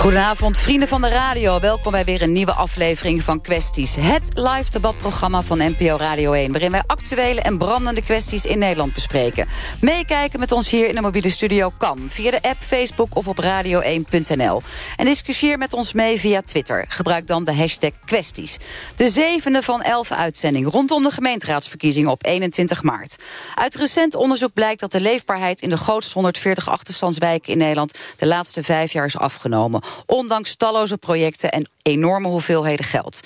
Goedenavond, 0.00 0.58
vrienden 0.58 0.88
van 0.88 1.00
de 1.00 1.08
radio. 1.08 1.60
Welkom 1.60 1.92
bij 1.92 2.04
weer 2.04 2.22
een 2.22 2.32
nieuwe 2.32 2.52
aflevering 2.52 3.22
van 3.22 3.40
Kwesties. 3.40 3.96
Het 3.96 4.30
live 4.34 4.70
debatprogramma 4.70 5.42
van 5.42 5.58
NPO 5.58 5.96
Radio 5.96 6.32
1... 6.32 6.50
waarin 6.50 6.70
wij 6.70 6.82
actuele 6.86 7.40
en 7.40 7.58
brandende 7.58 8.02
kwesties 8.02 8.44
in 8.44 8.58
Nederland 8.58 8.94
bespreken. 8.94 9.48
Meekijken 9.80 10.40
met 10.40 10.52
ons 10.52 10.70
hier 10.70 10.88
in 10.88 10.94
de 10.94 11.00
mobiele 11.00 11.30
studio 11.30 11.72
kan... 11.78 11.98
via 12.08 12.30
de 12.30 12.42
app, 12.42 12.56
Facebook 12.58 13.16
of 13.16 13.28
op 13.28 13.42
radio1.nl. 13.42 14.62
En 14.96 15.04
discussieer 15.04 15.58
met 15.58 15.72
ons 15.72 15.92
mee 15.92 16.18
via 16.20 16.42
Twitter. 16.42 16.84
Gebruik 16.88 17.26
dan 17.26 17.44
de 17.44 17.54
hashtag 17.54 17.92
kwesties. 18.04 18.56
De 18.96 19.10
zevende 19.10 19.62
van 19.62 19.82
elf 19.82 20.12
uitzending 20.12 20.70
rondom 20.70 21.02
de 21.02 21.10
gemeenteraadsverkiezingen 21.10 22.10
op 22.10 22.24
21 22.26 22.82
maart. 22.82 23.16
Uit 23.54 23.74
recent 23.74 24.14
onderzoek 24.14 24.52
blijkt 24.52 24.80
dat 24.80 24.92
de 24.92 25.00
leefbaarheid... 25.00 25.62
in 25.62 25.70
de 25.70 25.76
grootste 25.76 26.14
140 26.14 26.68
achterstandswijken 26.68 27.52
in 27.52 27.58
Nederland... 27.58 27.98
de 28.16 28.26
laatste 28.26 28.62
vijf 28.62 28.92
jaar 28.92 29.06
is 29.06 29.18
afgenomen 29.18 29.88
ondanks 30.06 30.56
talloze 30.56 30.96
projecten 30.96 31.50
en 31.50 31.68
enorme 31.82 32.28
hoeveelheden 32.28 32.84
geld. 32.84 33.20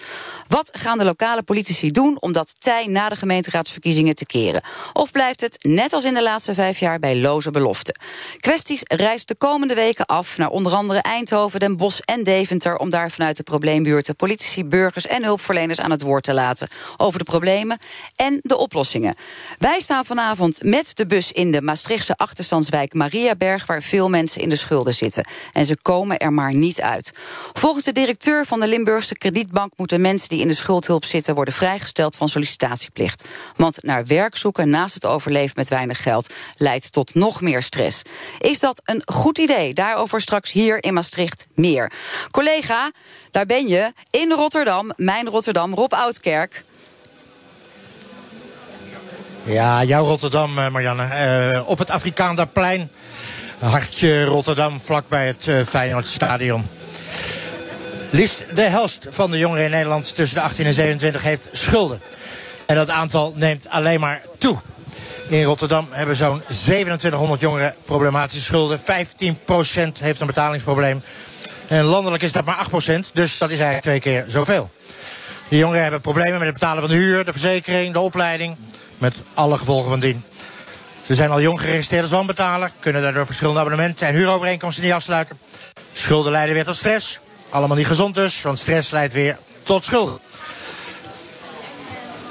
Wat 0.48 0.70
gaan 0.73 0.98
de 0.98 1.04
lokale 1.04 1.42
politici 1.42 1.90
doen 1.90 2.16
om 2.20 2.32
dat 2.32 2.62
tij 2.62 2.87
na 2.87 3.09
de 3.09 3.16
gemeenteraadsverkiezingen 3.16 4.14
te 4.14 4.24
keren? 4.24 4.62
Of 4.92 5.10
blijft 5.10 5.40
het, 5.40 5.64
net 5.64 5.92
als 5.92 6.04
in 6.04 6.14
de 6.14 6.23
laatste 6.23 6.54
vijf 6.54 6.78
jaar, 6.78 6.98
bij 6.98 7.16
loze 7.16 7.50
beloften? 7.50 7.98
Kwesties 8.40 8.82
reist 8.82 9.28
de 9.28 9.37
komende 9.37 9.74
weken 9.74 10.06
af 10.06 10.38
naar 10.38 10.50
onder 10.50 10.73
andere 10.73 11.00
Eindhoven, 11.00 11.60
Den 11.60 11.77
Bosch 11.77 12.00
en 12.00 12.23
Deventer... 12.23 12.76
om 12.76 12.90
daar 12.90 13.10
vanuit 13.10 13.37
de 13.37 13.42
probleembuurten 13.42 14.16
politici, 14.16 14.65
burgers 14.65 15.06
en 15.06 15.24
hulpverleners 15.24 15.80
aan 15.80 15.90
het 15.90 16.02
woord 16.02 16.24
te 16.24 16.34
laten... 16.34 16.68
over 16.96 17.18
de 17.18 17.24
problemen 17.24 17.78
en 18.16 18.38
de 18.43 18.56
oplossingen. 18.56 19.15
Wij 19.59 19.80
staan 19.80 20.04
vanavond 20.04 20.62
met 20.62 20.96
de 20.96 21.06
bus 21.06 21.32
in 21.32 21.51
de 21.51 21.62
Maastrichtse 21.62 22.16
achterstandswijk 22.16 22.95
Mariaberg... 22.95 23.66
waar 23.66 23.82
veel 23.82 24.09
mensen 24.09 24.40
in 24.40 24.49
de 24.49 24.56
schulden 24.56 24.95
zitten. 24.95 25.26
En 25.52 25.65
ze 25.65 25.76
komen 25.82 26.18
er 26.18 26.32
maar 26.32 26.54
niet 26.55 26.80
uit. 26.80 27.13
Volgens 27.52 27.85
de 27.85 27.93
directeur 27.93 28.47
van 28.47 28.60
de 28.60 28.66
Limburgse 28.66 29.19
kredietbank... 29.19 29.73
moeten 29.77 30.01
mensen 30.01 30.29
die 30.29 30.41
in 30.41 30.49
de 30.49 30.55
schuldhulp 30.55 31.05
zitten... 31.05 31.35
worden 31.35 31.55
vrijgesteld 31.55 32.16
van 32.16 32.29
sollicitatieplicht. 32.29 33.24
Want 33.57 33.83
naar 33.83 34.07
werk 34.07 34.37
zoeken 34.37 34.69
naast 34.71 34.95
het 34.95 35.05
overleven 35.05 35.55
met 35.57 35.69
weinig 35.69 36.02
geld... 36.02 36.35
leidt 36.57 36.93
tot 36.93 37.15
nog 37.15 37.41
meer 37.41 37.63
stress. 37.63 38.02
Is 38.38 38.61
dat 38.61 38.83
een 38.85 39.02
goed 39.05 39.38
idee? 39.38 39.74
Daarover 39.74 40.21
straks 40.21 40.52
hier 40.52 40.83
in 40.83 40.95
Maastricht 40.95 41.46
meer. 41.55 41.93
Collega, 42.30 42.91
daar 43.30 43.46
ben 43.46 43.68
je, 43.68 43.93
in 44.11 44.33
Rotterdam, 44.33 44.93
mijn 44.96 45.29
Rotterdam, 45.29 45.74
Rob 45.74 45.93
Oudkerk... 45.93 46.65
Ja, 49.45 49.83
jouw 49.83 50.05
Rotterdam, 50.05 50.59
eh, 50.59 50.68
Marianne. 50.68 51.52
Uh, 51.52 51.68
op 51.68 51.79
het 51.79 51.91
Afrikaanderplein. 51.91 52.91
Hartje 53.65 54.24
Rotterdam, 54.24 54.80
vlakbij 54.84 55.26
het 55.26 55.46
uh, 55.46 55.60
Feyenoordstadion. 55.66 56.66
Liefst 58.10 58.45
de 58.54 58.62
helft 58.62 59.06
van 59.10 59.30
de 59.30 59.38
jongeren 59.38 59.65
in 59.65 59.71
Nederland 59.71 60.15
tussen 60.15 60.38
de 60.38 60.45
18 60.45 60.66
en 60.66 60.74
27 60.74 61.23
heeft 61.23 61.48
schulden. 61.52 62.01
En 62.66 62.76
dat 62.76 62.90
aantal 62.90 63.32
neemt 63.37 63.68
alleen 63.68 64.00
maar 64.00 64.22
toe. 64.38 64.59
In 65.28 65.43
Rotterdam 65.43 65.88
hebben 65.91 66.16
zo'n 66.16 66.43
2700 66.47 67.41
jongeren 67.41 67.75
problematische 67.84 68.44
schulden. 68.44 68.78
15% 68.78 68.82
heeft 69.99 70.21
een 70.21 70.26
betalingsprobleem. 70.26 71.03
En 71.69 71.84
landelijk 71.84 72.22
is 72.22 72.32
dat 72.32 72.44
maar 72.44 72.66
8%, 72.71 72.72
dus 73.12 73.38
dat 73.38 73.50
is 73.50 73.60
eigenlijk 73.60 73.82
twee 73.82 74.00
keer 74.00 74.25
zoveel. 74.28 74.71
De 75.49 75.56
jongeren 75.56 75.82
hebben 75.82 76.00
problemen 76.00 76.38
met 76.38 76.49
het 76.49 76.53
betalen 76.53 76.81
van 76.81 76.91
de 76.91 76.97
huur, 76.97 77.25
de 77.25 77.32
verzekering, 77.32 77.93
de 77.93 78.00
opleiding. 78.00 78.56
Met 78.99 79.15
alle 79.34 79.59
gevolgen 79.59 79.91
van 79.91 80.00
dien. 80.00 80.25
Ze 81.06 81.15
zijn 81.15 81.31
al 81.31 81.41
jong 81.41 81.60
geregistreerd 81.60 82.03
als 82.03 82.12
wanbetaler, 82.12 82.70
kunnen 82.81 83.03
daardoor 83.03 83.26
verschillende 83.26 83.60
abonnementen 83.60 84.06
en 84.06 84.15
huurovereenkomsten 84.15 84.84
niet 84.84 84.92
afsluiten. 84.92 85.38
Schulden 85.92 86.32
leiden 86.32 86.54
weer 86.54 86.65
tot 86.65 86.76
stress. 86.76 87.20
Allemaal 87.50 87.76
niet 87.76 87.87
gezond 87.87 88.15
dus, 88.15 88.42
want 88.42 88.59
stress 88.59 88.91
leidt 88.91 89.12
weer 89.15 89.38
tot 89.62 89.84
schulden. 89.84 90.19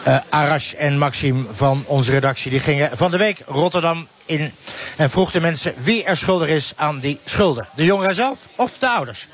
Uh, 0.07 0.17
Arash 0.29 0.73
en 0.73 0.97
Maxime 0.97 1.43
van 1.53 1.83
onze 1.87 2.11
redactie 2.11 2.51
die 2.51 2.59
gingen 2.59 2.97
van 2.97 3.11
de 3.11 3.17
week 3.17 3.41
Rotterdam 3.47 4.07
in 4.25 4.51
en 4.95 5.09
vroegen 5.09 5.41
mensen 5.41 5.73
wie 5.77 6.03
er 6.03 6.17
schuldig 6.17 6.47
is 6.47 6.73
aan 6.75 6.99
die 6.99 7.19
schulden. 7.25 7.67
De 7.75 7.85
jongeren 7.85 8.15
zelf 8.15 8.37
of 8.55 8.77
de 8.77 8.89
ouders? 8.89 9.27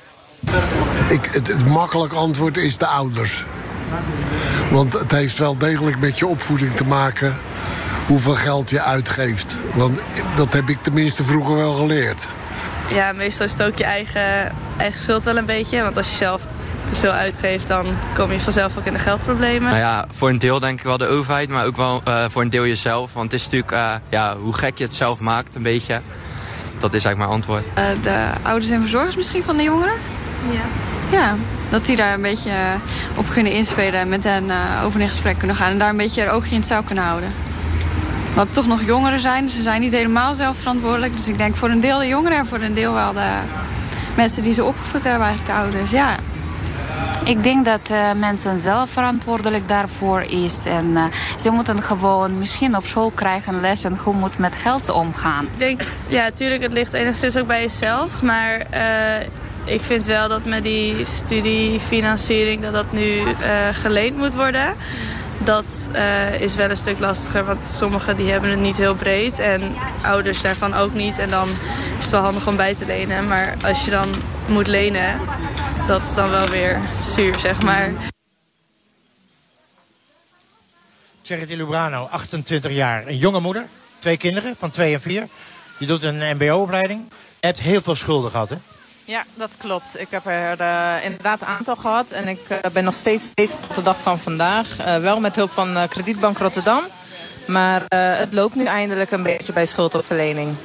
Ik, 1.09 1.29
het, 1.31 1.47
het 1.47 1.65
makkelijk 1.65 2.13
antwoord 2.13 2.57
is 2.57 2.77
de 2.77 2.87
ouders. 2.87 3.43
Want 4.71 4.93
het 4.93 5.11
heeft 5.11 5.37
wel 5.37 5.57
degelijk 5.57 5.99
met 5.99 6.19
je 6.19 6.27
opvoeding 6.27 6.75
te 6.75 6.85
maken 6.85 7.37
hoeveel 8.09 8.35
geld 8.35 8.69
je 8.69 8.81
uitgeeft. 8.81 9.59
Want 9.73 9.99
dat 10.35 10.53
heb 10.53 10.69
ik 10.69 10.77
tenminste 10.81 11.23
vroeger 11.23 11.55
wel 11.55 11.73
geleerd. 11.73 12.27
Ja, 12.93 13.11
meestal 13.11 13.45
is 13.45 13.51
het 13.51 13.63
ook 13.63 13.77
je 13.77 13.83
eigen, 13.83 14.51
eigen 14.77 14.99
schuld 14.99 15.23
wel 15.23 15.37
een 15.37 15.45
beetje. 15.45 15.81
Want 15.81 15.97
als 15.97 16.09
je 16.09 16.15
zelf 16.15 16.47
te 16.85 16.95
veel 16.95 17.11
uitgeeft, 17.11 17.67
dan 17.67 17.85
kom 18.13 18.31
je 18.31 18.39
vanzelf 18.39 18.77
ook 18.77 18.85
in 18.85 18.93
de 18.93 18.99
geldproblemen. 18.99 19.69
Nou 19.69 19.77
ja, 19.77 20.05
voor 20.15 20.29
een 20.29 20.39
deel 20.39 20.59
denk 20.59 20.79
ik 20.79 20.85
wel 20.85 20.97
de 20.97 21.07
overheid, 21.07 21.49
maar 21.49 21.65
ook 21.65 21.77
wel 21.77 22.01
uh, 22.07 22.25
voor 22.27 22.41
een 22.41 22.49
deel 22.49 22.65
jezelf. 22.65 23.13
Want 23.13 23.31
het 23.31 23.41
is 23.41 23.43
natuurlijk 23.43 23.71
uh, 23.71 23.93
ja, 24.09 24.37
hoe 24.37 24.53
gek 24.53 24.77
je 24.77 24.83
het 24.83 24.93
zelf 24.93 25.19
maakt, 25.19 25.55
een 25.55 25.63
beetje. 25.63 26.01
Dat 26.77 26.93
is 26.93 27.05
eigenlijk 27.05 27.17
mijn 27.17 27.29
antwoord. 27.29 27.65
Uh, 27.77 28.03
de 28.03 28.27
ouders 28.41 28.71
en 28.71 28.81
verzorgers 28.81 29.15
misschien 29.15 29.43
van 29.43 29.57
de 29.57 29.63
jongeren? 29.63 29.95
Ja. 30.51 30.61
Ja, 31.11 31.35
dat 31.69 31.85
die 31.85 31.95
daar 31.95 32.13
een 32.13 32.21
beetje 32.21 32.51
op 33.15 33.29
kunnen 33.29 33.51
inspelen 33.51 33.99
en 33.99 34.09
met 34.09 34.23
hen 34.23 34.51
over 34.83 35.01
in 35.01 35.09
gesprek 35.09 35.37
kunnen 35.37 35.55
gaan. 35.55 35.71
En 35.71 35.77
daar 35.77 35.89
een 35.89 35.97
beetje 35.97 36.21
er 36.21 36.31
oogje 36.31 36.51
in 36.51 36.59
het 36.59 36.67
zou 36.67 36.83
kunnen 36.83 37.03
houden. 37.03 37.48
Wat 38.33 38.53
toch 38.53 38.67
nog 38.67 38.83
jongeren 38.85 39.19
zijn, 39.19 39.49
ze 39.49 39.61
zijn 39.61 39.81
niet 39.81 39.91
helemaal 39.91 40.35
zelf 40.35 40.57
verantwoordelijk. 40.57 41.15
Dus 41.15 41.27
ik 41.27 41.37
denk 41.37 41.55
voor 41.55 41.69
een 41.69 41.79
deel 41.79 41.97
de 41.97 42.07
jongeren 42.07 42.37
en 42.37 42.47
voor 42.47 42.61
een 42.61 42.73
deel 42.73 42.93
wel 42.93 43.13
de 43.13 43.29
mensen 44.15 44.43
die 44.43 44.53
ze 44.53 44.63
opgevoed 44.63 45.03
hebben, 45.03 45.27
eigenlijk 45.27 45.57
de 45.57 45.63
ouders. 45.63 45.91
Ja, 45.91 46.15
ik 47.23 47.43
denk 47.43 47.65
dat 47.65 47.89
uh, 47.91 48.13
mensen 48.13 48.59
zelf 48.59 48.89
verantwoordelijk 48.89 49.67
daarvoor 49.67 50.21
is. 50.21 50.65
En 50.65 50.85
uh, 50.85 51.03
ze 51.39 51.49
moeten 51.49 51.81
gewoon 51.81 52.37
misschien 52.37 52.75
op 52.75 52.85
school 52.85 53.11
krijgen 53.11 53.61
lessen 53.61 53.97
hoe 53.97 54.13
moet 54.13 54.37
met 54.37 54.55
geld 54.55 54.89
omgaan. 54.89 55.43
Ik 55.43 55.59
denk, 55.59 55.81
ja, 56.07 56.23
natuurlijk, 56.23 56.61
het 56.61 56.73
ligt 56.73 56.93
enigszins 56.93 57.37
ook 57.37 57.47
bij 57.47 57.61
jezelf. 57.61 58.21
Maar 58.21 58.65
uh, 58.73 59.27
ik 59.63 59.81
vind 59.81 60.05
wel 60.05 60.29
dat 60.29 60.45
met 60.45 60.63
die 60.63 61.05
studiefinanciering 61.05 62.61
dat 62.61 62.73
dat 62.73 62.91
nu 62.91 63.21
geleend 63.71 64.17
moet 64.17 64.35
worden. 64.35 64.73
Dat 65.43 65.65
uh, 65.95 66.41
is 66.41 66.55
wel 66.55 66.69
een 66.69 66.77
stuk 66.77 66.99
lastiger, 66.99 67.45
want 67.45 67.67
sommigen 67.67 68.17
die 68.17 68.31
hebben 68.31 68.49
het 68.49 68.59
niet 68.59 68.77
heel 68.77 68.95
breed. 68.95 69.39
En 69.39 69.75
ouders 70.03 70.41
daarvan 70.41 70.73
ook 70.73 70.93
niet. 70.93 71.17
En 71.17 71.29
dan 71.29 71.49
is 71.97 72.03
het 72.03 72.09
wel 72.09 72.21
handig 72.21 72.47
om 72.47 72.55
bij 72.55 72.75
te 72.75 72.85
lenen. 72.85 73.27
Maar 73.27 73.55
als 73.63 73.85
je 73.85 73.91
dan 73.91 74.09
moet 74.47 74.67
lenen, 74.67 75.19
dat 75.87 76.03
is 76.03 76.13
dan 76.13 76.29
wel 76.29 76.47
weer 76.47 76.79
zuur, 77.01 77.39
zeg 77.39 77.61
maar. 77.61 77.91
Charity 81.23 81.55
Lubrano, 81.55 82.05
28 82.05 82.71
jaar. 82.71 83.07
Een 83.07 83.17
jonge 83.17 83.39
moeder, 83.39 83.65
twee 83.99 84.17
kinderen 84.17 84.55
van 84.59 84.69
2 84.69 84.93
en 84.93 85.01
4. 85.01 85.27
Je 85.77 85.85
doet 85.85 86.03
een 86.03 86.35
mbo-opleiding. 86.35 87.05
Je 87.39 87.45
hebt 87.47 87.59
heel 87.59 87.81
veel 87.81 87.95
schulden 87.95 88.31
gehad, 88.31 88.49
hè? 88.49 88.55
Ja, 89.09 89.23
dat 89.33 89.51
klopt. 89.57 89.99
Ik 89.99 90.07
heb 90.09 90.25
er 90.25 90.61
uh, 90.61 91.05
inderdaad 91.05 91.41
een 91.41 91.47
aantal 91.47 91.75
gehad. 91.75 92.11
En 92.11 92.27
ik 92.27 92.39
uh, 92.49 92.57
ben 92.73 92.83
nog 92.83 92.93
steeds 92.93 93.33
bezig 93.33 93.59
tot 93.59 93.75
de 93.75 93.81
dag 93.81 93.97
van 94.03 94.19
vandaag. 94.19 94.67
Uh, 94.79 94.97
wel 94.97 95.19
met 95.19 95.35
hulp 95.35 95.49
van 95.49 95.77
Kredietbank 95.89 96.37
Rotterdam. 96.37 96.81
Maar 97.47 97.83
het 97.87 98.33
loopt 98.33 98.55
nu 98.55 98.65
eindelijk 98.65 99.11
een 99.11 99.23
beetje 99.23 99.53
bij 99.53 99.65
schuldopverlening. 99.65 100.55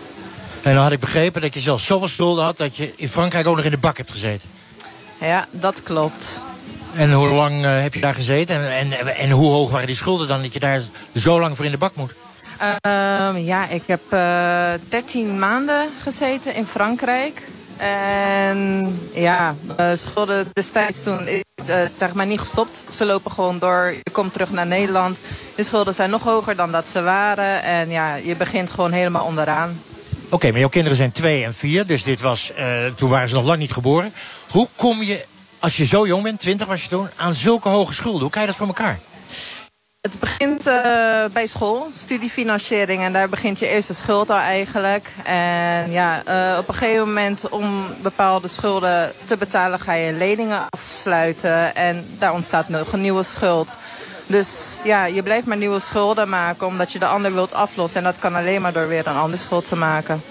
En 0.63 0.75
dan 0.75 0.83
had 0.83 0.93
ik 0.93 1.01
begrepen 1.01 1.41
dat 1.41 1.55
je 1.55 1.61
zelfs 1.61 1.87
zoveel 1.87 2.09
schulden 2.09 2.45
had... 2.45 2.57
dat 2.57 2.77
je 2.77 2.93
in 2.97 3.09
Frankrijk 3.09 3.47
ook 3.47 3.57
nog 3.57 3.65
in 3.65 3.71
de 3.71 3.79
bak 3.79 3.97
hebt 3.97 4.11
gezeten. 4.11 4.49
Ja, 5.21 5.47
dat 5.51 5.83
klopt. 5.83 6.41
En 6.95 7.13
hoe 7.13 7.29
lang 7.29 7.63
heb 7.63 7.95
je 7.95 8.01
daar 8.01 8.15
gezeten? 8.15 8.71
En, 8.71 8.93
en, 8.93 9.17
en 9.17 9.31
hoe 9.31 9.51
hoog 9.53 9.71
waren 9.71 9.87
die 9.87 9.97
schulden 9.97 10.29
dan 10.29 10.43
dat 10.43 10.53
je 10.53 10.61
daar 10.61 10.83
zo 11.15 11.41
lang 11.41 11.57
voor 11.57 11.65
in 11.65 11.71
de 11.71 11.79
bak 11.79 11.95
moet? 11.95 12.15
Ehm, 12.59 13.37
ja, 13.37 13.69
ik 13.69 13.83
heb 13.87 14.03
13 14.89 15.39
maanden 15.39 15.89
gezeten 16.03 16.55
in 16.55 16.67
Frankrijk. 16.67 17.43
En 17.77 19.01
ja, 19.15 19.55
uh, 19.81 19.91
schulden 19.95 20.47
destijds 20.53 21.03
toen 21.03 21.27
is 21.27 21.43
uh, 21.69 21.77
zeg 21.99 22.13
maar 22.13 22.27
niet 22.27 22.39
gestopt. 22.39 22.85
Ze 22.91 23.05
lopen 23.05 23.31
gewoon 23.31 23.59
door. 23.59 23.95
Je 24.03 24.11
komt 24.13 24.33
terug 24.33 24.51
naar 24.51 24.67
Nederland. 24.67 25.19
De 25.55 25.65
schulden 25.65 25.95
zijn 25.95 26.11
nog 26.11 26.23
hoger 26.23 26.57
dan 26.57 26.73
dat 26.73 26.89
ze 26.89 27.03
waren. 27.03 27.63
En 27.63 27.91
ja, 27.91 28.15
je 28.15 28.37
begint 28.37 28.71
gewoon 28.71 28.93
helemaal 28.93 29.25
onderaan. 29.25 29.81
Oké, 30.29 30.51
maar 30.51 30.61
jouw 30.61 30.69
kinderen 30.69 30.97
zijn 30.97 31.13
twee 31.13 31.45
en 31.45 31.55
vier. 31.55 31.87
Dus 31.87 32.03
dit 32.03 32.21
was, 32.21 32.53
uh, 32.59 32.87
toen 32.97 33.11
waren 33.11 33.29
ze 33.29 33.35
nog 33.35 33.45
lang 33.45 33.59
niet 33.59 33.73
geboren. 33.73 34.13
Hoe 34.51 34.69
kom 34.77 35.03
je, 35.03 35.25
als 35.59 35.77
je 35.77 35.87
zo 35.87 36.07
jong 36.07 36.23
bent, 36.23 36.41
20 36.41 36.67
was 36.67 36.83
je 36.83 36.89
toen, 36.89 37.09
aan 37.17 37.35
zulke 37.35 37.69
hoge 37.69 37.95
schulden? 37.95 38.21
Hoe 38.21 38.31
krijg 38.31 38.47
je 38.47 38.53
dat 38.53 38.61
voor 38.61 38.77
elkaar? 38.77 38.99
Het 40.11 40.21
begint 40.21 40.67
uh, 40.67 40.75
bij 41.33 41.47
school, 41.47 41.89
studiefinanciering. 41.95 43.03
En 43.03 43.13
daar 43.13 43.29
begint 43.29 43.59
je 43.59 43.69
eerste 43.69 43.95
schuld 43.95 44.31
al 44.31 44.37
eigenlijk. 44.37 45.13
En 45.25 45.91
ja, 45.91 46.23
uh, 46.29 46.59
op 46.59 46.69
een 46.69 46.75
gegeven 46.75 47.07
moment 47.07 47.49
om 47.49 47.87
bepaalde 48.03 48.49
schulden 48.49 49.13
te 49.25 49.37
betalen... 49.37 49.81
ga 49.81 49.93
je 49.93 50.13
leningen 50.13 50.67
afsluiten. 50.71 51.75
En 51.75 52.07
daar 52.19 52.33
ontstaat 52.33 52.69
nog 52.69 52.93
een 52.93 53.01
nieuwe 53.01 53.23
schuld. 53.23 53.77
Dus 54.27 54.49
ja, 54.85 55.05
je 55.05 55.23
blijft 55.23 55.47
maar 55.47 55.57
nieuwe 55.57 55.81
schulden 55.81 56.29
maken... 56.29 56.67
omdat 56.67 56.93
je 56.93 56.99
de 56.99 57.07
ander 57.07 57.35
wilt 57.35 57.53
aflossen. 57.53 57.99
En 57.99 58.05
dat 58.05 58.19
kan 58.19 58.35
alleen 58.35 58.63
maar 58.63 58.73
door 58.73 58.89
weer 58.89 59.07
een 59.07 59.17
andere 59.17 59.43
schuld 59.43 59.69
te 59.69 59.77
maken. 59.77 60.23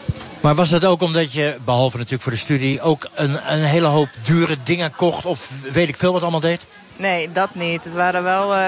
Maar 0.42 0.56
was 0.56 0.70
dat 0.70 0.86
ook 0.86 1.02
omdat 1.02 1.34
je, 1.34 1.56
behalve 1.66 1.98
natuurlijk 1.98 2.24
voor 2.24 2.32
de 2.32 2.38
studie... 2.38 2.82
ook 2.82 3.10
een, 3.14 3.54
een 3.54 3.64
hele 3.64 3.88
hoop 3.88 4.10
dure 4.26 4.58
dingen 4.64 4.96
kocht 4.96 5.26
of 5.26 5.50
weet 5.72 5.88
ik 5.88 5.98
veel 5.98 6.14
wat 6.14 6.22
allemaal 6.22 6.40
deed? 6.40 6.62
Nee, 6.96 7.32
dat 7.32 7.56
niet. 7.56 7.84
Het 7.84 7.94
waren 7.94 8.24
wel 8.24 8.56
uh, 8.56 8.60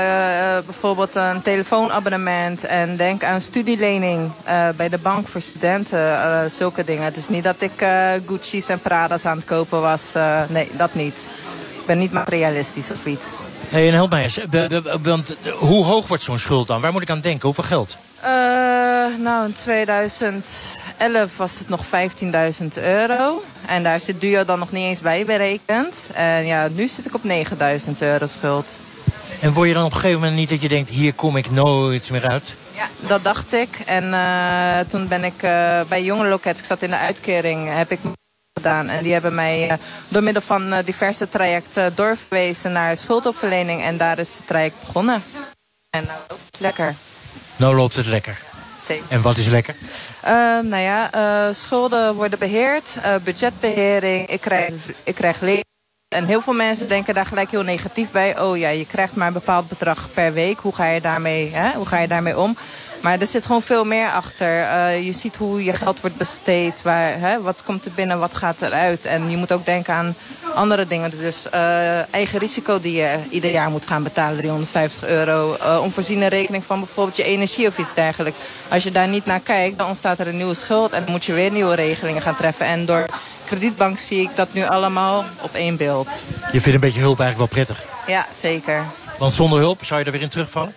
bijvoorbeeld 0.65 1.15
een 1.15 1.41
telefoonabonnement 1.41 2.63
en 2.63 2.97
denk 2.97 3.23
aan 3.23 3.41
studielening 3.41 4.31
uh, 4.47 4.67
bij 4.75 4.89
de 4.89 4.97
bank 4.97 5.27
voor 5.27 5.41
studenten. 5.41 6.51
zulke 6.51 6.83
dingen. 6.83 7.03
Het 7.03 7.17
is 7.17 7.29
niet 7.29 7.43
dat 7.43 7.61
ik 7.61 7.85
Gucci's 8.25 8.69
en 8.69 8.79
Prada's 8.79 9.25
aan 9.25 9.37
het 9.37 9.45
kopen 9.45 9.81
was. 9.81 10.11
nee, 10.47 10.71
dat 10.77 10.93
niet. 10.93 11.27
Ik 11.79 11.85
ben 11.85 11.97
niet 11.97 12.11
materialistisch 12.11 12.91
of 12.91 13.05
iets. 13.05 13.27
Hey, 13.69 13.87
en 13.87 13.93
help 13.93 14.09
mij 14.09 14.23
eens. 14.23 14.39
Want 15.01 15.35
hoe 15.57 15.85
hoog 15.85 16.07
wordt 16.07 16.23
zo'n 16.23 16.39
schuld 16.39 16.67
dan? 16.67 16.81
Waar 16.81 16.91
moet 16.91 17.01
ik 17.01 17.09
aan 17.09 17.21
denken? 17.21 17.45
Hoeveel 17.45 17.63
geld? 17.63 17.97
nou, 19.19 19.45
in 19.45 19.53
2011 19.53 21.37
was 21.37 21.59
het 21.59 21.69
nog 21.69 21.81
15.000 21.85 22.83
euro. 22.83 23.41
En 23.67 23.83
daar 23.83 23.99
zit 23.99 24.21
duo 24.21 24.45
dan 24.45 24.59
nog 24.59 24.71
niet 24.71 24.83
eens 24.83 24.99
bij 24.99 25.25
berekend. 25.25 26.09
En 26.13 26.45
ja, 26.45 26.67
nu 26.67 26.87
zit 26.87 27.05
ik 27.05 27.15
op 27.15 27.23
9000 27.23 28.01
euro 28.01 28.25
schuld. 28.25 28.79
En 29.41 29.53
word 29.53 29.67
je 29.67 29.73
dan 29.73 29.83
op 29.85 29.91
een 29.91 29.97
gegeven 29.97 30.19
moment 30.19 30.37
niet 30.37 30.49
dat 30.49 30.61
je 30.61 30.67
denkt... 30.67 30.89
hier 30.89 31.13
kom 31.13 31.37
ik 31.37 31.51
nooit 31.51 32.09
meer 32.09 32.27
uit? 32.27 32.53
Ja, 32.71 32.87
dat 33.07 33.23
dacht 33.23 33.53
ik. 33.53 33.79
En 33.85 34.03
uh, 34.03 34.79
toen 34.79 35.07
ben 35.07 35.23
ik 35.23 35.43
uh, 35.43 35.81
bij 35.87 36.03
Jongerenloket, 36.03 36.59
ik 36.59 36.65
zat 36.65 36.81
in 36.81 36.89
de 36.89 36.97
uitkering, 36.97 37.67
heb 37.73 37.91
ik 37.91 37.99
gedaan. 38.53 38.89
En 38.89 39.03
die 39.03 39.13
hebben 39.13 39.35
mij 39.35 39.71
uh, 39.71 39.73
door 40.07 40.23
middel 40.23 40.41
van 40.41 40.73
diverse 40.85 41.29
trajecten 41.29 41.95
doorverwezen 41.95 42.71
naar 42.71 42.97
schuldopverlening. 42.97 43.81
En 43.81 43.97
daar 43.97 44.19
is 44.19 44.33
het 44.37 44.47
traject 44.47 44.75
begonnen. 44.79 45.23
En 45.89 46.03
nou 46.05 46.19
loopt 46.27 46.43
het 46.51 46.59
lekker. 46.59 46.95
Nou 47.55 47.75
loopt 47.75 47.95
het 47.95 48.05
lekker. 48.05 48.41
Zeker. 48.85 49.05
En 49.09 49.21
wat 49.21 49.37
is 49.37 49.47
lekker? 49.47 49.75
Uh, 50.23 50.31
nou 50.59 50.77
ja, 50.77 51.15
uh, 51.15 51.53
schulden 51.53 52.15
worden 52.15 52.39
beheerd, 52.39 52.97
uh, 53.05 53.15
budgetbehering, 53.23 54.27
ik 54.27 54.41
krijg, 54.41 54.73
ik 55.03 55.15
krijg 55.15 55.39
lening. 55.39 55.63
En 56.15 56.25
heel 56.25 56.41
veel 56.41 56.53
mensen 56.53 56.87
denken 56.87 57.13
daar 57.13 57.25
gelijk 57.25 57.51
heel 57.51 57.63
negatief 57.63 58.11
bij. 58.11 58.39
Oh 58.39 58.57
ja, 58.57 58.69
je 58.69 58.85
krijgt 58.85 59.15
maar 59.15 59.27
een 59.27 59.33
bepaald 59.33 59.67
bedrag 59.67 60.09
per 60.13 60.33
week. 60.33 60.59
Hoe 60.59 60.75
ga 60.75 60.85
je 60.85 61.01
daarmee, 61.01 61.51
hè? 61.53 61.71
Hoe 61.73 61.85
ga 61.85 61.99
je 61.99 62.07
daarmee 62.07 62.39
om? 62.39 62.57
Maar 63.05 63.19
er 63.19 63.27
zit 63.27 63.45
gewoon 63.45 63.61
veel 63.61 63.85
meer 63.85 64.11
achter. 64.11 64.59
Uh, 64.59 65.03
je 65.03 65.13
ziet 65.13 65.35
hoe 65.35 65.63
je 65.63 65.73
geld 65.73 66.01
wordt 66.01 66.17
besteed. 66.17 66.81
Waar, 66.81 67.19
hè, 67.19 67.41
wat 67.41 67.63
komt 67.63 67.85
er 67.85 67.91
binnen, 67.95 68.19
wat 68.19 68.33
gaat 68.33 68.61
eruit. 68.61 69.05
En 69.05 69.29
je 69.29 69.37
moet 69.37 69.51
ook 69.51 69.65
denken 69.65 69.93
aan 69.93 70.15
andere 70.55 70.87
dingen. 70.87 71.09
Dus 71.09 71.47
uh, 71.53 72.13
eigen 72.13 72.39
risico 72.39 72.79
die 72.79 72.95
je 72.95 73.17
ieder 73.29 73.51
jaar 73.51 73.69
moet 73.69 73.87
gaan 73.87 74.03
betalen. 74.03 74.37
350 74.37 75.05
euro. 75.05 75.57
Uh, 75.61 75.79
onvoorziene 75.81 76.27
rekening 76.27 76.63
van 76.63 76.79
bijvoorbeeld 76.79 77.17
je 77.17 77.23
energie 77.23 77.67
of 77.67 77.77
iets 77.77 77.93
dergelijks. 77.93 78.37
Als 78.67 78.83
je 78.83 78.91
daar 78.91 79.07
niet 79.07 79.25
naar 79.25 79.39
kijkt, 79.39 79.77
dan 79.77 79.87
ontstaat 79.87 80.19
er 80.19 80.27
een 80.27 80.37
nieuwe 80.37 80.55
schuld. 80.55 80.91
En 80.91 81.03
dan 81.03 81.11
moet 81.11 81.25
je 81.25 81.33
weer 81.33 81.51
nieuwe 81.51 81.75
regelingen 81.75 82.21
gaan 82.21 82.35
treffen. 82.35 82.65
En 82.65 82.85
door 82.85 83.05
kredietbank 83.45 83.97
zie 83.97 84.21
ik 84.21 84.29
dat 84.35 84.53
nu 84.53 84.63
allemaal 84.63 85.23
op 85.41 85.53
één 85.53 85.77
beeld. 85.77 86.07
Je 86.51 86.61
vindt 86.61 86.73
een 86.73 86.89
beetje 86.89 87.01
hulp 87.01 87.19
eigenlijk 87.19 87.51
wel 87.51 87.63
prettig? 87.63 87.85
Ja, 88.07 88.25
zeker. 88.41 88.83
Want 89.17 89.33
zonder 89.33 89.59
hulp 89.59 89.85
zou 89.85 89.99
je 89.99 90.05
er 90.05 90.11
weer 90.11 90.21
in 90.21 90.29
terugvallen? 90.29 90.73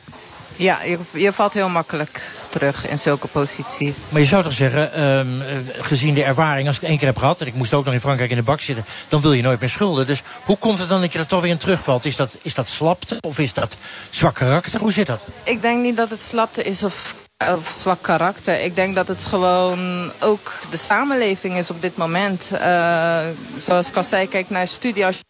Ja, 0.58 0.82
je, 0.82 0.98
je, 1.12 1.32
valt 1.32 1.52
heel 1.52 1.68
makkelijk 1.68 2.20
terug 2.48 2.88
in 2.88 2.98
zulke 2.98 3.26
posities. 3.26 3.94
Maar 4.08 4.20
je 4.20 4.26
zou 4.26 4.42
toch 4.42 4.52
zeggen, 4.52 5.02
um, 5.02 5.42
gezien 5.80 6.14
de 6.14 6.24
ervaring, 6.24 6.66
als 6.66 6.76
ik 6.76 6.80
het 6.80 6.90
één 6.90 6.98
keer 6.98 7.08
heb 7.08 7.18
gehad... 7.18 7.40
en 7.40 7.46
ik 7.46 7.54
moest 7.54 7.74
ook 7.74 7.84
nog 7.84 7.94
in 7.94 8.00
Frankrijk 8.00 8.30
in 8.30 8.36
de 8.36 8.42
bak 8.42 8.60
zitten... 8.60 8.84
dan 9.08 9.20
wil 9.20 9.32
je 9.32 9.42
nooit 9.42 9.60
meer 9.60 9.68
schulden. 9.68 10.06
Dus 10.06 10.22
hoe 10.44 10.58
komt 10.58 10.78
het 10.78 10.88
dan 10.88 11.00
dat 11.00 11.12
je 11.12 11.18
er 11.18 11.26
toch 11.26 11.40
weer 11.40 11.50
in 11.50 11.58
terugvalt? 11.58 12.04
Is 12.04 12.16
dat, 12.16 12.36
is 12.42 12.54
dat 12.54 12.68
slapte 12.68 13.16
of 13.20 13.38
is 13.38 13.52
dat 13.52 13.76
zwak 14.10 14.34
karakter? 14.34 14.80
Hoe 14.80 14.92
zit 14.92 15.06
dat? 15.06 15.20
Ik 15.42 15.62
denk 15.62 15.82
niet 15.82 15.96
dat 15.96 16.10
het 16.10 16.20
slapte 16.20 16.62
is 16.62 16.84
of 16.84 17.14
of 17.46 17.68
zwak 17.68 18.02
karakter. 18.02 18.62
Ik 18.62 18.74
denk 18.74 18.94
dat 18.94 19.08
het 19.08 19.24
gewoon 19.24 20.10
ook 20.20 20.52
de 20.70 20.76
samenleving 20.76 21.56
is 21.56 21.70
op 21.70 21.82
dit 21.82 21.96
moment. 21.96 22.50
Uh, 22.52 23.20
zoals 23.58 23.88
ik 23.88 23.96
al 23.96 24.04
zei, 24.04 24.28
kijk 24.28 24.50
naar 24.50 24.66
studie. 24.66 25.06
Als 25.06 25.16
je 25.16 25.27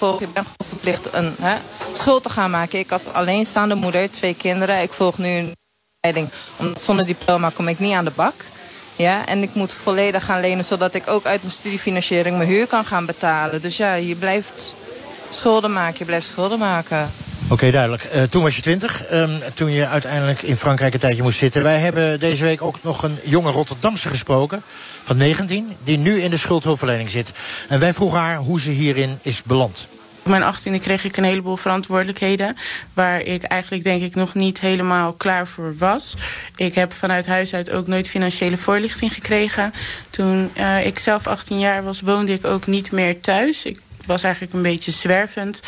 je 0.00 0.28
bent 0.32 0.46
verplicht 0.68 1.12
een 1.12 1.34
hè, 1.40 1.56
schuld 1.92 2.22
te 2.22 2.28
gaan 2.28 2.50
maken. 2.50 2.78
Ik 2.78 2.92
als 2.92 3.06
alleenstaande 3.12 3.74
moeder, 3.74 4.10
twee 4.10 4.34
kinderen. 4.34 4.82
Ik 4.82 4.92
volg 4.92 5.18
nu 5.18 5.28
een 5.28 5.56
leiding. 6.00 6.28
Omdat 6.56 6.82
zonder 6.82 7.06
diploma 7.06 7.50
kom 7.54 7.68
ik 7.68 7.78
niet 7.78 7.94
aan 7.94 8.04
de 8.04 8.12
bak. 8.14 8.34
Ja, 8.96 9.26
en 9.26 9.42
ik 9.42 9.54
moet 9.54 9.72
volledig 9.72 10.24
gaan 10.24 10.40
lenen, 10.40 10.64
zodat 10.64 10.94
ik 10.94 11.08
ook 11.08 11.26
uit 11.26 11.42
mijn 11.42 11.54
studiefinanciering 11.54 12.36
mijn 12.36 12.48
huur 12.48 12.66
kan 12.66 12.84
gaan 12.84 13.06
betalen. 13.06 13.62
Dus 13.62 13.76
ja, 13.76 13.94
je 13.94 14.14
blijft 14.14 14.74
schulden 15.30 15.72
maken, 15.72 15.98
je 15.98 16.04
blijft 16.04 16.26
schulden 16.26 16.58
maken. 16.58 17.10
Oké, 17.50 17.70
duidelijk. 17.70 18.08
Uh, 18.14 18.22
toen 18.22 18.42
was 18.42 18.56
je 18.56 18.62
twintig, 18.62 19.12
um, 19.12 19.30
toen 19.54 19.70
je 19.70 19.86
uiteindelijk 19.86 20.42
in 20.42 20.56
Frankrijk 20.56 20.94
een 20.94 21.00
tijdje 21.00 21.22
moest 21.22 21.38
zitten. 21.38 21.62
Wij 21.62 21.78
hebben 21.78 22.20
deze 22.20 22.44
week 22.44 22.62
ook 22.62 22.76
nog 22.82 23.02
een 23.02 23.18
jonge 23.24 23.50
Rotterdamse 23.50 24.08
gesproken, 24.08 24.62
van 25.04 25.16
19, 25.16 25.76
die 25.84 25.98
nu 25.98 26.20
in 26.20 26.30
de 26.30 26.36
schuldhulpverlening 26.36 27.10
zit. 27.10 27.32
En 27.68 27.80
wij 27.80 27.94
vroegen 27.94 28.18
haar 28.18 28.36
hoe 28.36 28.60
ze 28.60 28.70
hierin 28.70 29.18
is 29.22 29.42
beland. 29.42 29.88
Op 30.22 30.30
mijn 30.30 30.42
achttiende 30.42 30.78
kreeg 30.78 31.04
ik 31.04 31.16
een 31.16 31.24
heleboel 31.24 31.56
verantwoordelijkheden... 31.56 32.56
waar 32.94 33.20
ik 33.20 33.42
eigenlijk 33.42 33.82
denk 33.82 34.02
ik 34.02 34.14
nog 34.14 34.34
niet 34.34 34.60
helemaal 34.60 35.12
klaar 35.12 35.46
voor 35.46 35.76
was. 35.76 36.14
Ik 36.56 36.74
heb 36.74 36.92
vanuit 36.92 37.26
huis 37.26 37.54
uit 37.54 37.70
ook 37.70 37.86
nooit 37.86 38.08
financiële 38.08 38.56
voorlichting 38.56 39.12
gekregen. 39.12 39.74
Toen 40.10 40.50
uh, 40.58 40.86
ik 40.86 40.98
zelf 40.98 41.26
18 41.26 41.58
jaar 41.58 41.82
was, 41.82 42.00
woonde 42.00 42.32
ik 42.32 42.44
ook 42.44 42.66
niet 42.66 42.92
meer 42.92 43.20
thuis. 43.20 43.64
Ik 43.64 43.80
was 44.10 44.22
eigenlijk 44.22 44.54
een 44.54 44.62
beetje 44.62 44.90
zwervend. 44.90 45.62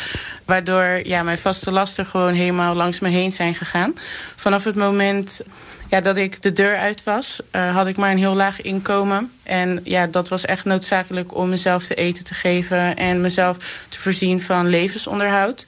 Waardoor 0.45 1.07
ja, 1.07 1.23
mijn 1.23 1.37
vaste 1.37 1.71
lasten 1.71 2.05
gewoon 2.05 2.33
helemaal 2.33 2.75
langs 2.75 2.99
me 2.99 3.09
heen 3.09 3.31
zijn 3.31 3.55
gegaan. 3.55 3.93
Vanaf 4.35 4.63
het 4.63 4.75
moment 4.75 5.41
ja, 5.89 6.01
dat 6.01 6.17
ik 6.17 6.41
de 6.41 6.53
deur 6.53 6.77
uit 6.77 7.03
was, 7.03 7.39
uh, 7.51 7.75
had 7.75 7.87
ik 7.87 7.97
maar 7.97 8.11
een 8.11 8.17
heel 8.17 8.35
laag 8.35 8.61
inkomen. 8.61 9.31
En 9.43 9.79
ja, 9.83 10.07
dat 10.07 10.27
was 10.29 10.45
echt 10.45 10.65
noodzakelijk 10.65 11.35
om 11.35 11.49
mezelf 11.49 11.83
te 11.83 11.95
eten 11.95 12.23
te 12.23 12.33
geven... 12.33 12.97
en 12.97 13.21
mezelf 13.21 13.57
te 13.89 13.99
voorzien 13.99 14.41
van 14.41 14.67
levensonderhoud 14.67 15.67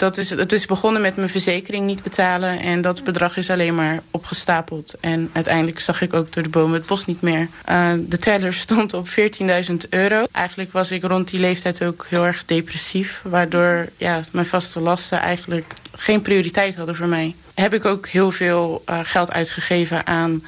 dat 0.00 0.18
is, 0.18 0.30
het 0.30 0.52
is 0.52 0.66
begonnen 0.66 1.02
met 1.02 1.16
mijn 1.16 1.28
verzekering 1.28 1.86
niet 1.86 2.02
betalen. 2.02 2.60
En 2.60 2.80
dat 2.80 3.04
bedrag 3.04 3.36
is 3.36 3.50
alleen 3.50 3.74
maar 3.74 4.02
opgestapeld. 4.10 4.94
En 5.00 5.30
uiteindelijk 5.32 5.80
zag 5.80 6.00
ik 6.00 6.14
ook 6.14 6.32
door 6.32 6.42
de 6.42 6.48
bomen 6.48 6.74
het 6.74 6.86
bos 6.86 7.06
niet 7.06 7.20
meer. 7.20 7.48
Uh, 7.70 7.92
de 7.98 8.18
teller 8.18 8.52
stond 8.64 8.94
op 8.94 9.08
14.000 9.08 9.76
euro. 9.90 10.24
Eigenlijk 10.32 10.72
was 10.72 10.90
ik 10.90 11.02
rond 11.02 11.30
die 11.30 11.40
leeftijd 11.40 11.84
ook 11.84 12.06
heel 12.08 12.24
erg 12.24 12.44
depressief. 12.44 13.20
Waardoor 13.24 13.88
ja, 13.96 14.20
mijn 14.32 14.46
vaste 14.46 14.80
lasten 14.80 15.20
eigenlijk 15.20 15.74
geen 15.94 16.22
prioriteit 16.22 16.76
hadden 16.76 16.94
voor 16.94 17.08
mij. 17.08 17.34
Heb 17.54 17.74
ik 17.74 17.84
ook 17.84 18.08
heel 18.08 18.30
veel 18.30 18.82
uh, 18.90 18.98
geld 19.02 19.32
uitgegeven 19.32 20.06
aan 20.06 20.42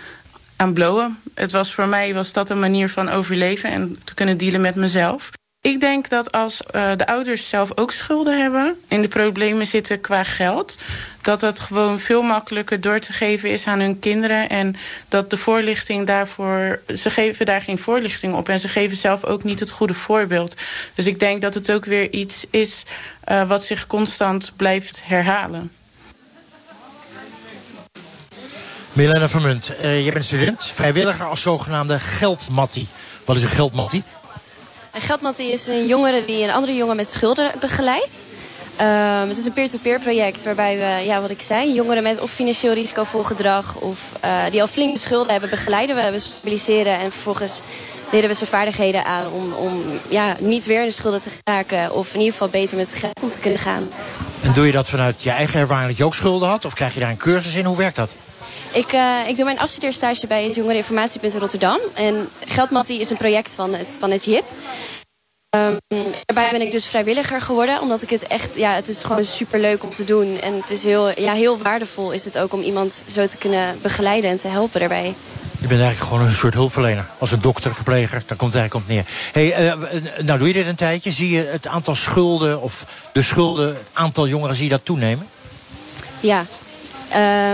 aan 0.56 0.72
blowen. 0.72 1.18
Het 1.34 1.52
was 1.52 1.74
voor 1.74 1.88
mij 1.88 2.14
was 2.14 2.32
dat 2.32 2.50
een 2.50 2.60
manier 2.60 2.88
van 2.88 3.08
overleven 3.08 3.70
en 3.70 3.98
te 4.04 4.14
kunnen 4.14 4.36
dealen 4.36 4.60
met 4.60 4.74
mezelf. 4.74 5.30
Ik 5.62 5.80
denk 5.80 6.08
dat 6.08 6.32
als 6.32 6.60
uh, 6.74 6.90
de 6.96 7.06
ouders 7.06 7.48
zelf 7.48 7.70
ook 7.74 7.92
schulden 7.92 8.40
hebben... 8.40 8.76
in 8.88 9.02
de 9.02 9.08
problemen 9.08 9.66
zitten 9.66 10.00
qua 10.00 10.24
geld... 10.24 10.78
dat 11.20 11.40
het 11.40 11.58
gewoon 11.58 11.98
veel 11.98 12.22
makkelijker 12.22 12.80
door 12.80 12.98
te 12.98 13.12
geven 13.12 13.50
is 13.50 13.66
aan 13.66 13.80
hun 13.80 13.98
kinderen... 13.98 14.48
en 14.48 14.76
dat 15.08 15.30
de 15.30 15.36
voorlichting 15.36 16.06
daarvoor... 16.06 16.80
ze 16.96 17.10
geven 17.10 17.46
daar 17.46 17.60
geen 17.60 17.78
voorlichting 17.78 18.34
op... 18.34 18.48
en 18.48 18.60
ze 18.60 18.68
geven 18.68 18.96
zelf 18.96 19.24
ook 19.24 19.44
niet 19.44 19.60
het 19.60 19.70
goede 19.70 19.94
voorbeeld. 19.94 20.56
Dus 20.94 21.06
ik 21.06 21.20
denk 21.20 21.42
dat 21.42 21.54
het 21.54 21.72
ook 21.72 21.84
weer 21.84 22.10
iets 22.10 22.44
is... 22.50 22.82
Uh, 23.30 23.48
wat 23.48 23.64
zich 23.64 23.86
constant 23.86 24.52
blijft 24.56 25.02
herhalen. 25.04 25.72
Milena 28.92 29.28
Vermunt, 29.28 29.72
uh, 29.82 30.04
je 30.04 30.12
bent 30.12 30.24
student, 30.24 30.64
vrijwilliger 30.64 31.26
als 31.26 31.42
zogenaamde 31.42 32.00
geldmattie. 32.00 32.88
Wat 33.24 33.36
is 33.36 33.42
een 33.42 33.48
geldmattie? 33.48 34.02
Geldmattie 35.00 35.52
is 35.52 35.66
een 35.66 35.86
jongere 35.86 36.24
die 36.24 36.44
een 36.44 36.50
andere 36.50 36.76
jongen 36.76 36.96
met 36.96 37.08
schulden 37.08 37.52
begeleidt. 37.60 38.12
Um, 38.80 39.28
het 39.28 39.38
is 39.38 39.44
een 39.44 39.52
peer-to-peer 39.52 39.98
-peer 39.98 40.00
project 40.00 40.44
waarbij 40.44 40.78
we, 40.78 41.06
ja, 41.06 41.20
wat 41.20 41.30
ik 41.30 41.40
zei, 41.40 41.72
jongeren 41.72 42.02
met 42.02 42.20
of 42.20 42.30
financieel 42.30 42.74
risicovol 42.74 43.22
gedrag 43.22 43.74
of 43.74 43.98
uh, 44.24 44.30
die 44.50 44.60
al 44.60 44.66
flinke 44.66 44.98
schulden 44.98 45.32
hebben 45.32 45.50
begeleiden. 45.50 45.96
We, 45.96 46.10
we 46.10 46.18
stabiliseren 46.18 46.98
en 46.98 47.12
vervolgens 47.12 47.60
leren 48.10 48.28
we 48.28 48.34
ze 48.34 48.46
vaardigheden 48.46 49.04
aan 49.04 49.26
om, 49.32 49.52
om 49.52 49.82
ja, 50.08 50.36
niet 50.38 50.64
weer 50.64 50.80
in 50.80 50.86
de 50.86 50.92
schulden 50.92 51.20
te 51.20 51.30
raken 51.44 51.94
of 51.94 52.12
in 52.12 52.18
ieder 52.18 52.32
geval 52.32 52.48
beter 52.48 52.76
met 52.76 52.90
het 52.90 52.98
geld 52.98 53.22
om 53.22 53.30
te 53.30 53.40
kunnen 53.40 53.58
gaan. 53.58 53.88
En 54.42 54.52
doe 54.52 54.66
je 54.66 54.72
dat 54.72 54.88
vanuit 54.88 55.22
je 55.22 55.30
eigen 55.30 55.60
ervaring 55.60 55.88
dat 55.88 55.96
je 55.96 56.04
ook 56.04 56.14
schulden 56.14 56.48
had 56.48 56.64
of 56.64 56.74
krijg 56.74 56.94
je 56.94 57.00
daar 57.00 57.10
een 57.10 57.16
cursus 57.16 57.54
in? 57.54 57.64
Hoe 57.64 57.76
werkt 57.76 57.96
dat? 57.96 58.14
Ik, 58.72 58.92
uh, 58.92 59.28
ik 59.28 59.36
doe 59.36 59.44
mijn 59.44 59.58
afstudeerstage 59.58 60.26
bij 60.26 60.44
het 60.44 60.54
Jongereninformatiepunt 60.54 61.34
Rotterdam. 61.34 61.78
En 61.94 62.28
Geldmattie 62.46 63.00
is 63.00 63.10
een 63.10 63.16
project 63.16 63.54
van 63.54 63.74
het, 63.74 63.96
van 63.98 64.10
het 64.10 64.24
JIP. 64.24 64.44
Um, 65.56 65.76
daarbij 66.24 66.50
ben 66.50 66.60
ik 66.66 66.72
dus 66.72 66.86
vrijwilliger 66.86 67.40
geworden. 67.40 67.80
Omdat 67.80 68.02
ik 68.02 68.10
het 68.10 68.26
echt, 68.26 68.54
ja, 68.54 68.74
het 68.74 68.88
is 68.88 69.02
gewoon 69.02 69.24
super 69.24 69.60
leuk 69.60 69.82
om 69.82 69.90
te 69.90 70.04
doen. 70.04 70.40
En 70.40 70.54
het 70.54 70.70
is 70.70 70.84
heel, 70.84 71.20
ja, 71.20 71.32
heel 71.32 71.58
waardevol 71.58 72.10
is 72.10 72.24
het 72.24 72.38
ook 72.38 72.52
om 72.52 72.62
iemand 72.62 73.04
zo 73.10 73.26
te 73.26 73.36
kunnen 73.36 73.78
begeleiden 73.82 74.30
en 74.30 74.40
te 74.40 74.48
helpen 74.48 74.80
daarbij. 74.80 75.14
Je 75.60 75.66
bent 75.68 75.80
eigenlijk 75.80 76.10
gewoon 76.10 76.26
een 76.26 76.32
soort 76.32 76.54
hulpverlener. 76.54 77.06
Als 77.18 77.32
een 77.32 77.40
dokter, 77.40 77.74
verpleger, 77.74 78.22
daar 78.26 78.36
komt 78.36 78.52
het 78.52 78.60
eigenlijk 78.60 78.74
op 78.74 78.94
neer. 78.94 79.04
Hey, 79.32 79.66
uh, 79.66 79.74
nou 80.24 80.38
doe 80.38 80.48
je 80.48 80.54
dit 80.54 80.66
een 80.66 80.74
tijdje. 80.74 81.10
Zie 81.10 81.30
je 81.30 81.42
het 81.42 81.66
aantal 81.66 81.94
schulden 81.94 82.60
of 82.60 82.84
de 83.12 83.22
schulden, 83.22 83.68
het 83.68 83.88
aantal 83.92 84.28
jongeren, 84.28 84.56
zie 84.56 84.64
je 84.64 84.70
dat 84.70 84.84
toenemen? 84.84 85.28
Ja, 86.20 86.44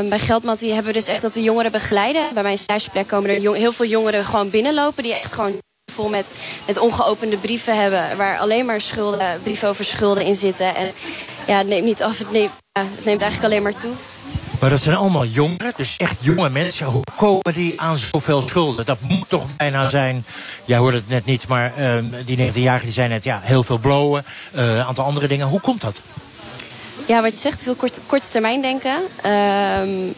bij 0.08 0.18
Geldmattie 0.18 0.72
hebben 0.72 0.92
we 0.92 0.98
dus 0.98 1.08
echt 1.08 1.22
dat 1.22 1.34
we 1.34 1.42
jongeren 1.42 1.72
begeleiden. 1.72 2.34
Bij 2.34 2.42
mijn 2.42 2.58
stageplek 2.58 3.06
komen 3.06 3.30
er 3.30 3.54
heel 3.54 3.72
veel 3.72 3.86
jongeren 3.86 4.24
gewoon 4.24 4.50
binnenlopen... 4.50 5.02
die 5.02 5.14
echt 5.14 5.32
gewoon 5.32 5.58
vol 5.92 6.08
met, 6.08 6.32
met 6.66 6.78
ongeopende 6.78 7.36
brieven 7.36 7.80
hebben... 7.80 8.16
waar 8.16 8.38
alleen 8.38 8.66
maar 8.66 8.80
schulden, 8.80 9.40
brieven 9.42 9.68
over 9.68 9.84
schulden 9.84 10.24
in 10.24 10.36
zitten. 10.36 10.74
En 10.74 10.90
ja, 11.46 11.58
het 11.58 11.66
neemt 11.66 11.84
niet 11.84 12.02
af, 12.02 12.18
het 12.18 12.30
neemt, 12.30 12.52
ja, 12.72 12.84
het 12.94 13.04
neemt 13.04 13.20
eigenlijk 13.20 13.52
alleen 13.52 13.62
maar 13.62 13.80
toe. 13.80 13.92
Maar 14.60 14.70
dat 14.70 14.80
zijn 14.80 14.96
allemaal 14.96 15.24
jongeren, 15.24 15.72
dus 15.76 15.96
echt 15.96 16.16
jonge 16.20 16.50
mensen. 16.50 16.86
Hoe 16.86 17.04
komen 17.16 17.52
die 17.54 17.80
aan 17.80 17.96
zoveel 17.96 18.48
schulden? 18.48 18.86
Dat 18.86 19.00
moet 19.00 19.28
toch 19.28 19.46
bijna 19.56 19.90
zijn... 19.90 20.24
Jij 20.64 20.78
hoorde 20.78 20.96
het 20.96 21.08
net 21.08 21.24
niet, 21.24 21.48
maar 21.48 21.72
uh, 21.78 21.94
die 22.24 22.36
19-jarigen 22.36 22.84
die 22.84 22.92
zijn 22.92 23.10
net... 23.10 23.24
ja, 23.24 23.40
heel 23.42 23.62
veel 23.62 23.78
blowen, 23.78 24.24
uh, 24.54 24.74
een 24.74 24.84
aantal 24.84 25.04
andere 25.04 25.28
dingen. 25.28 25.46
Hoe 25.46 25.60
komt 25.60 25.80
dat? 25.80 26.00
Ja, 27.06 27.22
wat 27.22 27.30
je 27.30 27.38
zegt, 27.38 27.62
veel 27.62 27.74
kort, 27.74 28.00
korte 28.06 28.28
termijn 28.28 28.62
denken. 28.62 28.94
Um, 29.24 30.14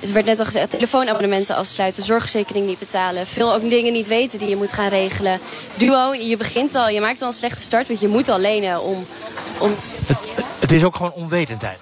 er 0.00 0.12
werd 0.12 0.26
net 0.26 0.38
al 0.38 0.44
gezegd, 0.44 0.70
telefoonabonnementen 0.70 1.56
afsluiten, 1.56 2.02
zorgverzekering 2.02 2.66
niet 2.66 2.78
betalen. 2.78 3.26
Veel 3.26 3.54
ook 3.54 3.70
dingen 3.70 3.92
niet 3.92 4.06
weten 4.06 4.38
die 4.38 4.48
je 4.48 4.56
moet 4.56 4.72
gaan 4.72 4.88
regelen. 4.88 5.40
Duo, 5.74 6.14
je 6.14 6.36
begint 6.36 6.74
al, 6.74 6.88
je 6.88 7.00
maakt 7.00 7.22
al 7.22 7.28
een 7.28 7.34
slechte 7.34 7.60
start, 7.60 7.88
want 7.88 8.00
je 8.00 8.08
moet 8.08 8.28
al 8.28 8.38
lenen 8.38 8.82
om... 8.82 9.06
om... 9.58 9.74
Het, 10.06 10.18
het 10.58 10.72
is 10.72 10.84
ook 10.84 10.96
gewoon 10.96 11.12
onwetendheid. 11.12 11.78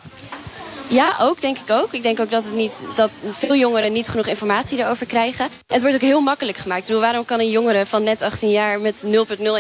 Ja, 0.89 1.17
ook, 1.21 1.41
denk 1.41 1.57
ik 1.59 1.71
ook. 1.71 1.93
Ik 1.93 2.03
denk 2.03 2.21
ook 2.21 2.31
dat, 2.31 2.45
het 2.45 2.55
niet, 2.55 2.87
dat 2.95 3.21
veel 3.33 3.57
jongeren 3.57 3.93
niet 3.93 4.09
genoeg 4.09 4.27
informatie 4.27 4.79
erover 4.79 5.07
krijgen. 5.07 5.49
Het 5.67 5.81
wordt 5.81 5.95
ook 5.95 6.03
heel 6.03 6.21
makkelijk 6.21 6.59
gemaakt. 6.59 6.81
Ik 6.81 6.87
bedoel, 6.87 7.03
waarom 7.03 7.25
kan 7.25 7.41
een 7.41 7.51
jongere 7.51 7.87
van 7.87 8.03
net 8.03 8.23
18 8.23 8.51
jaar 8.51 8.81
met 8.81 9.05
0,01 9.05 9.11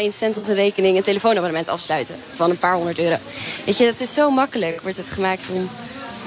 cent 0.09 0.37
op 0.37 0.45
zijn 0.45 0.57
rekening 0.57 0.97
een 0.97 1.03
telefoonabonnement 1.03 1.69
afsluiten? 1.69 2.17
Van 2.37 2.51
een 2.51 2.59
paar 2.59 2.75
honderd 2.75 2.99
euro. 2.99 3.17
Weet 3.65 3.77
je, 3.77 3.85
dat 3.85 4.01
is 4.01 4.15
zo 4.15 4.31
makkelijk, 4.31 4.81
wordt 4.81 4.97
het 4.97 5.11
gemaakt 5.11 5.49
om, 5.53 5.69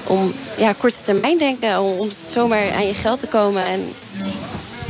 om 0.06 0.34
ja, 0.56 0.72
korte 0.78 1.02
termijn 1.04 1.38
denken. 1.38 1.80
Om, 1.80 1.98
om 1.98 2.08
zomaar 2.30 2.72
aan 2.72 2.86
je 2.86 2.94
geld 2.94 3.20
te 3.20 3.26
komen. 3.26 3.64
En... 3.64 3.92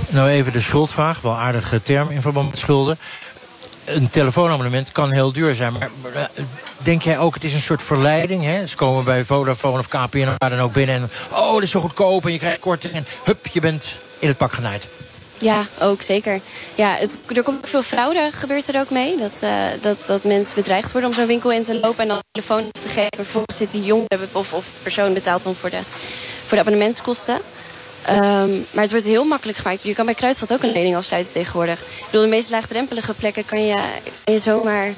Nou, 0.09 0.29
even 0.29 0.53
de 0.53 0.61
schuldvraag. 0.61 1.21
Wel 1.21 1.37
aardige 1.37 1.83
term 1.83 2.11
in 2.11 2.23
verband 2.23 2.51
met 2.51 2.59
schulden 2.59 2.99
een 3.95 4.11
telefoonabonnement 4.11 4.93
kan 4.93 5.11
heel 5.11 5.33
duur 5.33 5.55
zijn. 5.55 5.73
Maar 5.73 5.91
eh, 6.15 6.25
denk 6.83 7.03
jij 7.03 7.19
ook, 7.19 7.35
het 7.35 7.45
is 7.45 7.55
een 7.55 7.61
soort 7.61 7.83
verleiding? 7.83 8.45
Hè? 8.45 8.67
Ze 8.67 8.77
komen 8.77 9.05
bij 9.05 9.25
Vodafone 9.25 9.79
of 9.79 9.89
KPN 9.89 10.29
waar 10.39 10.51
dan 10.51 10.61
ook 10.61 10.73
binnen. 10.73 10.95
En, 10.95 11.11
oh, 11.33 11.55
dat 11.55 11.63
is 11.63 11.71
zo 11.71 11.81
goedkoop 11.81 12.25
en 12.25 12.33
je 12.33 12.39
krijgt 12.39 12.61
korting. 12.61 12.93
En 12.93 13.07
hup, 13.25 13.47
je 13.47 13.61
bent 13.61 13.95
in 14.19 14.29
het 14.29 14.37
pak 14.37 14.53
genaaid. 14.53 14.89
Ja, 15.39 15.65
ook 15.81 16.03
zeker. 16.03 16.41
Ja, 16.75 16.99
er 17.01 17.43
komt 17.43 17.57
ook 17.57 17.67
veel 17.67 17.83
fraude, 17.83 18.29
gebeurt 18.33 18.69
er 18.69 18.81
ook 18.81 18.91
mee. 18.91 19.17
Dat, 19.17 19.33
uh, 19.43 19.51
dat, 19.81 19.99
dat 20.07 20.25
mensen 20.25 20.55
bedreigd 20.55 20.93
worden 20.93 21.11
om 21.11 21.17
zo'n 21.17 21.27
winkel 21.27 21.53
in 21.53 21.65
te 21.65 21.81
lopen... 21.81 22.03
en 22.03 22.09
dan 22.09 22.17
een 22.17 22.43
telefoon 22.43 22.71
te 22.73 22.89
geven. 22.89 23.11
Vervolgens 23.17 23.57
zit 23.57 23.71
die 23.71 23.85
jongere 23.85 24.27
of, 24.33 24.53
of 24.53 24.67
persoon 24.83 25.15
betaalt 25.15 25.43
dan 25.43 25.55
voor 25.55 25.71
de, 25.71 25.81
voor 26.47 26.57
de 26.57 26.59
abonnementskosten. 26.59 27.39
Um, 28.09 28.67
maar 28.71 28.83
het 28.83 28.91
wordt 28.91 29.07
heel 29.07 29.25
makkelijk 29.25 29.59
gemaakt. 29.59 29.83
Je 29.83 29.95
kan 29.95 30.05
bij 30.05 30.15
Kruidvat 30.15 30.53
ook 30.53 30.63
een 30.63 30.73
lening 30.73 30.97
afsluiten 30.97 31.33
tegenwoordig. 31.33 31.81
Ik 31.81 32.05
bedoel, 32.05 32.23
de 32.23 32.29
meest 32.29 32.51
laagdrempelige 32.51 33.15
plekken 33.15 33.45
kan 33.45 33.67
je, 33.67 33.83
kan 34.25 34.35
je 34.35 34.41
zomaar 34.41 34.95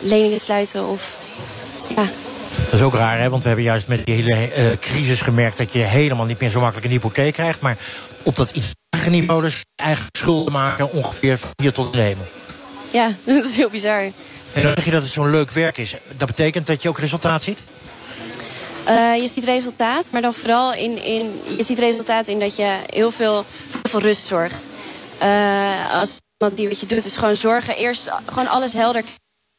leningen 0.00 0.40
sluiten. 0.40 0.86
Of, 0.86 1.16
ja. 1.96 2.04
Dat 2.64 2.74
is 2.74 2.82
ook 2.82 2.94
raar, 2.94 3.18
hè? 3.18 3.30
want 3.30 3.42
we 3.42 3.48
hebben 3.48 3.66
juist 3.66 3.88
met 3.88 4.06
die 4.06 4.14
hele 4.14 4.30
uh, 4.30 4.76
crisis 4.80 5.20
gemerkt... 5.20 5.58
dat 5.58 5.72
je 5.72 5.78
helemaal 5.78 6.26
niet 6.26 6.40
meer 6.40 6.50
zo 6.50 6.60
makkelijk 6.60 6.86
een 6.86 6.92
hypotheek 6.92 7.32
krijgt. 7.32 7.60
Maar 7.60 7.76
op 8.22 8.36
dat 8.36 8.50
iets 8.50 8.72
lagere 8.90 9.10
niveau 9.10 9.42
dus 9.42 9.64
eigen 9.74 10.06
schulden 10.18 10.52
maken... 10.52 10.92
ongeveer 10.92 11.40
hier 11.62 11.72
tot 11.72 11.94
nemen. 11.94 12.26
Ja, 12.90 13.12
dat 13.24 13.44
is 13.44 13.56
heel 13.56 13.70
bizar. 13.70 14.02
En 14.52 14.62
dan 14.62 14.72
zeg 14.74 14.84
je 14.84 14.90
dat 14.90 15.02
het 15.02 15.10
zo'n 15.10 15.30
leuk 15.30 15.50
werk 15.50 15.78
is. 15.78 15.96
Dat 16.16 16.26
betekent 16.28 16.66
dat 16.66 16.82
je 16.82 16.88
ook 16.88 16.98
resultaat 16.98 17.42
ziet? 17.42 17.58
Uh, 18.88 19.16
je 19.22 19.28
ziet 19.28 19.44
resultaat, 19.44 20.10
maar 20.12 20.22
dan 20.22 20.34
vooral 20.34 20.74
in, 20.74 21.04
in, 21.04 21.40
je 21.56 21.64
ziet 21.64 21.78
resultaat 21.78 22.26
in 22.26 22.40
dat 22.40 22.56
je 22.56 22.76
heel 22.86 23.10
veel, 23.10 23.44
veel 23.82 24.00
rust 24.00 24.26
zorgt. 24.26 24.66
Uh, 25.22 25.94
als 25.94 26.18
iemand 26.38 26.58
die 26.58 26.68
wat 26.68 26.80
je 26.80 26.86
doet, 26.86 27.04
is 27.04 27.16
gewoon 27.16 27.36
zorgen. 27.36 27.76
Eerst 27.76 28.10
gewoon 28.26 28.48
alles 28.48 28.72
helder, 28.72 29.02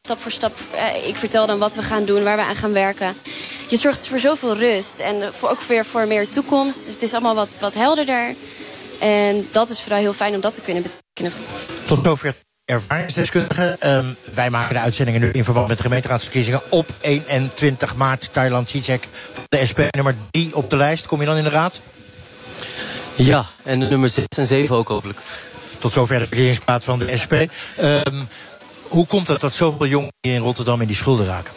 stap 0.08 0.20
voor 0.20 0.30
stap. 0.30 0.56
Uh, 0.74 1.08
ik 1.08 1.16
vertel 1.16 1.46
dan 1.46 1.58
wat 1.58 1.74
we 1.74 1.82
gaan 1.82 2.04
doen, 2.04 2.22
waar 2.22 2.36
we 2.36 2.42
aan 2.42 2.56
gaan 2.56 2.72
werken. 2.72 3.14
Je 3.68 3.76
zorgt 3.76 4.08
voor 4.08 4.18
zoveel 4.18 4.56
rust 4.56 4.98
en 4.98 5.34
voor, 5.34 5.48
ook 5.48 5.60
weer 5.60 5.84
voor 5.84 6.06
meer 6.06 6.28
toekomst. 6.28 6.84
Dus 6.84 6.94
het 6.94 7.02
is 7.02 7.12
allemaal 7.12 7.34
wat, 7.34 7.50
wat 7.60 7.74
helderder. 7.74 8.34
En 9.00 9.48
dat 9.52 9.70
is 9.70 9.80
vooral 9.80 9.98
heel 9.98 10.12
fijn 10.12 10.34
om 10.34 10.40
dat 10.40 10.54
te 10.54 10.60
kunnen 10.60 10.82
betekenen. 10.82 11.44
Tot 11.86 12.04
zover 12.04 12.34
ervaringsdeskundige. 12.64 13.76
Um, 13.84 14.16
wij 14.34 14.50
maken 14.50 14.74
de 14.74 14.80
uitzendingen 14.80 15.20
nu 15.20 15.30
in 15.30 15.44
verband 15.44 15.68
met 15.68 15.76
de 15.76 15.82
gemeenteraadsverkiezingen 15.82 16.60
op 16.68 16.86
21 17.00 17.96
maart. 17.96 18.28
Thailand 18.32 18.68
Cicek 18.68 19.08
van 19.32 19.44
de 19.48 19.66
SP 19.70 19.80
nummer 19.90 20.14
3 20.30 20.56
op 20.56 20.70
de 20.70 20.76
lijst. 20.76 21.06
Kom 21.06 21.20
je 21.20 21.26
dan 21.26 21.36
in 21.36 21.44
de 21.44 21.50
raad? 21.50 21.80
Ja, 23.14 23.44
en 23.64 23.80
de 23.80 23.86
nummer 23.86 24.08
6 24.08 24.24
en 24.36 24.46
7 24.46 24.76
ook 24.76 24.88
hopelijk. 24.88 25.18
Tot 25.78 25.92
zover 25.92 26.18
de 26.18 26.26
verkiezingsplaat 26.26 26.84
van 26.84 26.98
de 26.98 27.16
SP. 27.22 27.32
Um, 27.80 28.28
hoe 28.88 29.06
komt 29.06 29.28
het 29.28 29.40
dat 29.40 29.54
zoveel 29.54 29.86
jongeren 29.86 30.12
in 30.20 30.38
Rotterdam 30.38 30.80
in 30.80 30.86
die 30.86 30.96
schulden 30.96 31.26
raken? 31.26 31.52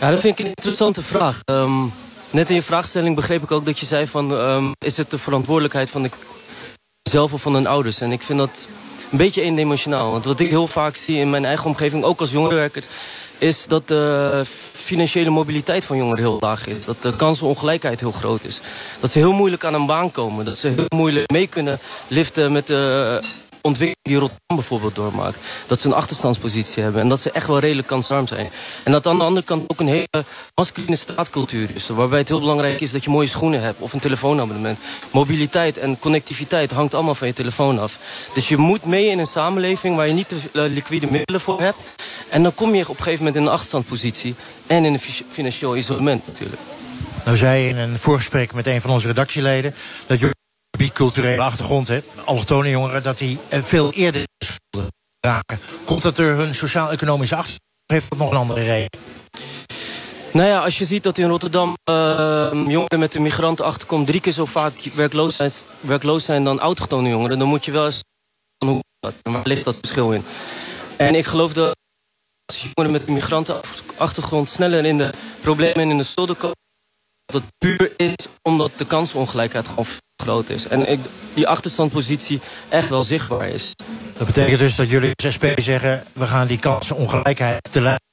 Ja, 0.00 0.10
dat 0.10 0.20
vind 0.20 0.38
ik 0.38 0.44
een 0.44 0.50
interessante 0.50 1.02
vraag. 1.02 1.38
Um, 1.50 1.92
net 2.30 2.48
in 2.48 2.54
je 2.54 2.62
vraagstelling 2.62 3.16
begreep 3.16 3.42
ik 3.42 3.50
ook 3.50 3.66
dat 3.66 3.78
je 3.78 3.86
zei 3.86 4.06
van... 4.06 4.30
Um, 4.30 4.72
is 4.78 4.96
het 4.96 5.10
de 5.10 5.18
verantwoordelijkheid 5.18 5.90
van 5.90 6.02
de 6.02 6.10
zelf 7.10 7.32
of 7.32 7.42
van 7.42 7.54
hun 7.54 7.66
ouders? 7.66 8.00
En 8.00 8.12
ik 8.12 8.22
vind 8.22 8.38
dat 8.38 8.68
een 9.10 9.18
beetje 9.18 9.42
eendimensionaal. 9.42 10.12
Want 10.12 10.24
wat 10.24 10.40
ik 10.40 10.50
heel 10.50 10.66
vaak 10.66 10.96
zie 10.96 11.18
in 11.18 11.30
mijn 11.30 11.44
eigen 11.44 11.66
omgeving, 11.66 12.04
ook 12.04 12.20
als 12.20 12.30
jongerenwerker... 12.30 12.82
is 13.38 13.66
dat 13.66 13.88
de 13.88 14.42
financiële 14.72 15.30
mobiliteit 15.30 15.84
van 15.84 15.96
jongeren 15.96 16.24
heel 16.24 16.36
laag 16.40 16.66
is. 16.66 16.84
Dat 16.84 17.02
de 17.02 17.16
kansenongelijkheid 17.16 18.00
heel 18.00 18.12
groot 18.12 18.44
is. 18.44 18.60
Dat 19.00 19.10
ze 19.10 19.18
heel 19.18 19.32
moeilijk 19.32 19.64
aan 19.64 19.74
een 19.74 19.86
baan 19.86 20.10
komen. 20.10 20.44
Dat 20.44 20.58
ze 20.58 20.68
heel 20.68 20.86
moeilijk 20.88 21.30
mee 21.30 21.46
kunnen 21.46 21.78
liften 22.08 22.52
met 22.52 22.66
de 22.66 23.20
ontwikkeling 23.60 23.96
die 24.08 24.16
Rotterdam 24.18 24.56
bijvoorbeeld 24.56 24.94
doormaakt. 24.94 25.38
Dat 25.66 25.80
ze 25.80 25.86
een 25.86 25.94
achterstandspositie 25.94 26.82
hebben. 26.82 27.02
En 27.02 27.08
dat 27.08 27.20
ze 27.20 27.30
echt 27.30 27.46
wel 27.46 27.58
redelijk 27.58 27.86
kansarm 27.86 28.26
zijn. 28.26 28.50
En 28.84 28.92
dat 28.92 29.06
aan 29.06 29.18
de 29.18 29.24
andere 29.24 29.46
kant 29.46 29.70
ook 29.70 29.80
een 29.80 29.88
hele 29.88 30.24
masculine 30.54 30.96
straatcultuur 30.96 31.68
is. 31.74 31.88
Waarbij 31.88 32.18
het 32.18 32.28
heel 32.28 32.40
belangrijk 32.40 32.80
is 32.80 32.92
dat 32.92 33.04
je 33.04 33.10
mooie 33.10 33.28
schoenen 33.28 33.60
hebt. 33.62 33.80
Of 33.80 33.92
een 33.92 34.00
telefoonabonnement. 34.00 34.78
Mobiliteit 35.10 35.78
en 35.78 35.98
connectiviteit 35.98 36.70
hangt 36.70 36.94
allemaal 36.94 37.14
van 37.14 37.26
je 37.26 37.32
telefoon 37.32 37.78
af. 37.78 37.98
Dus 38.34 38.48
je 38.48 38.56
moet 38.56 38.84
mee 38.84 39.06
in 39.06 39.18
een 39.18 39.26
samenleving 39.26 39.96
waar 39.96 40.06
je 40.08 40.14
niet 40.14 40.34
de 40.52 40.60
liquide 40.60 41.10
middelen 41.10 41.40
voor 41.40 41.60
hebt. 41.60 41.78
En 42.28 42.42
dan 42.42 42.54
kom 42.54 42.74
je 42.74 42.82
op 42.82 42.96
een 42.96 43.02
gegeven 43.02 43.18
moment 43.18 43.36
in 43.36 43.42
een 43.42 43.52
achterstandspositie. 43.52 44.34
En 44.66 44.84
in 44.84 44.92
een 44.92 45.00
financieel 45.30 45.76
isolement 45.76 46.26
natuurlijk. 46.26 46.60
Nou 47.24 47.36
zei 47.36 47.62
je 47.62 47.68
in 47.68 47.76
een 47.76 47.98
voorgesprek 47.98 48.52
met 48.52 48.66
een 48.66 48.80
van 48.80 48.90
onze 48.90 49.06
redactieleden... 49.06 49.74
dat 50.06 50.20
biculturele 50.78 51.42
achtergrond, 51.42 51.90
allochtone 52.24 52.70
jongeren, 52.70 53.02
dat 53.02 53.18
die 53.18 53.38
eh, 53.48 53.62
veel 53.62 53.92
eerder 53.92 54.24
raken. 55.20 55.58
Komt 55.84 56.02
dat 56.02 56.16
door 56.16 56.26
hun 56.26 56.54
sociaal-economische 56.54 57.34
achtergrond? 57.34 57.66
Heeft 57.86 58.10
dat 58.10 58.18
nog 58.18 58.30
een 58.30 58.36
andere 58.36 58.64
reden? 58.64 59.00
Nou 60.32 60.48
ja, 60.48 60.62
als 60.62 60.78
je 60.78 60.84
ziet 60.84 61.02
dat 61.02 61.18
in 61.18 61.28
Rotterdam 61.28 61.76
uh, 61.90 62.50
jongeren 62.52 62.98
met 62.98 63.14
een 63.14 63.22
migrantenachtergrond 63.22 64.06
drie 64.06 64.20
keer 64.20 64.32
zo 64.32 64.44
vaak 64.44 64.74
werkloos 64.94 65.36
zijn, 65.36 65.50
werkloos 65.80 66.24
zijn 66.24 66.44
dan 66.44 66.60
autochtone 66.60 67.08
jongeren, 67.08 67.38
dan 67.38 67.48
moet 67.48 67.64
je 67.64 67.70
wel 67.70 67.84
eens 67.84 68.02
waar 68.98 69.42
ligt 69.44 69.64
dat 69.64 69.76
verschil 69.80 70.12
in? 70.12 70.24
En 70.96 71.14
ik 71.14 71.26
geloof 71.26 71.52
dat 71.52 71.76
jongeren 72.46 72.90
met 72.90 73.08
een 73.08 73.14
migrantenachtergrond 73.14 74.48
sneller 74.48 74.84
in 74.84 74.98
de 74.98 75.12
problemen 75.40 75.76
en 75.76 75.90
in 75.90 75.96
de 75.96 76.02
schulden 76.02 76.36
komen, 76.36 76.56
dat 77.24 77.42
het 77.42 77.50
puur 77.58 77.92
is 77.96 78.28
omdat 78.42 78.70
de 78.76 78.86
kansongelijkheid 78.86 79.68
gewoon 79.68 79.86
groot 80.22 80.48
is. 80.48 80.68
En 80.68 80.88
ik, 80.90 81.00
die 81.34 81.48
achterstandpositie 81.48 82.40
echt 82.68 82.88
wel 82.88 83.02
zichtbaar 83.02 83.48
is. 83.48 83.74
Dat 84.16 84.26
betekent 84.26 84.58
dus 84.58 84.76
dat 84.76 84.90
jullie 84.90 85.12
als 85.14 85.34
SP 85.36 85.44
zeggen... 85.56 86.02
we 86.12 86.26
gaan 86.26 86.46
die 86.46 86.58
kansenongelijkheid 86.58 87.68
te 87.70 87.80
leiden. 87.80 88.06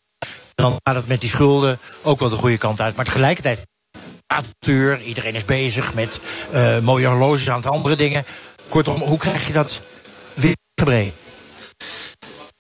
Dan 0.55 0.75
gaat 0.83 0.95
het 0.95 1.07
met 1.07 1.21
die 1.21 1.29
schulden 1.29 1.79
ook 2.01 2.19
wel 2.19 2.29
de 2.29 2.35
goede 2.35 2.57
kant 2.57 2.81
uit. 2.81 2.95
Maar 2.95 3.05
tegelijkertijd, 3.05 3.67
avontuur, 4.27 5.01
iedereen 5.01 5.35
is 5.35 5.45
bezig 5.45 5.93
met 5.93 6.19
uh, 6.53 6.79
mooie 6.79 7.07
horloges 7.07 7.49
aan 7.49 7.57
het 7.57 7.67
andere 7.67 7.95
dingen. 7.95 8.23
Kortom, 8.69 9.01
hoe 9.01 9.17
krijg 9.17 9.47
je 9.47 9.53
dat 9.53 9.81
weer 10.33 10.55
gebreken? 10.75 11.13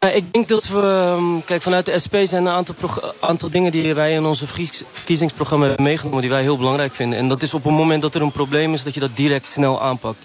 Ja, 0.05 0.11
ik 0.11 0.33
denk 0.33 0.47
dat 0.47 0.67
we, 0.67 0.81
ehm, 0.81 1.45
kijk, 1.45 1.61
vanuit 1.61 1.85
de 1.85 1.99
SP 2.03 2.15
zijn 2.23 2.45
een 2.45 2.53
aantal, 2.53 2.75
aantal 3.19 3.49
dingen 3.49 3.71
die 3.71 3.93
wij 3.93 4.13
in 4.13 4.25
onze 4.25 4.47
verkiezingsprogramma 4.47 5.65
hebben 5.65 5.83
meegenomen, 5.83 6.21
die 6.21 6.29
wij 6.29 6.41
heel 6.41 6.57
belangrijk 6.57 6.93
vinden. 6.93 7.19
En 7.19 7.27
dat 7.27 7.41
is 7.41 7.53
op 7.53 7.63
het 7.63 7.73
moment 7.73 8.01
dat 8.01 8.15
er 8.15 8.21
een 8.21 8.31
probleem 8.31 8.73
is, 8.73 8.83
dat 8.83 8.93
je 8.93 8.99
dat 8.99 9.15
direct 9.15 9.49
snel 9.49 9.81
aanpakt. 9.81 10.17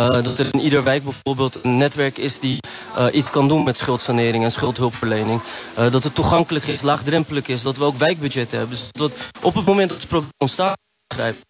Uh, 0.00 0.06
dat 0.22 0.38
er 0.38 0.48
in 0.52 0.60
ieder 0.60 0.82
wijk 0.82 1.02
bijvoorbeeld 1.04 1.64
een 1.64 1.76
netwerk 1.76 2.18
is 2.18 2.40
die 2.40 2.58
uh, 2.98 3.06
iets 3.12 3.30
kan 3.30 3.48
doen 3.48 3.64
met 3.64 3.76
schuldsanering 3.76 4.44
en 4.44 4.52
schuldhulpverlening. 4.52 5.40
Dat 5.74 6.04
het 6.04 6.14
toegankelijk 6.14 6.66
is, 6.66 6.82
laagdrempelig 6.82 7.46
is, 7.46 7.62
dat 7.62 7.76
we 7.76 7.84
ook 7.84 7.98
wijkbudgetten 7.98 8.58
hebben. 8.58 8.76
Dus 8.76 8.88
dat 8.90 9.12
op 9.42 9.54
het 9.54 9.66
moment 9.66 9.88
dat 9.88 9.98
het 9.98 10.08
probleem 10.08 10.30
ontstaat, 10.38 10.78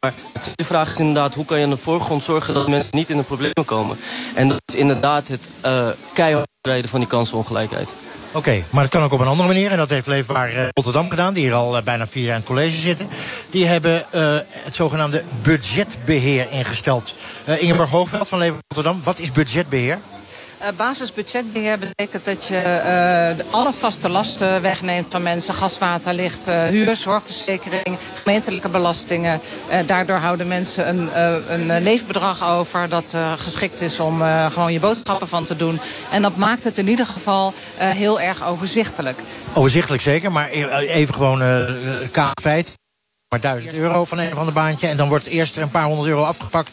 maar 0.01 0.13
de 0.55 0.65
vraag 0.65 0.93
is 0.93 0.99
inderdaad, 0.99 1.35
hoe 1.35 1.45
kan 1.45 1.59
je 1.59 1.65
aan 1.65 1.71
de 1.71 1.77
voorgrond 1.77 2.25
zorgen 2.25 2.55
dat 2.55 2.69
mensen 2.69 2.97
niet 2.97 3.11
in 3.11 3.17
de 3.17 3.23
problemen 3.23 3.65
komen? 3.65 3.97
En 4.35 4.49
dat 4.49 4.61
is 4.67 4.75
inderdaad 4.75 5.29
het 5.29 5.49
uh, 5.67 5.89
keihard 6.13 6.49
van 6.63 7.01
die 7.01 7.09
kansenongelijkheid. 7.09 7.89
Oké, 8.33 8.63
maar 8.71 8.83
het 8.83 8.93
kan 8.93 9.03
ook 9.03 9.13
op 9.13 9.21
een 9.21 9.27
andere 9.27 9.49
manier. 9.49 9.71
En 9.71 9.77
dat 9.77 9.91
heeft 9.91 10.07
Leefbaar 10.07 10.53
uh, 10.53 10.67
Rotterdam 10.73 11.11
gedaan, 11.11 11.35
die 11.35 11.45
hier 11.45 11.55
al 11.55 11.77
uh, 11.77 11.83
bijna 11.83 12.07
vier 12.07 12.23
jaar 12.25 12.35
in 12.35 12.41
het 12.41 12.49
college 12.49 12.77
zitten. 12.77 13.09
Die 13.51 13.67
hebben 13.67 14.05
het 14.65 14.75
zogenaamde 14.75 15.23
budgetbeheer 15.43 16.47
ingesteld. 16.51 17.15
Ingeborg 17.45 17.91
Hoogveld 17.91 18.29
van 18.29 18.39
Leefbaar 18.39 18.61
Rotterdam, 18.69 19.01
wat 19.03 19.19
is 19.19 19.33
budgetbeheer? 19.33 19.99
Uh, 20.65 20.71
basisbudgetbeheer 20.77 21.79
betekent 21.79 22.25
dat 22.25 22.47
je 22.47 23.35
uh, 23.39 23.53
alle 23.55 23.73
vaste 23.73 24.09
lasten 24.09 24.63
wegneemt 24.63 25.07
van 25.07 25.23
mensen. 25.23 25.55
Gas, 25.55 25.79
water, 25.79 26.15
licht, 26.15 26.49
uh, 26.49 26.63
huur, 26.63 26.97
zorgverzekering, 26.97 27.99
gemeentelijke 28.23 28.69
belastingen. 28.69 29.41
daardoor 29.87 30.17
houden 30.17 30.49
mensen 30.49 30.89
een, 30.89 31.09
een 31.49 31.83
leefbedrag 31.83 32.49
over 32.49 32.89
dat 32.89 33.17
geschikt 33.37 33.81
is 33.81 34.01
om 34.01 34.23
gewoon 34.53 34.73
je 34.73 34.81
boodschappen 34.81 35.29
van 35.29 35.45
te 35.45 35.57
doen. 35.57 35.81
En 36.11 36.23
dat 36.23 36.37
maakt 36.37 36.65
het 36.65 36.79
in 36.79 36.89
ieder 36.89 37.07
geval 37.07 37.53
heel 37.77 38.21
erg 38.21 38.47
overzichtelijk. 38.47 39.19
Overzichtelijk 39.55 40.03
zeker, 40.03 40.33
maar 40.33 40.49
e-, 40.53 40.87
even 40.87 41.15
gewoon 41.15 41.43
feit. 42.43 42.73
Maar 43.29 43.41
1000 43.41 43.75
euro 43.75 44.05
van 44.05 44.19
een 44.19 44.33
of 44.33 44.39
ander 44.39 44.55
baantje. 44.55 44.87
En 44.87 44.97
dan 44.97 45.09
wordt 45.09 45.27
eerst 45.27 45.57
een 45.57 45.71
paar 45.71 45.85
honderd 45.85 46.09
euro 46.09 46.23
afgepakt 46.23 46.71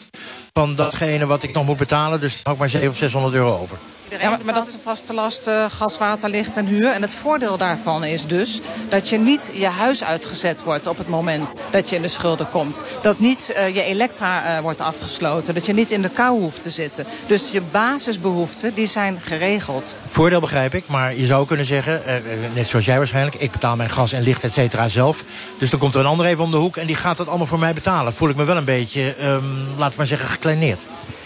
van 0.52 0.74
datgene 0.74 1.26
wat 1.26 1.42
ik 1.42 1.52
nog 1.52 1.66
moet 1.66 1.76
betalen. 1.76 2.20
Dus 2.20 2.42
dan 2.42 2.52
ook 2.52 2.58
maar 2.58 2.68
700 2.68 3.02
of 3.02 3.10
600 3.10 3.34
euro 3.34 3.60
over. 3.60 3.78
Ja, 4.20 4.38
maar, 4.44 4.54
dat 4.54 4.66
is 4.66 4.74
een 4.74 4.80
vaste 4.80 5.14
last, 5.14 5.48
uh, 5.48 5.70
gas, 5.70 5.98
water, 5.98 6.28
licht 6.28 6.56
en 6.56 6.66
huur. 6.66 6.92
En 6.92 7.02
het 7.02 7.12
voordeel 7.12 7.56
daarvan 7.56 8.04
is 8.04 8.26
dus 8.26 8.60
dat 8.88 9.08
je 9.08 9.18
niet 9.18 9.50
je 9.52 9.66
huis 9.66 10.04
uitgezet 10.04 10.62
wordt 10.62 10.86
op 10.86 10.98
het 10.98 11.08
moment 11.08 11.56
dat 11.70 11.90
je 11.90 11.96
in 11.96 12.02
de 12.02 12.08
schulden 12.08 12.50
komt. 12.50 12.84
Dat 13.02 13.18
niet 13.18 13.52
uh, 13.56 13.74
je 13.74 13.82
elektra 13.82 14.56
uh, 14.56 14.62
wordt 14.62 14.80
afgesloten. 14.80 15.54
Dat 15.54 15.66
je 15.66 15.72
niet 15.72 15.90
in 15.90 16.02
de 16.02 16.08
kou 16.08 16.40
hoeft 16.40 16.62
te 16.62 16.70
zitten. 16.70 17.06
Dus 17.26 17.50
je 17.50 17.60
basisbehoeften 17.60 18.74
die 18.74 18.86
zijn 18.86 19.20
geregeld. 19.22 19.96
Voordeel 20.08 20.40
begrijp 20.40 20.74
ik, 20.74 20.84
maar 20.86 21.16
je 21.16 21.26
zou 21.26 21.46
kunnen 21.46 21.66
zeggen, 21.66 22.02
net 22.54 22.66
zoals 22.66 22.84
jij 22.84 22.96
waarschijnlijk, 22.96 23.36
ik 23.36 23.50
betaal 23.50 23.76
mijn 23.76 23.90
gas 23.90 24.12
en 24.12 24.22
licht 24.22 24.44
et 24.44 24.52
cetera 24.52 24.88
zelf. 24.88 25.24
Dus 25.58 25.70
dan 25.70 25.78
komt 25.78 25.94
er 25.94 26.00
een 26.00 26.06
ander 26.06 26.26
even 26.26 26.44
om 26.44 26.50
de 26.50 26.56
hoek 26.56 26.76
en 26.76 26.86
die 26.86 26.96
gaat 26.96 27.16
dat 27.16 27.28
allemaal 27.28 27.46
voor 27.46 27.58
mij 27.58 27.74
betalen. 27.74 28.14
Voel 28.14 28.28
ik 28.28 28.36
me 28.36 28.44
wel 28.44 28.56
een 28.56 28.64
beetje, 28.64 29.14
um, 29.22 29.66
laten 29.76 29.90
we 29.90 29.96
maar 29.96 30.06
zeggen, 30.06 30.28
gekleineerd. 30.28 30.80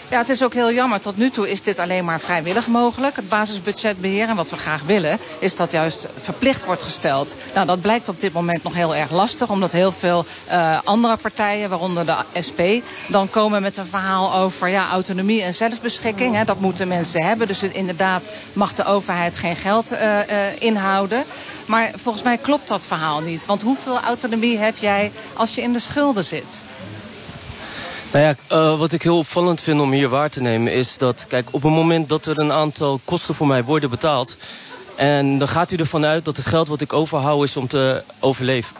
Ja, 0.09 0.17
het 0.17 0.29
is 0.29 0.43
ook 0.43 0.53
heel 0.53 0.71
jammer. 0.71 0.99
Tot 0.99 1.17
nu 1.17 1.29
toe 1.29 1.49
is 1.49 1.61
dit 1.61 1.79
alleen 1.79 2.05
maar 2.05 2.19
vrijwillig 2.19 2.67
mogelijk, 2.67 3.15
het 3.15 3.29
basisbudgetbeheer. 3.29 4.29
En 4.29 4.35
wat 4.35 4.49
we 4.49 4.57
graag 4.57 4.81
willen, 4.83 5.19
is 5.39 5.55
dat 5.55 5.71
juist 5.71 6.07
verplicht 6.17 6.65
wordt 6.65 6.83
gesteld. 6.83 7.35
Nou, 7.53 7.67
dat 7.67 7.81
blijkt 7.81 8.09
op 8.09 8.19
dit 8.19 8.33
moment 8.33 8.63
nog 8.63 8.73
heel 8.73 8.95
erg 8.95 9.11
lastig, 9.11 9.49
omdat 9.49 9.71
heel 9.71 9.91
veel 9.91 10.25
uh, 10.49 10.79
andere 10.83 11.17
partijen, 11.17 11.69
waaronder 11.69 12.05
de 12.05 12.15
SP, 12.47 12.61
dan 13.07 13.29
komen 13.29 13.61
met 13.61 13.77
een 13.77 13.85
verhaal 13.85 14.33
over 14.33 14.67
ja, 14.67 14.89
autonomie 14.89 15.43
en 15.43 15.53
zelfbeschikking. 15.53 16.35
Hè, 16.35 16.43
dat 16.43 16.59
moeten 16.59 16.87
mensen 16.87 17.23
hebben. 17.23 17.47
Dus 17.47 17.63
inderdaad 17.63 18.29
mag 18.53 18.73
de 18.73 18.85
overheid 18.85 19.37
geen 19.37 19.55
geld 19.55 19.91
uh, 19.91 19.99
uh, 19.99 20.21
inhouden. 20.59 21.23
Maar 21.65 21.91
volgens 21.95 22.23
mij 22.23 22.37
klopt 22.37 22.67
dat 22.67 22.85
verhaal 22.85 23.19
niet. 23.21 23.45
Want 23.45 23.61
hoeveel 23.61 23.99
autonomie 23.99 24.57
heb 24.57 24.77
jij 24.77 25.11
als 25.33 25.55
je 25.55 25.61
in 25.61 25.73
de 25.73 25.79
schulden 25.79 26.23
zit? 26.23 26.63
Nou 28.11 28.25
ja, 28.25 28.35
uh, 28.51 28.79
wat 28.79 28.91
ik 28.91 29.01
heel 29.01 29.17
opvallend 29.17 29.61
vind 29.61 29.81
om 29.81 29.91
hier 29.91 30.09
waar 30.09 30.29
te 30.29 30.41
nemen 30.41 30.73
is 30.73 30.97
dat, 30.97 31.25
kijk, 31.27 31.47
op 31.51 31.63
het 31.63 31.71
moment 31.71 32.09
dat 32.09 32.25
er 32.25 32.39
een 32.39 32.51
aantal 32.51 32.99
kosten 33.05 33.35
voor 33.35 33.47
mij 33.47 33.63
worden 33.63 33.89
betaald, 33.89 34.37
en 34.95 35.37
dan 35.37 35.47
gaat 35.47 35.71
u 35.71 35.75
ervan 35.75 36.05
uit 36.05 36.25
dat 36.25 36.37
het 36.37 36.45
geld 36.45 36.67
wat 36.67 36.81
ik 36.81 36.93
overhoud 36.93 37.43
is 37.43 37.57
om 37.57 37.67
te 37.67 38.03
overleven 38.19 38.75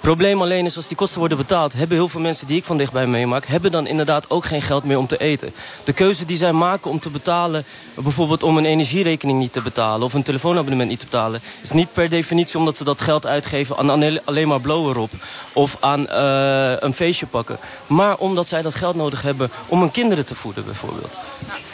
probleem 0.00 0.42
alleen 0.42 0.64
is 0.64 0.76
als 0.76 0.88
die 0.88 0.96
kosten 0.96 1.18
worden 1.18 1.38
betaald... 1.38 1.72
hebben 1.72 1.96
heel 1.96 2.08
veel 2.08 2.20
mensen 2.20 2.46
die 2.46 2.56
ik 2.56 2.64
van 2.64 2.76
dichtbij 2.76 3.06
meemaak... 3.06 3.46
hebben 3.46 3.72
dan 3.72 3.86
inderdaad 3.86 4.30
ook 4.30 4.44
geen 4.44 4.62
geld 4.62 4.84
meer 4.84 4.98
om 4.98 5.06
te 5.06 5.18
eten. 5.18 5.52
De 5.84 5.92
keuze 5.92 6.24
die 6.24 6.36
zij 6.36 6.52
maken 6.52 6.90
om 6.90 7.00
te 7.00 7.10
betalen... 7.10 7.64
bijvoorbeeld 7.94 8.42
om 8.42 8.56
een 8.56 8.64
energierekening 8.64 9.38
niet 9.38 9.52
te 9.52 9.62
betalen... 9.62 10.06
of 10.06 10.14
een 10.14 10.22
telefoonabonnement 10.22 10.90
niet 10.90 10.98
te 11.00 11.04
betalen... 11.04 11.40
is 11.62 11.70
niet 11.70 11.92
per 11.92 12.08
definitie 12.08 12.58
omdat 12.58 12.76
ze 12.76 12.84
dat 12.84 13.00
geld 13.00 13.26
uitgeven 13.26 13.76
aan 13.76 14.20
alleen 14.24 14.48
maar 14.48 14.60
blower 14.60 14.96
op... 14.98 15.10
of 15.52 15.76
aan 15.80 16.00
uh, 16.00 16.72
een 16.78 16.94
feestje 16.94 17.26
pakken. 17.26 17.58
Maar 17.86 18.16
omdat 18.16 18.48
zij 18.48 18.62
dat 18.62 18.74
geld 18.74 18.94
nodig 18.94 19.22
hebben 19.22 19.50
om 19.66 19.80
hun 19.80 19.90
kinderen 19.90 20.26
te 20.26 20.34
voeden 20.34 20.64
bijvoorbeeld. 20.64 21.14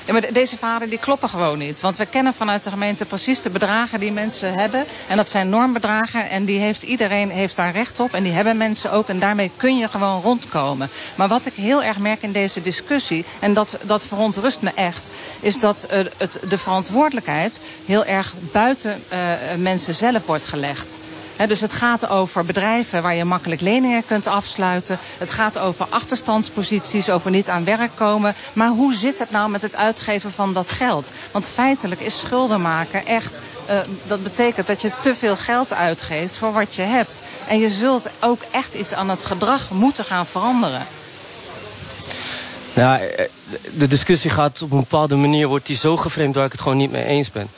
Ja, 0.06 0.12
maar 0.12 0.32
deze 0.32 0.56
vader 0.56 0.88
die 0.88 0.98
kloppen 0.98 1.28
gewoon 1.28 1.58
niet. 1.58 1.80
Want 1.80 1.96
we 1.96 2.06
kennen 2.06 2.34
vanuit 2.34 2.64
de 2.64 2.70
gemeente 2.70 3.04
precies 3.04 3.42
de 3.42 3.50
bedragen 3.50 4.00
die 4.00 4.12
mensen 4.12 4.58
hebben. 4.58 4.84
En 5.08 5.16
dat 5.16 5.28
zijn 5.28 5.48
normbedragen 5.48 6.30
en 6.30 6.44
die 6.44 6.58
heeft, 6.58 6.82
iedereen 6.82 7.30
heeft 7.30 7.56
daar 7.56 7.72
recht 7.72 8.00
op. 8.00 8.14
En 8.14 8.22
die 8.22 8.32
hebben 8.32 8.56
mensen 8.56 8.92
ook. 8.92 9.08
En 9.08 9.18
daarmee 9.18 9.50
kun 9.56 9.76
je 9.76 9.88
gewoon 9.88 10.22
rondkomen. 10.22 10.88
Maar 11.14 11.28
wat 11.28 11.46
ik 11.46 11.54
heel 11.54 11.82
erg 11.82 11.98
merk 11.98 12.22
in 12.22 12.32
deze 12.32 12.62
discussie... 12.62 13.24
en 13.38 13.54
dat, 13.54 13.78
dat 13.82 14.06
verontrust 14.06 14.62
me 14.62 14.70
echt... 14.74 15.10
is 15.40 15.60
dat 15.60 15.86
uh, 15.92 15.98
het, 16.16 16.40
de 16.48 16.58
verantwoordelijkheid 16.58 17.60
heel 17.86 18.04
erg 18.04 18.34
buiten 18.52 19.02
uh, 19.12 19.18
mensen 19.58 19.94
zelf 19.94 20.26
wordt 20.26 20.46
gelegd. 20.46 20.98
Dus 21.36 21.60
het 21.60 21.72
gaat 21.72 22.08
over 22.08 22.44
bedrijven 22.44 23.02
waar 23.02 23.14
je 23.14 23.24
makkelijk 23.24 23.60
leningen 23.60 24.06
kunt 24.06 24.26
afsluiten. 24.26 24.98
Het 25.18 25.30
gaat 25.30 25.58
over 25.58 25.86
achterstandsposities, 25.88 27.10
over 27.10 27.30
niet 27.30 27.48
aan 27.48 27.64
werk 27.64 27.90
komen. 27.94 28.34
Maar 28.52 28.68
hoe 28.68 28.94
zit 28.94 29.18
het 29.18 29.30
nou 29.30 29.50
met 29.50 29.62
het 29.62 29.76
uitgeven 29.76 30.32
van 30.32 30.52
dat 30.52 30.70
geld? 30.70 31.12
Want 31.30 31.48
feitelijk 31.48 32.00
is 32.00 32.18
schulden 32.18 32.60
maken 32.60 33.06
echt... 33.06 33.40
Uh, 33.70 33.80
dat 34.06 34.22
betekent 34.22 34.66
dat 34.66 34.82
je 34.82 34.90
te 35.00 35.14
veel 35.14 35.36
geld 35.36 35.72
uitgeeft 35.72 36.36
voor 36.36 36.52
wat 36.52 36.74
je 36.74 36.82
hebt. 36.82 37.22
En 37.48 37.58
je 37.58 37.70
zult 37.70 38.08
ook 38.20 38.40
echt 38.50 38.74
iets 38.74 38.92
aan 38.92 39.08
het 39.08 39.24
gedrag 39.24 39.70
moeten 39.70 40.04
gaan 40.04 40.26
veranderen. 40.26 40.86
Ja, 42.72 43.00
de 43.74 43.86
discussie 43.86 44.30
gaat 44.30 44.62
op 44.62 44.70
een 44.70 44.78
bepaalde 44.78 45.16
manier... 45.16 45.48
wordt 45.48 45.66
die 45.66 45.76
zo 45.76 45.96
geframed 45.96 46.34
waar 46.34 46.44
ik 46.44 46.52
het 46.52 46.60
gewoon 46.60 46.76
niet 46.76 46.90
mee 46.90 47.04
eens 47.04 47.30
ben. 47.30 47.48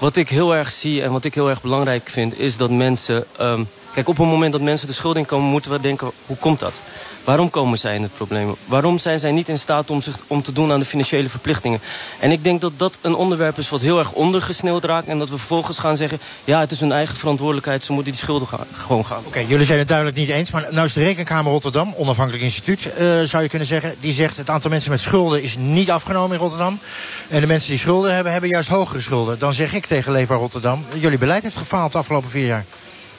Wat 0.00 0.16
ik 0.16 0.28
heel 0.28 0.54
erg 0.54 0.70
zie 0.70 1.02
en 1.02 1.12
wat 1.12 1.24
ik 1.24 1.34
heel 1.34 1.48
erg 1.48 1.62
belangrijk 1.62 2.08
vind... 2.08 2.38
is 2.38 2.56
dat 2.56 2.70
mensen... 2.70 3.24
Um, 3.40 3.68
kijk, 3.94 4.08
op 4.08 4.16
het 4.16 4.26
moment 4.26 4.52
dat 4.52 4.60
mensen 4.60 4.86
de 4.86 4.92
schuld 4.92 5.16
inkomen... 5.16 5.50
moeten 5.50 5.70
we 5.70 5.80
denken, 5.80 6.10
hoe 6.26 6.36
komt 6.36 6.60
dat? 6.60 6.80
Waarom 7.24 7.50
komen 7.50 7.78
zij 7.78 7.94
in 7.94 8.02
het 8.02 8.14
probleem? 8.14 8.54
Waarom 8.64 8.98
zijn 8.98 9.18
zij 9.18 9.30
niet 9.30 9.48
in 9.48 9.58
staat 9.58 9.90
om, 9.90 10.00
zich, 10.00 10.18
om 10.26 10.42
te 10.42 10.52
doen 10.52 10.72
aan 10.72 10.78
de 10.78 10.84
financiële 10.84 11.28
verplichtingen? 11.28 11.80
En 12.18 12.30
ik 12.30 12.44
denk 12.44 12.60
dat 12.60 12.72
dat 12.76 12.98
een 13.02 13.14
onderwerp 13.14 13.58
is 13.58 13.68
wat 13.68 13.80
heel 13.80 13.98
erg 13.98 14.12
ondergesneeuwd 14.12 14.84
raakt... 14.84 15.06
en 15.06 15.18
dat 15.18 15.28
we 15.28 15.36
vervolgens 15.36 15.78
gaan 15.78 15.96
zeggen... 15.96 16.18
ja, 16.44 16.60
het 16.60 16.70
is 16.70 16.80
hun 16.80 16.92
eigen 16.92 17.16
verantwoordelijkheid, 17.16 17.84
ze 17.84 17.92
moeten 17.92 18.12
die 18.12 18.20
schulden 18.20 18.48
gewoon 18.72 19.06
gaan. 19.06 19.22
Oké, 19.26 19.38
jullie 19.38 19.66
zijn 19.66 19.78
het 19.78 19.88
duidelijk 19.88 20.18
niet 20.18 20.28
eens. 20.28 20.50
Maar 20.50 20.66
nou 20.70 20.86
is 20.86 20.92
de 20.92 21.02
Rekenkamer 21.02 21.52
Rotterdam, 21.52 21.94
onafhankelijk 21.96 22.42
instituut... 22.44 22.88
Uh, 23.00 23.22
zou 23.22 23.42
je 23.42 23.48
kunnen 23.48 23.68
zeggen, 23.68 23.94
die 24.00 24.12
zegt... 24.12 24.36
het 24.36 24.50
aantal 24.50 24.70
mensen 24.70 24.90
met 24.90 25.00
schulden 25.00 25.42
is 25.42 25.56
niet 25.56 25.90
afgenomen 25.90 26.36
in 26.36 26.42
Rotterdam. 26.42 26.78
En 27.28 27.40
de 27.40 27.46
mensen 27.46 27.70
die 27.70 27.78
schulden 27.78 28.14
hebben, 28.14 28.32
hebben 28.32 28.50
juist 28.50 28.68
hogere 28.68 29.00
schulden. 29.00 29.38
Dan 29.38 29.54
zeg 29.54 29.74
ik 29.74 29.86
tegen 29.86 30.12
Leefbaar 30.12 30.38
Rotterdam... 30.38 30.84
jullie 30.98 31.18
beleid 31.18 31.42
heeft 31.42 31.56
gefaald 31.56 31.92
de 31.92 31.98
afgelopen 31.98 32.30
vier 32.30 32.46
jaar. 32.46 32.64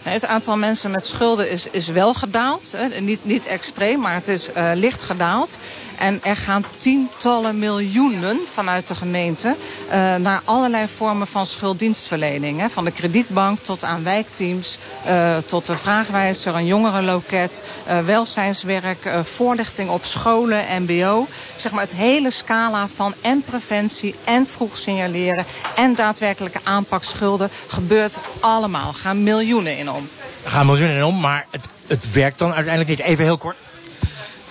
Het 0.03 0.25
aantal 0.25 0.57
mensen 0.57 0.91
met 0.91 1.05
schulden 1.05 1.49
is, 1.49 1.67
is 1.69 1.87
wel 1.87 2.13
gedaald. 2.13 2.77
Niet, 2.99 3.25
niet 3.25 3.45
extreem, 3.45 3.99
maar 3.99 4.13
het 4.13 4.27
is 4.27 4.49
uh, 4.49 4.71
licht 4.73 5.01
gedaald. 5.01 5.57
En 6.01 6.19
er 6.23 6.35
gaan 6.35 6.65
tientallen 6.77 7.59
miljoenen 7.59 8.39
vanuit 8.53 8.87
de 8.87 8.95
gemeente... 8.95 9.55
Uh, 9.85 10.15
naar 10.15 10.41
allerlei 10.43 10.87
vormen 10.87 11.27
van 11.27 11.45
schulddienstverlening. 11.45 12.59
Hè. 12.59 12.69
Van 12.69 12.85
de 12.85 12.91
kredietbank 12.91 13.59
tot 13.59 13.83
aan 13.83 14.03
wijkteams... 14.03 14.77
Uh, 15.07 15.37
tot 15.37 15.65
de 15.65 15.77
vraagwijzer, 15.77 16.55
een 16.55 16.65
jongerenloket... 16.65 17.63
welzijnswerk, 18.05 19.09
voorlichting 19.23 19.89
op 19.89 20.03
scholen, 20.03 20.65
mbo. 20.83 21.27
Zeg 21.55 21.71
maar 21.71 21.83
het 21.83 21.91
hele 21.91 22.31
scala 22.31 22.87
van 22.87 23.13
en 23.21 23.43
preventie 23.45 24.15
en 24.23 24.47
vroeg 24.47 24.77
signaleren... 24.77 25.45
en 25.75 25.95
daadwerkelijke 25.95 26.59
aanpak 26.63 27.03
schulden 27.03 27.49
gebeurt 27.67 28.17
allemaal. 28.39 28.93
Gaan 28.93 29.23
miljoenen 29.23 29.77
in 29.77 29.91
om. 29.91 30.09
Gaan 30.43 30.65
miljoenen 30.65 30.95
in 30.95 31.03
om, 31.03 31.19
maar 31.19 31.45
het, 31.49 31.67
het 31.87 32.11
werkt 32.11 32.39
dan 32.39 32.53
uiteindelijk 32.53 32.97
niet. 32.97 33.07
Even 33.07 33.23
heel 33.23 33.37
kort. 33.37 33.55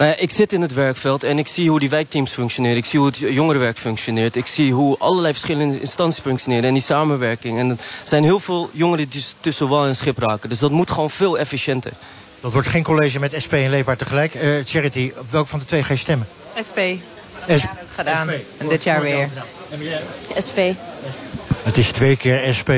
Nou 0.00 0.12
ja, 0.12 0.18
ik 0.18 0.30
zit 0.30 0.52
in 0.52 0.62
het 0.62 0.74
werkveld 0.74 1.22
en 1.22 1.38
ik 1.38 1.48
zie 1.48 1.70
hoe 1.70 1.80
die 1.80 1.90
wijkteams 1.90 2.32
functioneren. 2.32 2.76
Ik 2.76 2.84
zie 2.84 2.98
hoe 2.98 3.08
het 3.08 3.18
jongerenwerk 3.18 3.78
functioneert. 3.78 4.36
Ik 4.36 4.46
zie 4.46 4.72
hoe 4.72 4.98
allerlei 4.98 5.32
verschillende 5.32 5.80
instanties 5.80 6.22
functioneren 6.22 6.64
en 6.64 6.74
die 6.74 6.82
samenwerking. 6.82 7.58
En 7.58 7.70
er 7.70 7.76
zijn 8.04 8.22
heel 8.22 8.40
veel 8.40 8.70
jongeren 8.72 9.08
die 9.08 9.24
tussen 9.40 9.68
wal 9.68 9.86
en 9.86 9.96
schip 9.96 10.18
raken. 10.18 10.48
Dus 10.48 10.58
dat 10.58 10.70
moet 10.70 10.90
gewoon 10.90 11.10
veel 11.10 11.38
efficiënter. 11.38 11.92
Dat 12.40 12.52
wordt 12.52 12.68
geen 12.68 12.82
college 12.82 13.18
met 13.18 13.34
SP 13.44 13.52
en 13.52 13.70
Leefbaar 13.70 13.96
tegelijk. 13.96 14.34
Uh, 14.34 14.54
Charity, 14.64 15.12
op 15.18 15.30
welk 15.30 15.46
van 15.46 15.58
de 15.58 15.64
twee 15.64 15.82
ga 15.82 15.92
je 15.92 15.98
stemmen? 15.98 16.26
SP. 16.68 16.78
SP. 17.58 17.62
Ja, 17.62 17.70
ook 17.82 17.88
gedaan. 17.94 18.28
SP. 18.28 18.60
En 18.60 18.68
dit 18.68 18.82
jaar 18.82 19.00
weer. 19.02 19.28
SP. 20.46 20.46
SP. 20.46 20.58
Het 21.62 21.76
is 21.76 21.90
twee 21.90 22.16
keer 22.16 22.54
SP. 22.58 22.70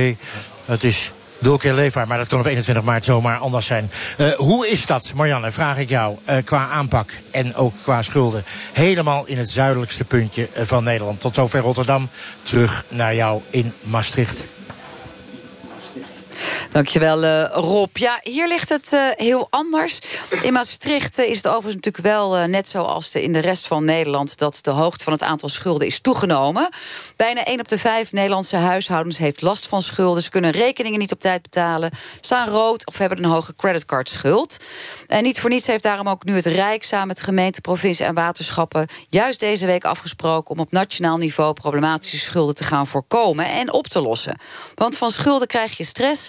Het 0.65 0.85
is 0.85 1.13
keer 1.59 1.75
leefbaar, 1.75 2.07
maar 2.07 2.19
dat 2.19 2.29
kan 2.29 2.39
op 2.39 2.47
21 2.47 2.85
maart 2.85 3.05
zomaar 3.05 3.39
anders 3.39 3.67
zijn. 3.67 3.91
Uh, 4.19 4.33
hoe 4.33 4.69
is 4.69 4.87
dat, 4.87 5.13
Marianne, 5.15 5.53
vraag 5.53 5.79
ik 5.79 5.89
jou, 5.89 6.17
uh, 6.29 6.37
qua 6.45 6.69
aanpak 6.69 7.11
en 7.31 7.55
ook 7.55 7.75
qua 7.83 8.03
schulden? 8.03 8.45
Helemaal 8.73 9.27
in 9.27 9.39
het 9.39 9.51
zuidelijkste 9.51 10.05
puntje 10.05 10.49
van 10.55 10.85
Nederland. 10.85 11.21
Tot 11.21 11.35
zover 11.35 11.61
Rotterdam. 11.61 12.09
Terug 12.43 12.85
naar 12.89 13.15
jou 13.15 13.41
in 13.51 13.73
Maastricht. 13.83 14.45
Dankjewel, 16.71 17.25
uh, 17.25 17.45
Rob. 17.53 17.97
Ja, 17.97 18.21
hier 18.23 18.49
ligt 18.49 18.69
het 18.69 18.93
uh, 18.93 19.01
heel 19.17 19.47
anders. 19.51 19.99
In 20.43 20.53
Maastricht 20.53 21.19
uh, 21.19 21.29
is 21.29 21.37
het 21.37 21.47
overigens 21.47 21.75
natuurlijk 21.75 22.05
wel 22.05 22.47
net 22.47 22.69
zoals 22.69 23.15
in 23.15 23.33
de 23.33 23.39
rest 23.39 23.67
van 23.67 23.85
Nederland... 23.85 24.39
dat 24.39 24.59
de 24.63 24.71
hoogte 24.71 25.05
van 25.05 25.13
het 25.13 25.23
aantal 25.23 25.49
schulden 25.49 25.87
is 25.87 26.01
toegenomen. 26.01 26.69
Bijna 27.17 27.45
1 27.45 27.61
op 27.61 27.69
de 27.69 27.79
5 27.79 28.13
Nederlandse 28.13 28.57
huishoudens 28.57 29.19
heeft 29.19 29.43
last 29.43 29.67
van 29.67 29.83
schulden. 29.83 30.23
Ze 30.23 30.31
kunnen 30.31 30.51
rekeningen 30.51 30.99
niet 30.99 31.13
op 31.13 31.21
tijd 31.21 31.43
betalen, 31.43 31.91
staan 32.21 32.49
rood... 32.49 32.87
of 32.87 32.99
hebben 32.99 33.19
een 33.19 33.31
hoge 33.31 33.55
creditcardschuld. 33.57 34.57
En 35.07 35.23
niet 35.23 35.41
voor 35.41 35.51
niets 35.51 35.67
heeft 35.67 35.83
daarom 35.83 36.09
ook 36.09 36.25
nu 36.25 36.35
het 36.35 36.47
Rijk... 36.47 36.85
samen 36.85 37.07
met 37.07 37.21
gemeente, 37.21 37.61
provincie 37.61 38.05
en 38.05 38.15
waterschappen... 38.15 38.87
juist 39.09 39.41
deze 39.41 39.67
week 39.67 39.85
afgesproken 39.85 40.51
om 40.51 40.61
op 40.61 40.73
nationaal 40.73 41.17
niveau... 41.17 41.53
problematische 41.53 42.19
schulden 42.19 42.55
te 42.55 42.65
gaan 42.65 42.87
voorkomen 42.87 43.47
en 43.47 43.73
op 43.73 43.87
te 43.87 44.03
lossen. 44.03 44.39
Want 44.75 44.97
van 44.97 45.11
schulden 45.11 45.49
krijg 45.49 45.77
je 45.77 45.85
stress... 45.85 46.29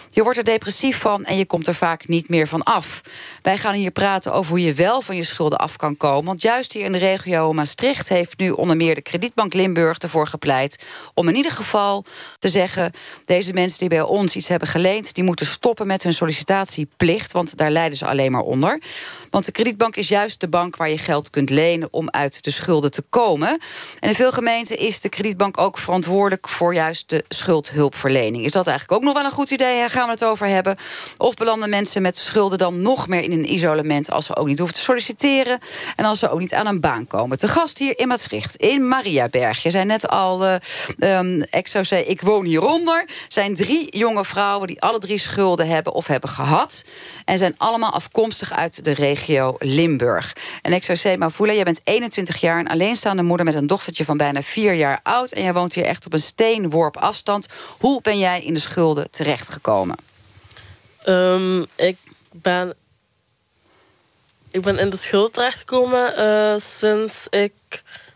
Je 0.13 0.23
wordt 0.23 0.37
er 0.37 0.43
depressief 0.43 0.97
van 0.97 1.25
en 1.25 1.37
je 1.37 1.45
komt 1.45 1.67
er 1.67 1.75
vaak 1.75 2.07
niet 2.07 2.29
meer 2.29 2.47
van 2.47 2.63
af. 2.63 3.01
Wij 3.41 3.57
gaan 3.57 3.73
hier 3.73 3.91
praten 3.91 4.33
over 4.33 4.49
hoe 4.49 4.61
je 4.61 4.73
wel 4.73 5.01
van 5.01 5.15
je 5.15 5.23
schulden 5.23 5.59
af 5.59 5.75
kan 5.75 5.97
komen. 5.97 6.25
Want 6.25 6.41
juist 6.41 6.73
hier 6.73 6.85
in 6.85 6.91
de 6.91 6.97
regio 6.97 7.53
Maastricht 7.53 8.09
heeft 8.09 8.39
nu 8.39 8.49
onder 8.49 8.77
meer 8.77 8.95
de 8.95 9.01
Kredietbank 9.01 9.53
Limburg 9.53 9.97
ervoor 9.97 10.27
gepleit 10.27 10.83
om 11.13 11.27
in 11.27 11.35
ieder 11.35 11.51
geval 11.51 12.05
te 12.39 12.49
zeggen: 12.49 12.91
deze 13.25 13.53
mensen 13.53 13.79
die 13.79 13.89
bij 13.89 14.01
ons 14.01 14.35
iets 14.35 14.47
hebben 14.47 14.67
geleend, 14.67 15.13
die 15.13 15.23
moeten 15.23 15.45
stoppen 15.45 15.87
met 15.87 16.03
hun 16.03 16.13
sollicitatieplicht, 16.13 17.31
want 17.31 17.57
daar 17.57 17.71
lijden 17.71 17.97
ze 17.97 18.05
alleen 18.05 18.31
maar 18.31 18.41
onder. 18.41 18.81
Want 19.29 19.45
de 19.45 19.51
kredietbank 19.51 19.95
is 19.95 20.07
juist 20.07 20.39
de 20.39 20.49
bank 20.49 20.75
waar 20.75 20.89
je 20.89 20.97
geld 20.97 21.29
kunt 21.29 21.49
lenen 21.49 21.87
om 21.91 22.09
uit 22.09 22.43
de 22.43 22.51
schulden 22.51 22.91
te 22.91 23.03
komen. 23.09 23.59
En 23.99 24.09
in 24.09 24.15
veel 24.15 24.31
gemeenten 24.31 24.77
is 24.77 25.01
de 25.01 25.09
kredietbank 25.09 25.57
ook 25.57 25.77
verantwoordelijk 25.77 26.49
voor 26.49 26.73
juist 26.73 27.09
de 27.09 27.25
schuldhulpverlening. 27.29 28.45
Is 28.45 28.51
dat 28.51 28.67
eigenlijk 28.67 28.99
ook 28.99 29.05
nog 29.05 29.13
wel 29.13 29.25
een 29.25 29.37
goed 29.37 29.51
idee? 29.51 29.79
Daar 29.79 29.89
gaan 30.01 30.09
het 30.09 30.23
over 30.23 30.47
hebben. 30.47 30.75
Of 31.17 31.33
belanden 31.33 31.69
mensen 31.69 32.01
met 32.01 32.17
schulden 32.17 32.57
dan 32.57 32.81
nog 32.81 33.07
meer 33.07 33.21
in 33.21 33.31
een 33.31 33.53
isolement 33.53 34.11
als 34.11 34.25
ze 34.25 34.35
ook 34.35 34.47
niet 34.47 34.57
hoeven 34.57 34.75
te 34.75 34.83
solliciteren 34.83 35.59
en 35.95 36.05
als 36.05 36.19
ze 36.19 36.29
ook 36.29 36.39
niet 36.39 36.53
aan 36.53 36.67
een 36.67 36.79
baan 36.79 37.07
komen? 37.07 37.37
Te 37.37 37.47
gast 37.47 37.77
hier 37.77 37.99
in 37.99 38.07
Maastricht, 38.07 38.55
in 38.55 38.87
Mariaberg. 38.87 39.63
Je 39.63 39.69
zei 39.69 39.85
net 39.85 40.07
al, 40.07 40.45
uh, 40.45 40.55
ik 42.05 42.21
woon 42.21 42.45
hieronder. 42.45 43.07
zijn 43.27 43.55
drie 43.55 43.97
jonge 43.97 44.25
vrouwen 44.25 44.67
die 44.67 44.81
alle 44.81 44.99
drie 44.99 45.17
schulden 45.17 45.67
hebben 45.67 45.93
of 45.93 46.07
hebben 46.07 46.29
gehad. 46.29 46.83
En 47.25 47.37
zijn 47.37 47.53
allemaal 47.57 47.91
afkomstig 47.91 48.53
uit 48.53 48.83
de 48.83 48.93
regio 48.93 49.55
Limburg. 49.59 50.35
En 50.61 50.81
zou 50.83 50.97
zeggen, 50.97 51.19
Mavula, 51.19 51.53
jij 51.53 51.63
bent 51.63 51.81
21 51.83 52.41
jaar... 52.41 52.59
een 52.59 52.69
alleenstaande 52.69 53.23
moeder 53.23 53.45
met 53.45 53.55
een 53.55 53.67
dochtertje 53.67 54.05
van 54.05 54.17
bijna 54.17 54.41
4 54.41 54.73
jaar 54.73 54.99
oud... 55.03 55.31
en 55.31 55.43
jij 55.43 55.53
woont 55.53 55.73
hier 55.73 55.85
echt 55.85 56.05
op 56.05 56.13
een 56.13 56.19
steenworp 56.19 56.97
afstand. 56.97 57.47
Hoe 57.79 58.01
ben 58.01 58.19
jij 58.19 58.41
in 58.41 58.53
de 58.53 58.59
schulden 58.59 59.11
terechtgekomen? 59.11 59.90
Um, 61.05 61.65
ik 61.75 61.97
ben... 62.31 62.73
Ik 64.51 64.61
ben 64.61 64.77
in 64.77 64.89
de 64.89 64.97
schulden 64.97 65.31
terechtgekomen 65.31 66.13
uh, 66.19 66.59
sinds 66.59 67.27
ik 67.29 67.53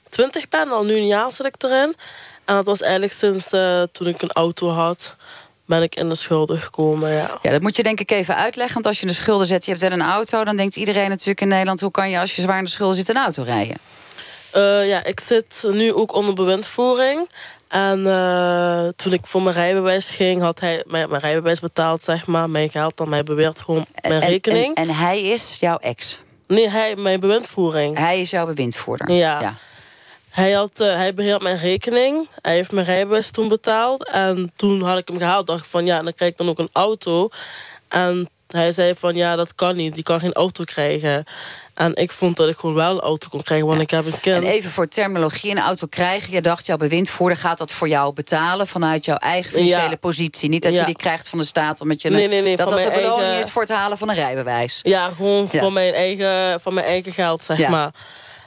20 0.10 0.50
ben. 0.50 0.72
Al 0.72 0.84
nu 0.84 0.96
een 0.96 1.08
jaar 1.08 1.32
zit 1.32 1.46
ik 1.46 1.64
erin. 1.64 1.96
En 2.46 2.56
dat 2.56 2.66
was 2.66 2.82
eigenlijk 2.82 3.14
sinds 3.14 3.54
uh, 3.54 3.84
toen 3.92 4.08
ik 4.08 4.22
een 4.22 4.32
auto 4.32 4.70
had 4.70 5.16
ben 5.66 5.82
ik 5.82 5.96
in 5.96 6.10
de 6.10 6.16
schulden 6.16 6.58
gekomen, 6.58 7.12
ja. 7.12 7.40
Ja, 7.42 7.52
dat 7.52 7.62
moet 7.62 7.76
je 7.76 7.84
denk 7.84 8.00
ik 8.00 8.12
even 8.12 8.36
uitleggen. 8.36 8.74
Want 8.74 8.86
als 8.86 8.96
je 8.96 9.02
in 9.02 9.08
de 9.08 9.18
schulden 9.18 9.48
zet, 9.48 9.66
je 9.66 9.72
hebt 9.72 9.84
wel 9.84 9.92
een 9.92 10.02
auto... 10.02 10.44
dan 10.44 10.58
denkt 10.58 10.76
iedereen 10.76 11.10
natuurlijk 11.10 11.42
in 11.42 11.48
Nederland... 11.48 11.82
hoe 11.82 11.92
kan 11.92 12.10
je 12.10 12.20
als 12.20 12.36
je 12.36 12.42
zwaar 12.42 12.58
in 12.58 12.64
de 12.64 12.70
schulden 12.70 12.96
zit 12.96 13.10
een 13.10 13.18
auto 13.18 13.44
rijden? 13.44 13.78
Uh, 14.56 14.88
ja, 14.88 15.04
ik 15.04 15.20
zit 15.20 15.64
nu 15.72 15.94
ook 15.94 16.14
onder 16.14 16.34
bewindvoering. 16.34 17.30
En 17.68 18.00
uh, 18.00 18.88
toen 18.96 19.14
ik 19.14 19.28
voor 19.28 19.42
mijn 19.42 19.56
rijbewijs 19.56 20.10
ging, 20.10 20.42
had 20.42 20.60
hij 20.60 20.84
mijn, 20.88 21.10
mijn 21.10 21.22
rijbewijs 21.22 21.60
betaald, 21.60 22.04
zeg 22.04 22.28
maar. 22.28 22.50
Mijn 22.50 22.70
geld 22.70 22.98
dan 22.98 23.10
mij 23.10 23.24
beweert 23.24 23.62
gewoon 23.62 23.86
mijn 24.02 24.22
en, 24.22 24.30
rekening. 24.30 24.76
En, 24.76 24.88
en, 24.88 24.96
hij 24.96 25.22
is 25.22 25.58
jouw 25.60 25.78
ex? 25.78 26.20
Nee, 26.48 26.70
hij, 26.70 26.96
mijn 26.96 27.20
bewindvoering. 27.20 27.98
Hij 27.98 28.22
is 28.22 28.30
jouw 28.30 28.46
bewindvoerder? 28.46 29.12
Ja. 29.12 29.42
ja. 29.42 29.56
Hij, 30.30 30.52
had, 30.52 30.80
uh, 30.82 30.96
hij 30.96 31.14
beheert 31.14 31.42
mijn 31.42 31.58
rekening. 31.58 32.28
Hij 32.42 32.56
heeft 32.56 32.72
mijn 32.72 32.86
rijbewijs 32.86 33.32
toen 33.32 33.48
betaald. 33.48 34.10
En 34.10 34.52
toen 34.56 34.82
had 34.82 34.98
ik 34.98 35.08
hem 35.08 35.18
gehaald. 35.18 35.48
dacht 35.48 35.64
ik 35.64 35.70
van 35.70 35.86
ja, 35.86 36.02
dan 36.02 36.14
krijg 36.14 36.32
ik 36.32 36.38
dan 36.38 36.50
ook 36.50 36.60
een 36.60 36.70
auto. 36.72 37.30
En 37.88 38.30
hij 38.48 38.72
zei 38.72 38.96
van 38.96 39.16
ja, 39.16 39.36
dat 39.36 39.56
kan 39.56 39.76
niet. 39.76 39.94
Die 39.94 40.04
kan 40.04 40.20
geen 40.20 40.34
auto 40.34 40.64
krijgen. 40.64 41.24
En 41.76 41.96
ik 41.96 42.12
vond 42.12 42.38
dat 42.38 42.48
ik 42.48 42.58
gewoon 42.58 42.76
wel 42.76 42.92
een 42.92 43.00
auto 43.00 43.28
kon 43.30 43.44
krijgen, 43.44 43.68
want 43.68 43.82
ik 43.82 43.90
heb 43.90 44.06
een 44.06 44.20
kind. 44.20 44.44
En 44.44 44.52
even 44.52 44.70
voor 44.70 44.88
terminologie, 44.88 45.52
een 45.52 45.60
auto 45.60 45.88
krijgen. 45.88 46.32
Je 46.34 46.42
dacht, 46.42 46.66
jouw 46.66 46.78
bewindvoerder 46.78 47.38
gaat 47.38 47.58
dat 47.58 47.72
voor 47.72 47.88
jou 47.88 48.14
betalen... 48.14 48.68
vanuit 48.68 49.06
jouw 49.06 49.16
eigen 49.16 49.52
financiële 49.52 49.90
ja. 49.90 49.96
positie. 49.96 50.50
Niet 50.50 50.64
dat 50.64 50.74
ja. 50.74 50.80
je 50.80 50.86
die 50.86 50.96
krijgt 50.96 51.30
van 51.30 51.40
de 51.40 51.46
staat... 51.46 51.82
omdat 51.82 52.02
je 52.02 52.10
nee, 52.10 52.28
nee, 52.28 52.42
nee, 52.42 52.58
dat 52.58 52.70
dat 52.70 52.84
de 52.84 52.90
beloning 52.90 53.22
eigen... 53.22 53.46
is 53.46 53.52
voor 53.52 53.62
het 53.62 53.72
halen 53.72 53.98
van 53.98 54.10
een 54.10 54.16
rijbewijs. 54.16 54.80
Ja, 54.84 55.10
gewoon. 55.10 55.50
Van, 55.50 55.74
mijn 55.74 55.94
eigen, 55.94 56.62
van 56.62 56.74
mijn 56.74 56.86
eigen 56.86 57.12
geld, 57.12 57.44
zeg 57.44 57.68
maar. 57.68 57.94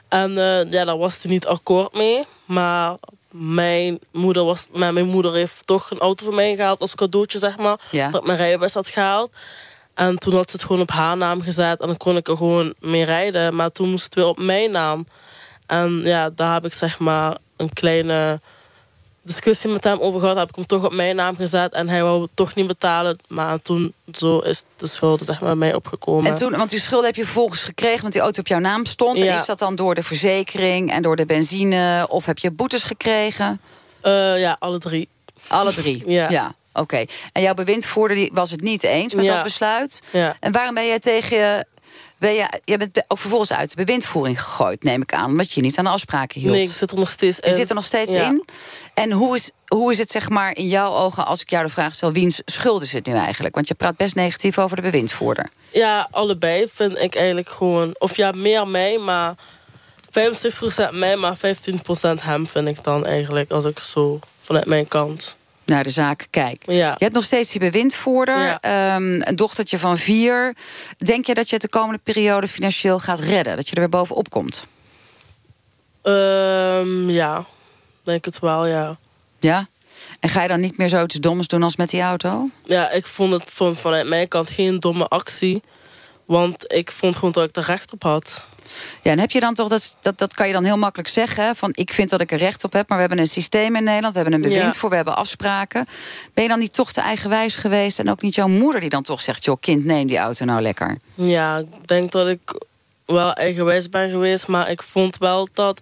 En 0.09 0.31
uh, 0.31 0.71
ja, 0.71 0.85
daar 0.85 0.99
was 0.99 1.23
hij 1.23 1.31
niet 1.31 1.47
akkoord 1.47 1.95
mee. 1.95 2.25
Maar 2.45 2.97
mijn 3.31 3.99
moeder, 4.12 4.45
was, 4.45 4.67
maar 4.73 4.93
mijn 4.93 5.07
moeder 5.07 5.35
heeft 5.35 5.67
toch 5.67 5.91
een 5.91 5.99
auto 5.99 6.25
voor 6.25 6.35
mij 6.35 6.57
gehaald 6.57 6.81
als 6.81 6.95
cadeautje, 6.95 7.38
zeg 7.38 7.57
maar. 7.57 7.79
Dat 8.11 8.27
mijn 8.27 8.38
rijbewijs 8.38 8.75
had 8.75 8.88
gehaald. 8.88 9.33
En 9.98 10.18
toen 10.18 10.34
had 10.34 10.50
ze 10.50 10.56
het 10.56 10.64
gewoon 10.64 10.82
op 10.82 10.90
haar 10.90 11.16
naam 11.16 11.40
gezet. 11.40 11.80
En 11.80 11.87
dan 11.87 11.96
kon 11.96 12.16
ik 12.16 12.28
er 12.28 12.37
gewoon 12.37 12.74
mee 12.80 13.04
rijden. 13.04 13.54
Maar 13.54 13.72
toen 13.72 13.90
moest 13.90 14.04
het 14.04 14.14
weer 14.14 14.26
op 14.26 14.38
mijn 14.38 14.70
naam. 14.70 15.06
En 15.66 16.00
ja, 16.04 16.30
daar 16.30 16.52
heb 16.52 16.64
ik 16.64 16.72
zeg 16.72 16.98
maar 16.98 17.37
een 17.56 17.72
kleine 17.72 18.40
discussie 19.22 19.70
met 19.70 19.84
hem 19.84 19.98
over 19.98 20.20
gehad. 20.20 20.37
Heb 20.37 20.48
ik 20.48 20.54
hem 20.54 20.66
toch 20.66 20.84
op 20.84 20.92
mijn 20.92 21.16
naam 21.16 21.37
gezet. 21.37 21.72
En 21.72 21.88
hij 21.88 22.02
wou 22.02 22.22
het 22.22 22.30
toch 22.34 22.54
niet 22.54 22.66
betalen. 22.66 23.18
Maar 23.28 23.62
toen 23.62 23.92
zo 24.12 24.38
is 24.38 24.62
de 24.76 24.87
schuld 24.87 25.24
zeg 25.24 25.40
maar, 25.40 25.56
mij 25.56 25.74
opgekomen. 25.74 26.30
En 26.30 26.37
toen, 26.37 26.56
want 26.56 26.70
die 26.70 26.80
schuld 26.80 27.04
heb 27.04 27.16
je 27.16 27.24
vervolgens 27.24 27.62
gekregen... 27.62 28.00
want 28.00 28.12
die 28.12 28.22
auto 28.22 28.40
op 28.40 28.46
jouw 28.46 28.58
naam 28.58 28.84
stond. 28.84 29.18
Ja. 29.18 29.32
En 29.32 29.38
is 29.38 29.46
dat 29.46 29.58
dan 29.58 29.76
door 29.76 29.94
de 29.94 30.02
verzekering 30.02 30.92
en 30.92 31.02
door 31.02 31.16
de 31.16 31.26
benzine? 31.26 32.06
Of 32.08 32.24
heb 32.26 32.38
je 32.38 32.50
boetes 32.50 32.82
gekregen? 32.82 33.61
Uh, 34.02 34.40
ja, 34.40 34.56
alle 34.58 34.78
drie. 34.78 35.08
Alle 35.48 35.72
drie? 35.72 36.02
ja. 36.06 36.30
ja. 36.30 36.54
Oké. 36.72 36.81
Okay. 36.81 37.09
En 37.33 37.42
jouw 37.42 37.54
bewindvoerder 37.54 38.28
was 38.33 38.50
het 38.50 38.61
niet 38.61 38.83
eens 38.83 39.14
met 39.14 39.24
ja. 39.24 39.35
dat 39.35 39.42
besluit? 39.42 40.02
Ja. 40.11 40.37
En 40.40 40.52
waarom 40.52 40.74
ben 40.74 40.87
jij 40.87 40.98
tegen 40.98 41.37
je... 41.37 41.64
Ben 42.18 42.35
je, 42.35 42.61
je 42.64 42.76
bent 42.76 43.04
ook 43.09 43.18
vervolgens 43.18 43.52
uit 43.52 43.70
de 43.70 43.76
bewindvoering 43.85 44.42
gegooid, 44.42 44.83
neem 44.83 45.02
ik 45.02 45.12
aan. 45.12 45.24
Omdat 45.24 45.52
je 45.52 45.61
niet 45.61 45.78
aan 45.78 45.85
de 45.85 45.90
afspraken 45.90 46.40
hield. 46.40 46.54
Nee, 46.54 46.62
ik 46.62 46.70
zit 46.70 46.90
er 46.90 46.98
nog 46.98 47.11
steeds 47.11 47.40
in. 47.40 47.50
Je 47.50 47.57
zit 47.57 47.68
er 47.68 47.74
nog 47.74 47.85
steeds 47.85 48.12
ja. 48.12 48.26
in? 48.26 48.44
En 48.94 49.12
hoe 49.12 49.37
is, 49.37 49.50
hoe 49.66 49.92
is 49.92 49.98
het 49.98 50.11
zeg 50.11 50.28
maar 50.28 50.57
in 50.57 50.68
jouw 50.68 50.92
ogen, 50.92 51.26
als 51.26 51.40
ik 51.40 51.50
jou 51.50 51.64
de 51.64 51.70
vraag 51.70 51.94
stel... 51.94 52.12
wiens 52.12 52.42
schuld 52.44 52.83
is 52.83 52.92
het 52.92 53.07
nu 53.07 53.12
eigenlijk? 53.12 53.54
Want 53.54 53.68
je 53.68 53.74
praat 53.74 53.96
best 53.96 54.14
negatief 54.14 54.59
over 54.59 54.76
de 54.76 54.83
bewindvoerder. 54.83 55.48
Ja, 55.70 56.09
allebei 56.11 56.66
vind 56.72 56.98
ik 56.98 57.14
eigenlijk 57.14 57.48
gewoon... 57.48 57.94
Of 57.98 58.16
ja, 58.16 58.33
meer 58.33 58.68
mij, 58.68 58.98
maar 58.98 59.35
75% 60.07 60.90
mij, 60.90 61.16
maar 61.16 61.37
15% 61.37 61.40
hem 62.20 62.46
vind 62.46 62.68
ik 62.68 62.85
dan 62.85 63.07
eigenlijk... 63.07 63.50
als 63.50 63.64
ik 63.64 63.78
zo 63.78 64.20
vanuit 64.40 64.66
mijn 64.66 64.88
kant 64.88 65.37
naar 65.68 65.85
de 65.85 65.90
zaak 65.90 66.26
kijk. 66.31 66.62
Ja. 66.66 66.88
Je 66.88 67.04
hebt 67.04 67.14
nog 67.14 67.24
steeds 67.24 67.50
die 67.50 67.61
bewindvoerder, 67.61 68.59
ja. 68.61 68.96
um, 68.96 69.22
een 69.22 69.37
dochtertje 69.37 69.78
van 69.78 69.98
vier. 69.98 70.57
Denk 70.98 71.26
je 71.26 71.35
dat 71.35 71.48
je 71.48 71.54
het 71.54 71.62
de 71.62 71.68
komende 71.68 72.00
periode 72.02 72.48
financieel 72.48 72.98
gaat 72.98 73.20
redden? 73.20 73.57
Dat 73.57 73.68
je 73.68 73.74
er 73.74 73.81
weer 73.81 73.88
bovenop 73.88 74.31
komt? 74.31 74.66
Um, 76.02 77.11
ja, 77.11 77.44
denk 78.02 78.24
het 78.24 78.38
wel, 78.38 78.66
ja. 78.66 78.98
Ja? 79.40 79.66
En 80.20 80.28
ga 80.28 80.42
je 80.42 80.48
dan 80.48 80.61
niet 80.61 80.76
meer 80.78 80.88
zoiets 80.88 81.14
doms 81.14 81.46
doen 81.46 81.62
als 81.62 81.76
met 81.76 81.90
die 81.90 82.00
auto? 82.00 82.48
Ja, 82.64 82.90
ik 82.90 83.07
vond 83.07 83.33
het 83.33 83.50
van, 83.50 83.76
vanuit 83.76 84.07
mijn 84.07 84.28
kant 84.28 84.50
geen 84.50 84.78
domme 84.78 85.09
actie. 85.09 85.62
Want 86.24 86.72
ik 86.72 86.92
vond 86.92 87.14
gewoon 87.14 87.33
dat 87.33 87.48
ik 87.48 87.57
er 87.57 87.64
recht 87.64 87.92
op 87.92 88.02
had. 88.02 88.44
Ja, 89.02 89.11
en 89.11 89.18
heb 89.18 89.31
je 89.31 89.40
dan 89.40 89.54
toch, 89.54 89.68
dat, 89.68 89.96
dat, 90.00 90.18
dat 90.18 90.35
kan 90.35 90.46
je 90.46 90.52
dan 90.52 90.64
heel 90.64 90.76
makkelijk 90.76 91.09
zeggen... 91.09 91.57
van 91.57 91.70
ik 91.72 91.92
vind 91.92 92.11
dat 92.11 92.20
ik 92.20 92.33
er 92.33 92.38
recht 92.38 92.64
op 92.64 92.72
heb, 92.72 92.88
maar 92.88 92.98
we 92.98 93.04
hebben 93.07 93.22
een 93.22 93.31
systeem 93.31 93.76
in 93.76 93.85
Nederland... 93.85 94.14
we 94.14 94.20
hebben 94.20 94.38
een 94.38 94.48
bewind 94.48 94.74
ja. 94.74 94.78
voor, 94.81 94.90
we 94.90 94.96
hebben 94.96 95.16
afspraken. 95.16 95.87
Ben 96.35 96.44
je 96.44 96.50
dan 96.50 96.59
niet 96.59 96.74
toch 96.74 96.92
te 96.92 97.00
eigenwijs 97.00 97.57
geweest... 97.57 97.98
en 97.98 98.11
ook 98.11 98.22
niet 98.22 98.35
jouw 98.35 98.48
moeder 98.48 98.81
die 98.81 98.90
dan 98.90 99.02
toch 99.02 99.22
zegt... 99.22 99.44
joh, 99.44 99.57
kind, 99.61 99.85
neem 99.85 100.07
die 100.07 100.18
auto 100.18 100.44
nou 100.44 100.62
lekker? 100.62 100.96
Ja, 101.14 101.59
ik 101.59 101.88
denk 101.88 102.12
dat 102.12 102.26
ik 102.26 102.40
wel 103.07 103.33
eigenwijs 103.33 103.88
ben 103.88 104.11
geweest... 104.11 104.46
maar 104.46 104.70
ik 104.70 104.83
vond 104.83 105.18
wel 105.18 105.48
dat 105.52 105.81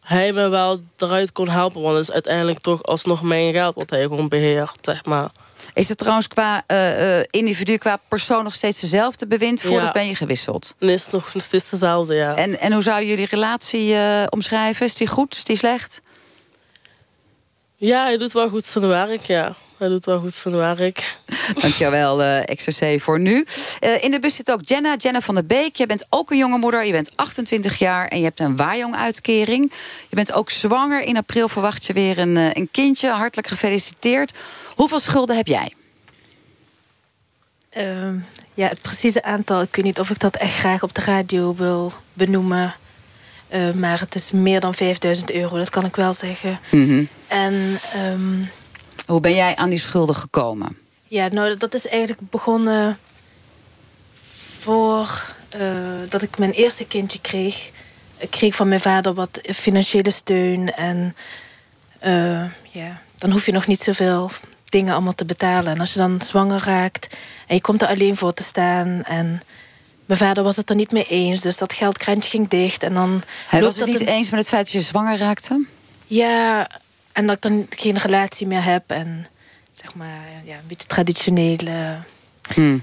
hij 0.00 0.32
me 0.32 0.48
wel 0.48 0.80
eruit 0.96 1.32
kon 1.32 1.48
helpen. 1.48 1.82
Want 1.82 1.96
het 1.96 2.08
is 2.08 2.14
uiteindelijk 2.14 2.58
toch 2.58 2.82
alsnog 2.82 3.22
mijn 3.22 3.52
geld 3.52 3.74
wat 3.74 3.90
hij 3.90 4.02
gewoon 4.02 4.28
beheert, 4.28 4.78
zeg 4.80 5.04
maar. 5.04 5.30
Is 5.74 5.88
het 5.88 5.98
trouwens 5.98 6.28
qua 6.28 6.64
uh, 6.66 7.18
uh, 7.18 7.24
individu, 7.26 7.76
qua 7.76 8.00
persoon 8.08 8.44
nog 8.44 8.54
steeds 8.54 8.80
dezelfde 8.80 9.26
bewindvoerder... 9.26 9.80
Ja. 9.80 9.86
of 9.86 9.92
ben 9.92 10.06
je 10.06 10.14
gewisseld? 10.14 10.74
Nee, 10.78 10.90
het 10.90 11.00
is 11.00 11.12
nog 11.12 11.32
steeds 11.36 11.70
dezelfde, 11.70 12.14
ja. 12.14 12.36
En, 12.36 12.60
en 12.60 12.72
hoe 12.72 12.82
zou 12.82 13.04
je 13.04 13.16
die 13.16 13.26
relatie 13.26 13.92
uh, 13.94 14.24
omschrijven? 14.28 14.86
Is 14.86 14.94
die 14.94 15.06
goed? 15.06 15.34
Is 15.34 15.44
die 15.44 15.56
slecht? 15.56 16.00
Ja, 17.76 18.02
hij 18.02 18.18
doet 18.18 18.32
wel 18.32 18.48
goed 18.48 18.66
zijn 18.66 18.88
werk, 18.88 19.22
ja. 19.22 19.54
Hij 19.78 19.88
doet 19.88 20.04
wel 20.04 20.20
goed 20.20 20.34
zijn 20.34 20.56
werk. 20.56 21.16
Dankjewel, 21.60 22.22
uh, 22.22 22.40
XOC, 22.54 23.00
voor 23.00 23.20
nu. 23.20 23.46
Uh, 23.80 24.02
in 24.04 24.10
de 24.10 24.18
bus 24.20 24.34
zit 24.34 24.50
ook 24.50 24.60
Jenna, 24.64 24.94
Jenna 24.96 25.20
van 25.20 25.34
der 25.34 25.46
Beek. 25.46 25.76
Je 25.76 25.86
bent 25.86 26.06
ook 26.10 26.30
een 26.30 26.38
jonge 26.38 26.58
moeder, 26.58 26.84
je 26.84 26.92
bent 26.92 27.16
28 27.16 27.78
jaar... 27.78 28.08
en 28.08 28.18
je 28.18 28.24
hebt 28.24 28.40
een 28.40 28.56
waaijong-uitkering. 28.56 29.72
Je 30.08 30.16
bent 30.16 30.32
ook 30.32 30.50
zwanger. 30.50 31.02
In 31.02 31.16
april 31.16 31.48
verwacht 31.48 31.84
je 31.84 31.92
weer 31.92 32.18
een, 32.18 32.36
uh, 32.36 32.50
een 32.52 32.68
kindje. 32.70 33.10
Hartelijk 33.10 33.48
gefeliciteerd. 33.48 34.32
Hoeveel 34.74 35.00
schulden 35.00 35.36
heb 35.36 35.46
jij? 35.46 35.72
Uh, 37.76 38.22
ja, 38.54 38.68
het 38.68 38.82
precieze 38.82 39.22
aantal, 39.22 39.62
ik 39.62 39.76
weet 39.76 39.84
niet 39.84 39.98
of 39.98 40.10
ik 40.10 40.18
dat 40.18 40.36
echt 40.36 40.54
graag 40.54 40.82
op 40.82 40.94
de 40.94 41.00
radio 41.00 41.54
wil 41.54 41.92
benoemen. 42.12 42.74
Uh, 43.54 43.70
maar 43.70 44.00
het 44.00 44.14
is 44.14 44.30
meer 44.30 44.60
dan 44.60 44.74
5000 44.74 45.30
euro, 45.32 45.56
dat 45.56 45.70
kan 45.70 45.84
ik 45.84 45.96
wel 45.96 46.12
zeggen. 46.12 46.60
Mm 46.70 46.86
-hmm. 46.86 47.08
En, 47.26 47.78
um, 48.12 48.48
Hoe 49.08 49.20
ben 49.20 49.34
jij 49.34 49.56
aan 49.56 49.70
die 49.70 49.78
schulden 49.78 50.14
gekomen? 50.14 50.76
Ja, 51.06 51.28
nou, 51.28 51.56
dat 51.56 51.74
is 51.74 51.86
eigenlijk 51.86 52.30
begonnen 52.30 52.98
voor 54.58 55.34
uh, 55.56 55.70
dat 56.08 56.22
ik 56.22 56.38
mijn 56.38 56.50
eerste 56.50 56.84
kindje 56.84 57.20
kreeg. 57.20 57.70
Ik 58.16 58.30
kreeg 58.30 58.54
van 58.54 58.68
mijn 58.68 58.80
vader 58.80 59.14
wat 59.14 59.40
financiële 59.42 60.10
steun. 60.10 60.74
En 60.74 61.16
uh, 62.04 62.44
ja, 62.70 63.00
dan 63.16 63.30
hoef 63.30 63.46
je 63.46 63.52
nog 63.52 63.66
niet 63.66 63.80
zoveel 63.80 64.30
dingen 64.64 64.92
allemaal 64.92 65.14
te 65.14 65.24
betalen. 65.24 65.72
En 65.72 65.80
als 65.80 65.92
je 65.92 65.98
dan 65.98 66.20
zwanger 66.22 66.62
raakt 66.64 67.16
en 67.46 67.54
je 67.54 67.60
komt 67.60 67.82
er 67.82 67.88
alleen 67.88 68.16
voor 68.16 68.34
te 68.34 68.42
staan... 68.42 69.02
en 69.04 69.42
mijn 70.06 70.20
vader 70.20 70.44
was 70.44 70.56
het 70.56 70.70
er 70.70 70.76
niet 70.76 70.92
mee 70.92 71.04
eens, 71.04 71.40
dus 71.40 71.58
dat 71.58 71.72
geldkrantje 71.72 72.30
ging 72.30 72.48
dicht. 72.48 72.82
En 72.82 72.94
dan 72.94 73.22
Hij 73.46 73.60
was 73.60 73.76
het 73.76 73.86
niet 73.86 74.00
een... 74.00 74.06
eens 74.06 74.30
met 74.30 74.40
het 74.40 74.48
feit 74.48 74.64
dat 74.64 74.72
je 74.72 74.80
zwanger 74.80 75.18
raakte? 75.18 75.66
Ja, 76.06 76.70
en 77.18 77.26
dat 77.26 77.36
ik 77.36 77.42
dan 77.42 77.66
geen 77.70 77.98
relatie 77.98 78.46
meer 78.46 78.64
heb. 78.64 78.90
En 78.90 79.26
zeg 79.72 79.94
maar, 79.94 80.24
ja, 80.44 80.54
een 80.54 80.66
beetje 80.66 80.86
traditionele... 80.86 81.96
Hmm. 82.54 82.82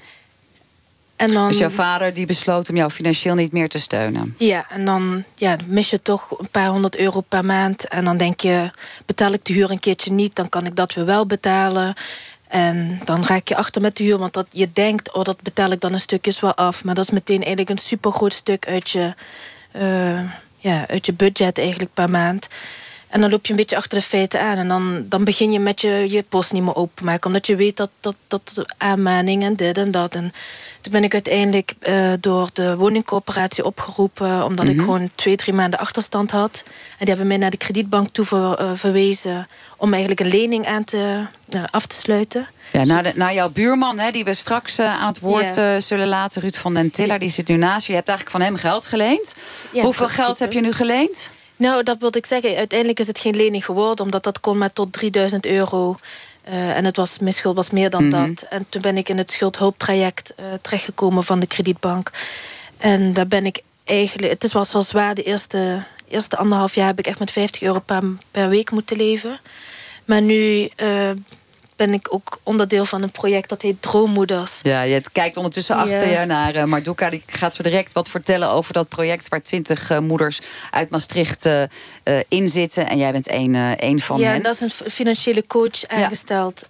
En 1.15 1.33
dan, 1.33 1.47
dus 1.47 1.57
jouw 1.57 1.69
vader 1.69 2.13
die 2.13 2.25
besloot 2.25 2.69
om 2.69 2.75
jou 2.75 2.91
financieel 2.91 3.35
niet 3.35 3.51
meer 3.51 3.69
te 3.69 3.79
steunen? 3.79 4.35
Ja, 4.37 4.65
en 4.69 4.85
dan 4.85 5.23
ja, 5.35 5.57
mis 5.65 5.89
je 5.89 6.01
toch 6.01 6.39
een 6.39 6.49
paar 6.49 6.67
honderd 6.67 6.95
euro 6.95 7.21
per 7.21 7.45
maand. 7.45 7.87
En 7.87 8.05
dan 8.05 8.17
denk 8.17 8.39
je, 8.39 8.71
betaal 9.05 9.33
ik 9.33 9.45
de 9.45 9.53
huur 9.53 9.71
een 9.71 9.79
keertje 9.79 10.11
niet... 10.11 10.35
dan 10.35 10.49
kan 10.49 10.65
ik 10.65 10.75
dat 10.75 10.93
weer 10.93 11.05
wel 11.05 11.25
betalen. 11.25 11.93
En 12.47 13.01
dan 13.05 13.25
raak 13.25 13.47
je 13.47 13.55
achter 13.55 13.81
met 13.81 13.97
de 13.97 14.03
huur, 14.03 14.17
want 14.17 14.33
dat, 14.33 14.47
je 14.51 14.69
denkt... 14.73 15.13
oh, 15.13 15.23
dat 15.23 15.41
betaal 15.41 15.71
ik 15.71 15.79
dan 15.79 15.93
een 15.93 15.99
stukjes 15.99 16.39
wel 16.39 16.55
af. 16.55 16.83
Maar 16.83 16.95
dat 16.95 17.03
is 17.03 17.11
meteen 17.11 17.39
eigenlijk 17.39 17.69
een 17.69 17.77
supergroot 17.77 18.33
stuk 18.33 18.67
uit 18.67 18.89
je, 18.89 19.13
uh, 19.75 20.19
ja, 20.57 20.87
uit 20.87 21.05
je 21.05 21.13
budget 21.13 21.57
eigenlijk 21.57 21.93
per 21.93 22.09
maand. 22.09 22.47
En 23.15 23.21
dan 23.21 23.29
loop 23.29 23.45
je 23.45 23.51
een 23.51 23.57
beetje 23.57 23.75
achter 23.75 23.99
de 23.99 24.05
feiten 24.05 24.41
aan. 24.41 24.57
En 24.57 24.67
dan, 24.67 25.05
dan 25.09 25.23
begin 25.23 25.51
je 25.51 25.59
met 25.59 25.81
je, 25.81 26.05
je 26.09 26.23
post 26.29 26.53
niet 26.53 26.63
meer 26.63 26.75
openmaken. 26.75 27.27
Omdat 27.27 27.47
je 27.47 27.55
weet 27.55 27.77
dat, 27.77 27.89
dat, 27.99 28.15
dat 28.27 28.65
aanmaning 28.77 29.43
en 29.43 29.55
dit 29.55 29.77
en 29.77 29.91
dat. 29.91 30.15
En 30.15 30.33
toen 30.81 30.91
ben 30.91 31.03
ik 31.03 31.13
uiteindelijk 31.13 31.73
uh, 31.81 32.13
door 32.19 32.49
de 32.53 32.75
woningcoöperatie 32.75 33.65
opgeroepen. 33.65 34.43
Omdat 34.43 34.65
mm 34.65 34.71
-hmm. 34.71 34.79
ik 34.79 34.85
gewoon 34.85 35.09
twee, 35.15 35.35
drie 35.35 35.53
maanden 35.53 35.79
achterstand 35.79 36.31
had. 36.31 36.63
En 36.65 36.97
die 36.97 37.07
hebben 37.07 37.27
mij 37.27 37.37
naar 37.37 37.49
de 37.49 37.57
kredietbank 37.57 38.09
toe 38.11 38.25
ver, 38.25 38.61
uh, 38.61 38.71
verwezen. 38.73 39.47
Om 39.77 39.91
eigenlijk 39.91 40.21
een 40.21 40.39
lening 40.39 40.67
aan 40.67 40.83
te, 40.83 41.27
uh, 41.49 41.63
af 41.71 41.85
te 41.85 41.95
sluiten. 41.95 42.47
Ja, 42.71 42.83
naar, 42.83 43.03
de, 43.03 43.11
naar 43.15 43.33
jouw 43.33 43.49
buurman, 43.49 43.99
hè, 43.99 44.11
die 44.11 44.23
we 44.25 44.33
straks 44.33 44.79
aan 44.79 45.07
het 45.07 45.19
woord 45.19 45.51
zullen 45.83 46.07
laten. 46.07 46.41
Ruud 46.41 46.55
van 46.55 46.73
den 46.73 46.91
Tiller, 46.91 47.19
die 47.19 47.29
zit 47.29 47.47
nu 47.47 47.55
naast 47.55 47.85
je. 47.85 47.91
Je 47.91 47.97
hebt 47.97 48.09
eigenlijk 48.09 48.37
van 48.37 48.47
hem 48.47 48.57
geld 48.57 48.87
geleend. 48.87 49.35
Ja, 49.73 49.83
Hoeveel 49.83 50.07
geld 50.07 50.39
heb 50.39 50.53
je 50.53 50.61
nu 50.61 50.71
geleend? 50.71 51.29
Nou, 51.57 51.83
dat 51.83 51.97
wilde 51.99 52.17
ik 52.17 52.25
zeggen. 52.25 52.55
Uiteindelijk 52.55 52.99
is 52.99 53.07
het 53.07 53.19
geen 53.19 53.35
lening 53.35 53.65
geworden, 53.65 54.05
omdat 54.05 54.23
dat 54.23 54.39
kon 54.39 54.57
maar 54.57 54.73
tot 54.73 54.93
3000 54.93 55.45
euro. 55.45 55.95
Uh, 56.49 56.77
en 56.77 56.85
het 56.85 56.95
was, 56.97 57.19
mijn 57.19 57.33
schuld 57.33 57.55
was 57.55 57.69
meer 57.69 57.89
dan 57.89 58.07
Mhm. 58.07 58.15
mm 58.15 58.23
-hmm. 58.23 58.35
dat. 58.35 58.45
En 58.49 58.65
toen 58.69 58.81
ben 58.81 58.97
ik 58.97 59.09
in 59.09 59.17
het 59.17 59.31
schuldhulptraject 59.31 60.33
uh, 60.39 60.45
terechtgekomen 60.61 61.23
van 61.23 61.39
de 61.39 61.47
kredietbank. 61.47 62.11
En 62.77 63.13
daar 63.13 63.27
ben 63.27 63.45
ik 63.45 63.61
eigenlijk... 63.83 64.41
Het 64.41 64.51
was 64.53 64.73
wel 64.73 64.81
zwaar. 64.81 65.15
De 65.15 65.23
eerste, 65.23 65.83
eerste 66.07 66.37
anderhalf 66.37 66.75
jaar 66.75 66.87
heb 66.87 66.99
ik 66.99 67.07
echt 67.07 67.19
met 67.19 67.31
50 67.31 67.61
euro 67.61 67.79
per, 67.79 68.03
per 68.31 68.49
week 68.49 68.71
moeten 68.71 68.97
leven. 68.97 69.39
Maar 70.05 70.21
nu 70.21 70.69
uh, 70.77 71.09
ben 71.75 71.93
ik 71.93 72.13
ook 72.13 72.39
onderdeel 72.43 72.85
van 72.85 73.01
een 73.01 73.11
project 73.11 73.49
dat 73.49 73.61
heet 73.61 73.81
Droommoeders. 73.81 74.59
Ja, 74.61 74.81
je 74.81 75.01
kijkt 75.11 75.37
ondertussen 75.37 75.75
achter 75.75 76.09
Ja. 76.09 76.19
je 76.19 76.25
naar 76.25 76.55
uh, 76.55 76.63
Marduka. 76.63 77.09
Die 77.09 77.23
gaat 77.25 77.55
zo 77.55 77.63
direct 77.63 77.93
wat 77.93 78.09
vertellen 78.09 78.49
over 78.49 78.73
dat 78.73 78.89
project... 78.89 79.27
waar 79.27 79.41
twintig 79.41 79.91
uh, 79.91 79.99
moeders 79.99 80.39
uit 80.71 80.89
Maastricht 80.89 81.45
uh, 81.45 81.63
in 82.27 82.49
zitten. 82.49 82.87
En 82.87 82.97
jij 82.97 83.11
bent 83.11 83.27
één, 83.27 83.77
één 83.77 83.99
van 83.99 84.19
ja, 84.19 84.25
hen. 84.25 84.35
en 84.35 84.43
dat 84.43 84.55
is 84.55 84.61
een 84.61 84.91
financiële 84.91 85.47
coach 85.47 85.87
aangesteld 85.87 86.69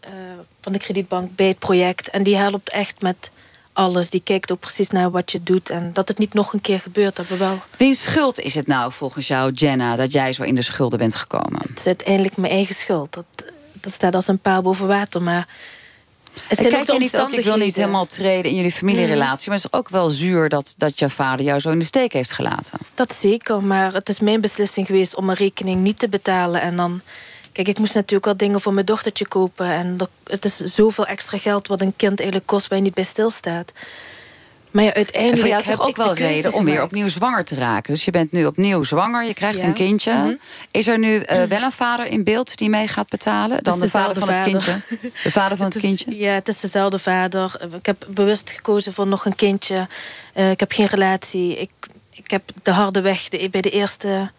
van 0.62 0.72
de 0.72 0.80
kredietbank 0.80 1.36
bij 1.36 1.48
het 1.48 1.60
project. 1.60 2.10
En 2.10 2.24
die 2.24 2.36
helpt 2.38 2.70
echt 2.70 3.02
met 3.02 3.32
alles. 3.74 4.10
Die 4.10 4.22
kijkt 4.24 4.52
ook 4.52 4.60
precies 4.60 4.90
naar 4.90 5.12
wat 5.12 5.32
je 5.32 5.44
doet. 5.44 5.70
En 5.70 5.90
dat 5.94 6.08
het 6.08 6.18
niet 6.18 6.34
nog 6.34 6.54
een 6.54 6.62
keer 6.62 6.80
gebeurt, 6.80 7.16
dat 7.16 7.28
we 7.28 7.38
wel... 7.38 7.60
Wie 7.78 7.96
schuld 7.96 8.40
is 8.40 8.56
het 8.56 8.68
nou 8.68 8.92
volgens 8.92 9.28
jou, 9.28 9.52
Jenna... 9.52 9.96
dat 9.96 10.12
jij 10.12 10.34
zo 10.34 10.44
in 10.44 10.56
de 10.56 10.62
schulden 10.62 11.00
bent 11.00 11.16
gekomen? 11.16 11.62
Het 11.68 11.80
is 11.80 11.86
uiteindelijk 11.86 12.38
mijn 12.38 12.54
eigen 12.54 12.76
schuld. 12.76 13.14
Dat, 13.14 13.26
dat 13.86 13.94
staat 13.94 14.16
als 14.16 14.28
een 14.28 14.40
paal 14.40 14.62
boven 14.62 14.88
water, 14.88 15.22
maar... 15.22 15.48
Het 16.48 16.68
kijk 16.68 16.92
je 16.92 17.00
niet 17.00 17.18
ook, 17.18 17.32
ik 17.32 17.44
wil 17.44 17.58
niet 17.58 17.76
helemaal 17.76 18.06
treden 18.06 18.52
in 18.52 18.58
jullie 18.58 18.72
familierelatie... 18.72 19.50
maar 19.50 19.58
het 19.58 19.66
is 19.66 19.80
ook 19.80 19.90
wel 19.90 20.10
zuur 20.10 20.50
dat, 20.50 20.74
dat 20.78 21.00
je 21.00 21.10
vader 21.10 21.46
jou 21.46 21.60
zo 21.60 21.72
in 21.72 21.80
de 21.80 21.86
steek 21.86 22.14
heeft 22.14 22.32
gelaten. 22.32 22.80
Dat 22.94 23.16
zeker, 23.16 23.64
maar 23.64 23.94
het 23.94 24.10
is 24.10 24.20
mijn 24.20 24.42
beslissing 24.42 24.86
geweest 24.86 25.16
om 25.16 25.30
een 25.30 25.36
rekening 25.36 25.82
niet 25.82 26.00
te 26.00 26.10
betalen. 26.10 26.62
En 26.62 26.76
dan... 26.76 27.02
Kijk, 27.52 27.68
ik 27.68 27.80
moest 27.80 27.94
natuurlijk 27.94 28.26
wel 28.26 28.38
dingen 28.38 28.62
voor 28.62 28.74
mijn 28.74 28.86
dochtertje 28.86 29.28
kopen. 29.28 29.68
En 29.68 29.98
dat, 29.98 30.10
het 30.24 30.46
is 30.46 30.58
zoveel 30.58 31.06
extra 31.06 31.38
geld 31.38 31.68
wat 31.68 31.82
een 31.82 31.96
kind 31.96 32.20
eigenlijk 32.20 32.48
kost... 32.48 32.68
waar 32.68 32.78
je 32.78 32.84
niet 32.84 32.94
bij 32.94 33.04
stilstaat. 33.04 33.72
Maar 34.76 34.84
ja, 34.84 34.94
uiteindelijk 34.94 35.34
en 35.36 35.40
voor 35.40 35.50
jou 35.50 35.64
heb 35.64 35.76
toch 35.76 35.88
ook 35.88 35.96
wel 35.96 36.14
reden 36.14 36.54
om 36.54 36.66
weer 36.66 36.84
opnieuw 36.84 37.10
zwanger 37.10 37.46
te 37.46 37.56
raken. 37.56 37.94
Dus 37.94 38.06
je 38.06 38.12
bent 38.12 38.32
nu 38.32 38.46
opnieuw 38.46 38.84
zwanger, 38.84 39.24
je 39.24 39.34
krijgt 39.34 39.60
Ja. 39.60 39.66
een 39.66 39.74
kindje. 39.74 40.14
Mhm. 40.14 40.34
Is 40.72 40.88
er 40.88 41.00
nu 41.00 41.16
uh, 41.16 41.44
wel 41.44 41.62
een 41.62 41.72
vader 41.72 42.06
in 42.06 42.24
beeld 42.24 42.58
die 42.58 42.70
mee 42.70 42.88
gaat 42.88 43.10
betalen? 43.10 43.64
Dan 43.64 43.80
de 43.80 43.90
vader 43.90 44.16
van 44.20 44.30
het 44.30 44.44
kindje? 44.44 44.82
De 45.24 45.32
vader 45.32 45.58
van 45.58 45.66
het, 45.72 45.76
is, 45.76 45.82
kindje? 45.82 46.18
Ja, 46.18 46.34
het 46.34 46.48
is 46.48 46.60
dezelfde 46.60 47.00
vader. 47.00 47.60
Ik 47.78 47.86
heb 47.86 48.06
bewust 48.10 48.52
gekozen 48.52 48.94
voor 48.94 49.08
nog 49.08 49.26
een 49.26 49.36
kindje. 49.36 49.88
Uh, 50.36 50.52
ik 50.52 50.60
heb 50.60 50.72
geen 50.72 50.86
relatie. 50.88 51.58
Ik, 51.58 51.70
ik 52.12 52.32
heb 52.32 52.44
de 52.64 52.72
harde 52.72 53.02
weg 53.02 53.30
de, 53.30 53.50
bij 53.52 53.62
de 53.62 53.70
eerste 53.70 54.32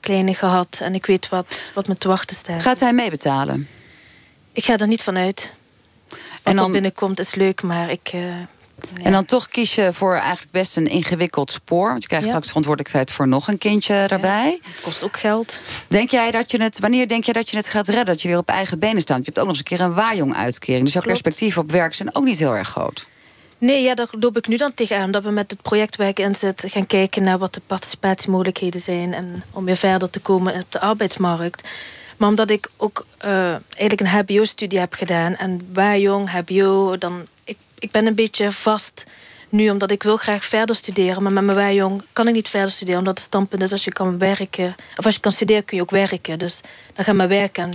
kleine 0.00 0.34
gehad. 0.34 0.78
En 0.82 0.94
ik 0.94 1.06
weet 1.06 1.28
wat, 1.28 1.70
wat 1.74 1.86
me 1.88 1.96
te 1.96 2.08
wachten 2.08 2.36
staat. 2.36 2.62
Gaat 2.62 2.80
hij 2.80 2.92
meebetalen? 2.92 3.68
Ik 4.52 4.64
ga 4.64 4.76
er 4.78 4.86
niet 4.86 5.02
van 5.02 5.16
uit. 5.16 5.52
Wat 6.08 6.18
En 6.42 6.56
dan- 6.56 6.64
er 6.66 6.72
binnenkomt 6.72 7.18
is 7.20 7.34
leuk, 7.34 7.62
maar 7.62 7.90
ik... 7.90 8.10
Uh, 8.14 8.22
En 9.02 9.12
dan 9.12 9.24
toch 9.24 9.48
kies 9.48 9.74
je 9.74 9.92
voor 9.92 10.14
eigenlijk 10.14 10.50
best 10.50 10.76
een 10.76 10.86
ingewikkeld 10.86 11.50
spoor. 11.50 11.88
Want 11.88 12.02
je 12.02 12.08
krijgt 12.08 12.24
Ja. 12.24 12.30
straks 12.30 12.48
verantwoordelijkheid 12.48 13.12
voor 13.12 13.28
nog 13.28 13.48
een 13.48 13.58
kindje 13.58 14.04
daarbij. 14.06 14.58
Het 14.62 14.80
kost 14.82 15.02
ook 15.02 15.16
geld. 15.18 15.60
Denk 15.88 16.10
jij 16.10 16.30
dat 16.30 16.50
je 16.50 16.62
het, 16.62 16.78
wanneer 16.80 17.08
denk 17.08 17.24
je 17.24 17.32
dat 17.32 17.50
je 17.50 17.56
het 17.56 17.68
gaat 17.68 17.86
redden? 17.86 18.06
Dat 18.06 18.22
je 18.22 18.28
weer 18.28 18.38
op 18.38 18.48
eigen 18.48 18.78
benen 18.78 19.00
staat? 19.02 19.18
Je 19.18 19.24
hebt 19.24 19.38
ook 19.38 19.46
nog 19.46 19.56
eens 19.56 19.70
een 19.70 19.76
keer 19.76 19.86
een 19.86 19.94
waaijong-uitkering. 19.94 20.84
Dus 20.84 20.92
jouw 20.92 21.02
Klopt. 21.02 21.22
perspectieven 21.22 21.62
op 21.62 21.70
werk 21.70 21.94
zijn 21.94 22.14
ook 22.14 22.24
niet 22.24 22.38
heel 22.38 22.56
erg 22.56 22.68
groot. 22.68 23.06
Nee, 23.58 23.82
ja, 23.82 23.94
daar 23.94 24.08
loop 24.10 24.36
ik 24.36 24.46
nu 24.48 24.56
dan 24.56 24.74
tegenaan. 24.74 25.10
Dat 25.10 25.22
we 25.22 25.30
met 25.30 25.50
het 25.50 25.62
project 25.62 25.96
waar 25.96 26.08
ik 26.08 26.18
in 26.18 26.34
zit 26.34 26.64
gaan 26.66 26.86
kijken 26.86 27.22
naar 27.22 27.38
wat 27.38 27.54
de 27.54 27.60
participatiemogelijkheden 27.66 28.80
zijn. 28.80 29.14
En 29.14 29.42
om 29.52 29.64
weer 29.64 29.76
verder 29.76 30.10
te 30.10 30.20
komen 30.20 30.54
op 30.54 30.72
de 30.72 30.80
arbeidsmarkt. 30.80 31.68
Maar 32.16 32.28
omdat 32.28 32.50
ik 32.50 32.70
ook 32.76 33.06
uh, 33.24 33.30
eigenlijk 33.50 34.00
een 34.00 34.06
hbo-studie 34.06 34.78
heb 34.78 34.94
gedaan. 34.94 35.36
En 35.36 35.68
waar 35.72 35.98
jong, 35.98 36.30
hbo, 36.30 36.98
dan... 36.98 37.26
Ik, 37.84 37.90
ben 37.90 38.06
een 38.06 38.14
beetje 38.14 38.52
vast 38.52 39.04
nu, 39.48 39.70
omdat 39.70 39.90
ik 39.90 40.02
wil 40.02 40.16
graag 40.16 40.44
verder 40.44 40.76
studeren. 40.76 41.22
Maar 41.22 41.32
met 41.32 41.44
mijn 41.44 41.56
waaijong 41.56 42.02
kan 42.12 42.28
ik 42.28 42.34
niet 42.34 42.48
verder 42.48 42.70
studeren. 42.70 42.98
Omdat 42.98 43.18
het 43.18 43.26
standpunt 43.26 43.62
is, 43.62 43.72
als 43.72 43.84
je 43.84 43.92
kan 43.92 44.18
werken... 44.18 44.74
Of 44.96 45.04
als 45.04 45.14
je 45.14 45.20
kan 45.20 45.32
studeren, 45.32 45.64
kun 45.64 45.76
je 45.76 45.82
ook 45.82 45.90
werken. 45.90 46.38
Dus 46.38 46.60
dan 46.94 47.04
ga 47.04 47.12
maar 47.12 47.28
werken 47.28 47.64
en 47.64 47.72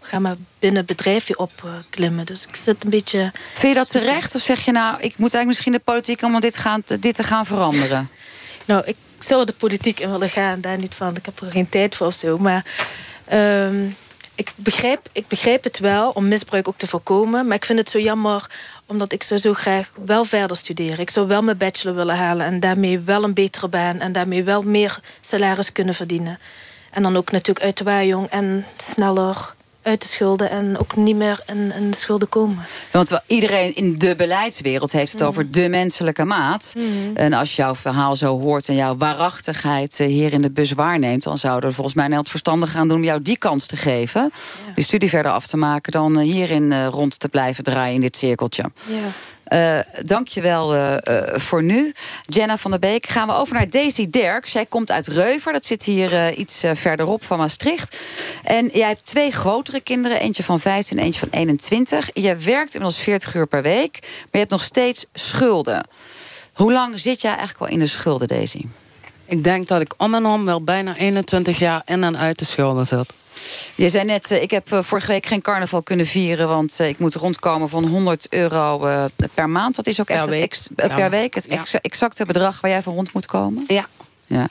ga 0.00 0.18
maar 0.18 0.36
binnen 0.58 0.78
het 0.78 0.96
bedrijfje 0.96 1.38
opklimmen. 1.38 2.26
Dus 2.26 2.46
ik 2.46 2.56
zit 2.56 2.84
een 2.84 2.90
beetje... 2.90 3.32
Vind 3.54 3.72
je 3.72 3.78
dat 3.78 3.90
terecht? 3.90 4.34
Of 4.34 4.42
zeg 4.42 4.64
je 4.64 4.72
nou, 4.72 4.94
ik 4.94 5.00
moet 5.00 5.34
eigenlijk 5.34 5.46
misschien 5.46 5.72
de 5.72 5.78
politiek... 5.78 6.22
om 6.22 6.40
dit, 6.40 6.56
gaan, 6.56 6.82
dit 7.00 7.14
te 7.14 7.22
gaan 7.22 7.46
veranderen? 7.46 8.08
Nou, 8.64 8.82
ik 8.84 8.96
zou 9.18 9.44
de 9.44 9.52
politiek 9.52 10.00
in 10.00 10.10
willen 10.10 10.30
gaan, 10.30 10.60
daar 10.60 10.78
niet 10.78 10.94
van. 10.94 11.16
Ik 11.16 11.24
heb 11.24 11.40
er 11.40 11.50
geen 11.50 11.68
tijd 11.68 11.96
voor 11.96 12.06
of 12.06 12.14
zo. 12.14 12.38
Maar 12.38 12.64
um, 13.32 13.96
ik, 14.38 14.52
begrijp, 14.56 15.08
ik 15.12 15.28
begrijp 15.28 15.64
het 15.64 15.78
wel 15.78 16.10
om 16.10 16.28
misbruik 16.28 16.68
ook 16.68 16.76
te 16.76 16.86
voorkomen. 16.86 17.46
Maar 17.46 17.56
ik 17.56 17.64
vind 17.64 17.78
het 17.78 17.90
zo 17.90 17.98
jammer, 17.98 18.50
omdat 18.86 19.12
ik 19.12 19.22
zou 19.22 19.40
zo 19.40 19.54
graag 19.54 19.92
wel 20.04 20.24
verder 20.24 20.56
studeren. 20.56 20.98
Ik 20.98 21.10
zou 21.10 21.26
wel 21.26 21.42
mijn 21.42 21.56
bachelor 21.56 21.94
willen 21.94 22.16
halen 22.16 22.46
en 22.46 22.60
daarmee 22.60 23.00
wel 23.00 23.24
een 23.24 23.34
betere 23.34 23.68
baan... 23.68 24.00
en 24.00 24.12
daarmee 24.12 24.44
wel 24.44 24.62
meer 24.62 25.00
salaris 25.20 25.72
kunnen 25.72 25.94
verdienen. 25.94 26.38
En 26.90 27.02
dan 27.02 27.16
ook 27.16 27.30
natuurlijk 27.30 27.64
uit 27.66 27.76
de 27.76 27.84
waaijong 27.84 28.28
en 28.30 28.66
sneller 28.76 29.54
uit 29.88 30.02
de 30.02 30.08
schulden 30.08 30.50
en 30.50 30.78
ook 30.78 30.96
niet 30.96 31.16
meer 31.16 31.40
in, 31.46 31.72
in 31.72 31.90
de 31.90 31.96
schulden 31.96 32.28
komen. 32.28 32.58
Want 32.92 33.20
iedereen 33.26 33.74
in 33.74 33.98
de 33.98 34.14
beleidswereld 34.16 34.92
heeft 34.92 35.12
het 35.12 35.20
Mhm. 35.20 35.28
over 35.30 35.50
de 35.50 35.68
menselijke 35.68 36.24
maat. 36.24 36.74
En 37.14 37.32
als 37.32 37.56
jouw 37.56 37.74
verhaal 37.74 38.16
zo 38.16 38.40
hoort 38.40 38.68
en 38.68 38.74
jouw 38.74 38.96
waarachtigheid 38.96 40.00
eh, 40.00 40.06
hier 40.06 40.32
in 40.32 40.42
de 40.42 40.50
bus 40.50 40.72
waarneemt... 40.72 41.22
dan 41.22 41.38
zouden 41.38 41.68
we 41.68 41.74
volgens 41.74 41.94
mij 41.94 42.08
het 42.08 42.28
verstandig 42.28 42.70
gaan 42.70 42.88
doen 42.88 42.96
om 42.96 43.04
jou 43.04 43.22
die 43.22 43.38
kans 43.38 43.66
te 43.66 43.76
geven. 43.76 44.30
Die 44.74 44.84
studie 44.84 45.08
verder 45.08 45.32
af 45.32 45.46
te 45.46 45.56
maken 45.56 45.92
dan 45.92 46.18
eh, 46.18 46.24
hierin 46.24 46.72
eh, 46.72 46.86
rond 46.86 47.18
te 47.20 47.28
blijven 47.28 47.64
draaien 47.64 47.94
in 47.94 48.00
dit 48.00 48.16
cirkeltje. 48.16 48.64
Ja. 48.86 48.96
Eh, 49.48 49.78
Dank 50.02 50.28
je 50.28 50.40
wel 50.40 50.74
eh, 50.74 50.96
eh, 50.96 51.40
voor 51.40 51.62
nu. 51.62 51.92
Jenna 52.22 52.56
van 52.56 52.70
der 52.70 52.80
Beek. 52.80 53.06
Gaan 53.06 53.28
we 53.28 53.34
over 53.34 53.54
naar 53.54 53.70
Daisy 53.70 54.10
Derk. 54.10 54.46
Zij 54.46 54.66
komt 54.66 54.90
uit 54.90 55.06
Reuver. 55.06 55.52
Dat 55.52 55.66
zit 55.66 55.82
hier 55.82 56.32
iets 56.32 56.62
verderop 56.72 57.24
van 57.24 57.38
Maastricht. 57.38 57.96
En 58.44 58.70
jij 58.72 58.88
hebt 58.88 59.06
twee 59.06 59.30
grotere 59.30 59.80
kinderen. 59.80 60.20
Eentje 60.20 60.42
van 60.42 60.60
15 60.60 60.98
en 60.98 61.04
eentje 61.04 61.20
van 61.20 61.28
21. 61.30 62.08
Je 62.12 62.36
werkt 62.36 62.74
inmiddels 62.74 63.02
40 63.02 63.34
uur 63.34 63.46
per 63.46 63.62
week. 63.62 63.98
Maar 64.00 64.28
je 64.30 64.38
hebt 64.38 64.50
nog 64.50 64.62
steeds 64.62 65.06
schulden. 65.12 65.86
Hoe 66.52 66.72
lang 66.72 67.00
zit 67.00 67.20
jij 67.20 67.36
eigenlijk 67.36 67.60
al 67.60 67.68
in 67.68 67.78
de 67.78 67.86
schulden, 67.86 68.28
Daisy? 68.28 68.64
Ik 69.24 69.44
denk 69.44 69.68
dat 69.68 69.80
ik 69.80 69.94
om 69.96 70.14
en 70.14 70.26
om 70.26 70.44
wel 70.44 70.62
bijna 70.62 70.96
21 70.96 71.58
jaar 71.58 71.82
in 71.86 72.04
en 72.04 72.18
uit 72.18 72.38
de 72.38 72.44
schulden 72.44 72.86
zit. 72.86 73.06
Je 73.74 73.88
zei 73.88 74.04
net, 74.04 74.30
eh, 74.30 74.42
ik 74.42 74.50
heb 74.50 74.72
eh, 74.72 74.82
vorige 74.82 75.06
week 75.12 75.26
geen 75.26 75.42
carnaval 75.42 75.82
kunnen 75.82 76.06
vieren... 76.06 76.48
want 76.48 76.80
eh, 76.80 76.88
ik 76.88 76.98
moet 76.98 77.14
rondkomen 77.14 77.68
van 77.68 77.84
100 77.86 78.26
euro 78.30 78.78
per 79.34 79.48
maand. 79.48 79.76
Dat 79.76 79.86
is 79.86 80.00
ook 80.00 80.08
echt 80.08 80.18
Per 80.24 80.28
het 80.30 80.38
week. 80.40 80.52
ex- 80.52 80.68
eh, 80.76 80.96
per 80.96 81.10
week 81.10 81.34
het 81.34 81.46
ex- 81.48 81.74
exacte 81.74 82.24
bedrag 82.24 82.60
waar 82.60 82.70
jij 82.70 82.82
van 82.82 82.94
rond 82.94 83.12
moet 83.12 83.26
komen? 83.26 83.64
Ja. 83.68 83.86
Ja. 84.28 84.48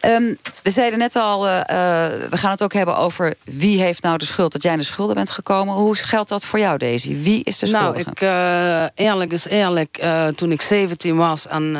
Ehm, 0.00 0.34
we 0.62 0.70
zeiden 0.70 0.98
net 0.98 1.16
al, 1.16 1.46
eh, 1.48 1.60
eh, 1.60 2.12
we 2.30 2.36
gaan 2.36 2.50
het 2.50 2.62
ook 2.62 2.72
hebben 2.72 2.96
over 2.96 3.34
wie 3.44 3.80
heeft 3.80 4.02
nou 4.02 4.18
de 4.18 4.24
schuld 4.24 4.52
dat 4.52 4.62
jij 4.62 4.72
in 4.72 4.78
de 4.78 4.84
schulden 4.84 5.14
bent 5.14 5.30
gekomen. 5.30 5.74
Hoe 5.74 5.94
geldt 5.94 6.28
dat 6.28 6.44
voor 6.44 6.58
jou, 6.58 6.78
Daisy? 6.78 7.16
Wie 7.16 7.44
is 7.44 7.58
de 7.58 7.66
Nou, 7.66 7.82
schuldige? 7.84 8.10
ik, 8.10 8.20
eh, 8.20 9.06
eerlijk 9.06 9.32
is 9.32 9.44
eerlijk, 9.46 10.06
toen 10.34 10.50
ik 10.52 10.60
17 10.62 11.16
was 11.16 11.46
en 11.46 11.76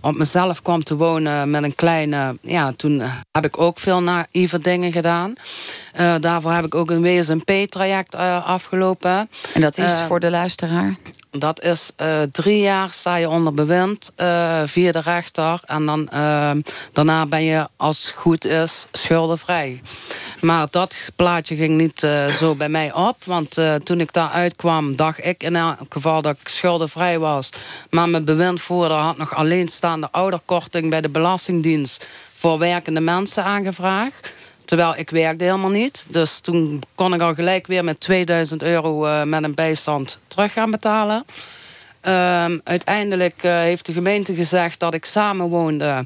op 0.00 0.16
mezelf 0.16 0.62
kwam 0.62 0.84
te 0.84 0.96
wonen 0.96 1.50
met 1.50 1.62
een 1.62 1.74
kleine... 1.74 2.36
Ja, 2.40 2.72
toen 2.76 3.02
heb 3.32 3.44
ik 3.44 3.58
ook 3.58 3.78
veel 3.78 4.02
naïeve 4.02 4.58
dingen 4.58 4.92
gedaan. 4.92 5.34
Eh, 5.92 6.14
daarvoor 6.20 6.52
heb 6.52 6.64
ik 6.64 6.74
ook 6.74 6.90
een 6.90 7.02
WSMP-traject 7.02 8.14
eh, 8.14 8.46
afgelopen. 8.46 9.30
En 9.54 9.60
dat 9.60 9.78
is 9.78 9.84
Eh, 9.84 10.06
voor 10.06 10.20
de 10.20 10.30
luisteraar? 10.30 10.94
Dat 11.30 11.62
is 11.62 11.92
drie 12.32 12.60
jaar 12.60 12.90
sta 12.90 13.16
je 13.16 13.28
onder 13.28 13.54
bewind 13.54 14.12
via 14.64 14.92
de 14.92 15.00
rechter. 15.04 15.60
En 15.66 15.86
dan, 15.86 16.08
daarna 16.92 17.26
ben 17.26 17.42
je, 17.42 17.68
als 17.76 18.02
het 18.02 18.14
goed 18.14 18.44
is, 18.44 18.86
schuldenvrij. 18.92 19.82
Maar 20.40 20.66
dat 20.70 21.12
plaatje 21.16 21.56
ging 21.56 21.76
niet 21.76 22.06
zo 22.38 22.54
bij 22.54 22.68
mij 22.68 22.92
op. 22.92 23.16
Want 23.24 23.56
toen 23.84 24.00
ik 24.00 24.12
daar 24.12 24.30
uitkwam, 24.30 24.96
dacht 24.96 25.24
ik 25.24 25.42
in 25.42 25.56
elk 25.56 25.76
geval 25.88 26.22
dat 26.22 26.36
ik 26.40 26.48
schuldenvrij 26.48 27.18
was. 27.18 27.48
Maar 27.90 28.08
mijn 28.08 28.24
bewindvoerder 28.24 28.96
had 28.96 29.16
nog 29.16 29.34
alleenstaande 29.34 30.08
ouderkorting... 30.10 30.90
bij 30.90 31.00
de 31.00 31.08
Belastingdienst 31.08 32.06
voor 32.34 32.58
werkende 32.58 33.00
mensen 33.00 33.44
aangevraagd. 33.44 34.32
Terwijl 34.72 34.94
ik 34.96 35.10
werkte 35.10 35.44
helemaal 35.44 35.70
niet. 35.70 36.06
Dus 36.10 36.40
toen 36.40 36.82
kon 36.94 37.14
ik 37.14 37.20
al 37.20 37.34
gelijk 37.34 37.66
weer 37.66 37.84
met 37.84 38.00
2000 38.00 38.62
euro 38.62 39.04
eh, 39.04 39.22
met 39.22 39.42
een 39.42 39.54
bijstand 39.54 40.18
terug 40.26 40.52
gaan 40.52 40.70
betalen. 40.70 41.24
Ehm, 42.00 42.58
uiteindelijk 42.64 43.42
eh, 43.42 43.54
heeft 43.54 43.86
de 43.86 43.92
gemeente 43.92 44.34
gezegd 44.34 44.80
dat 44.80 44.94
ik 44.94 45.04
samenwoonde. 45.04 46.04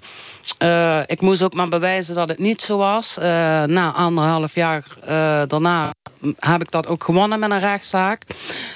Eh 0.59 1.01
ik 1.07 1.21
moest 1.21 1.43
ook 1.43 1.55
maar 1.55 1.69
bewijzen 1.69 2.15
dat 2.15 2.29
het 2.29 2.39
niet 2.39 2.63
zo 2.63 2.77
was. 2.77 3.17
Na 3.67 3.93
anderhalf 3.93 4.55
jaar 4.55 4.85
daarna 5.47 5.93
heb 6.39 6.61
ik 6.61 6.71
dat 6.71 6.87
ook 6.87 7.05
gewonnen 7.05 7.39
met 7.39 7.51
een 7.51 7.59
rechtszaak. 7.59 8.23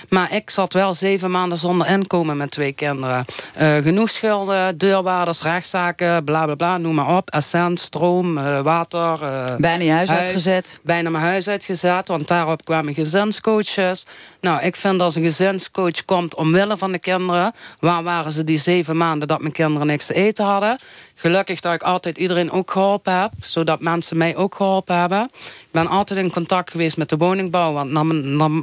Maar 0.08 0.34
ik 0.34 0.50
zat 0.50 0.72
wel 0.72 0.94
zeven 0.94 1.30
maanden 1.30 1.58
zonder 1.58 1.86
inkomen 1.86 2.36
met 2.36 2.50
twee 2.50 2.72
kinderen. 2.72 3.24
Eh, 3.54 3.76
genoeg 3.76 4.10
schulden, 4.10 4.78
deurwaarders, 4.78 5.42
rechtszaken, 5.42 6.24
bla 6.24 6.44
bla 6.44 6.54
bla, 6.54 6.78
noem 6.78 6.94
maar 6.94 7.16
op. 7.16 7.30
Essent, 7.30 7.80
stroom, 7.80 8.38
eh, 8.38 8.60
water. 8.60 9.22
eh, 9.22 9.54
Bijna 9.58 9.84
je 9.84 9.90
huis 9.92 10.10
uitgezet. 10.10 10.80
Bijna 10.82 11.10
mijn 11.10 11.24
huis 11.24 11.48
uitgezet, 11.48 12.08
want 12.08 12.28
daarop 12.28 12.64
kwamen 12.64 12.94
gezinscoaches. 12.94 14.06
Nou, 14.40 14.62
ik 14.62 14.76
vind 14.76 15.00
als 15.00 15.14
een 15.14 15.22
gezinscoach 15.22 16.04
komt 16.04 16.34
omwille 16.34 16.76
van 16.76 16.92
de 16.92 16.98
kinderen... 16.98 17.52
waar 17.78 18.02
waren 18.02 18.32
ze 18.32 18.44
die 18.44 18.58
zeven 18.58 18.96
maanden 18.96 19.28
dat 19.28 19.40
mijn 19.40 19.52
kinderen 19.52 19.86
niks 19.86 20.06
te 20.06 20.14
eten 20.14 20.44
hadden? 20.44 20.78
Gelukkig 21.20 21.61
dat 21.61 21.74
ik 21.74 21.83
altijd 21.83 22.18
iedereen 22.18 22.50
ook 22.50 22.70
geholpen 22.70 23.20
heb... 23.20 23.33
zodat 23.40 23.80
mensen 23.80 24.16
mij 24.16 24.37
ook 24.37 24.54
geholpen 24.54 24.96
hebben. 24.98 25.30
Ik 25.35 25.68
ben 25.70 25.87
altijd 25.87 26.20
in 26.20 26.30
contact 26.30 26.70
geweest 26.70 26.96
met 26.96 27.09
de 27.09 27.16
woningbouw... 27.16 27.72
want 27.72 27.90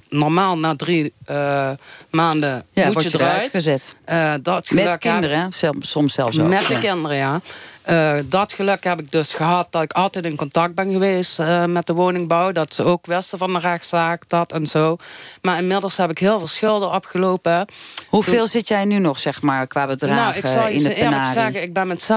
normaal 0.09 0.57
na 0.57 0.75
drie 0.75 1.13
eh, 1.25 1.71
maanden 2.09 2.65
Ja, 2.73 2.87
moet 2.87 3.03
je 3.03 3.09
je 3.09 3.19
eruit 3.19 3.49
gezet. 3.49 3.95
Eh, 4.05 4.33
dat 4.41 4.69
Met 4.69 4.97
kinderen, 4.97 5.51
soms 5.79 6.13
zelfs 6.13 6.39
ook. 6.39 6.47
met 6.47 6.67
de 6.67 6.79
kinderen, 6.79 7.17
ja. 7.17 7.41
Eh, 7.87 8.13
dat 8.25 8.53
geluk 8.53 8.83
heb 8.83 8.99
ik 8.99 9.11
dus 9.11 9.33
gehad 9.33 9.67
dat 9.69 9.81
ik 9.83 9.93
altijd 9.93 10.25
in 10.25 10.35
contact 10.35 10.75
ben 10.75 10.91
geweest 10.91 11.39
eh, 11.39 11.65
met 11.65 11.87
de 11.87 11.93
woningbouw. 11.93 12.51
Dat 12.51 12.73
ze 12.73 12.83
ook 12.83 13.05
wisten 13.05 13.37
van 13.37 13.53
de 13.53 13.59
rechtszaak, 13.59 14.29
dat 14.29 14.51
en 14.51 14.65
zo. 14.65 14.97
Maar 15.41 15.57
inmiddels 15.57 15.97
heb 15.97 16.09
ik 16.09 16.19
heel 16.19 16.37
veel 16.37 16.47
schulden 16.47 16.93
opgelopen. 16.93 17.65
Hoeveel 18.09 18.47
zit 18.47 18.67
jij 18.67 18.85
nu 18.85 18.99
nog, 18.99 19.19
zeg 19.19 19.41
maar, 19.41 19.67
qua 19.67 19.87
bedragen 19.87 20.15
Nou, 20.15 20.35
ik 20.35 20.45
zal 20.45 20.67
in 20.67 20.83
de 20.83 20.89
penarie? 20.89 21.33
zeggen, 21.33 21.61
ik 21.61 21.73
ben 21.73 21.87
met 21.87 22.09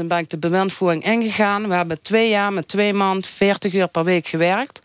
26.000 0.00 0.04
ben 0.06 0.18
ik 0.18 0.30
de 0.30 0.38
bewindvoering 0.38 1.04
ingegaan. 1.04 1.68
We 1.68 1.74
hebben 1.74 2.02
twee 2.02 2.28
jaar 2.28 2.52
met 2.52 2.68
twee 2.68 2.94
man 2.94 3.22
40 3.22 3.72
uur 3.72 3.88
per 3.88 4.04
week 4.04 4.26
gewerkt. 4.26 4.80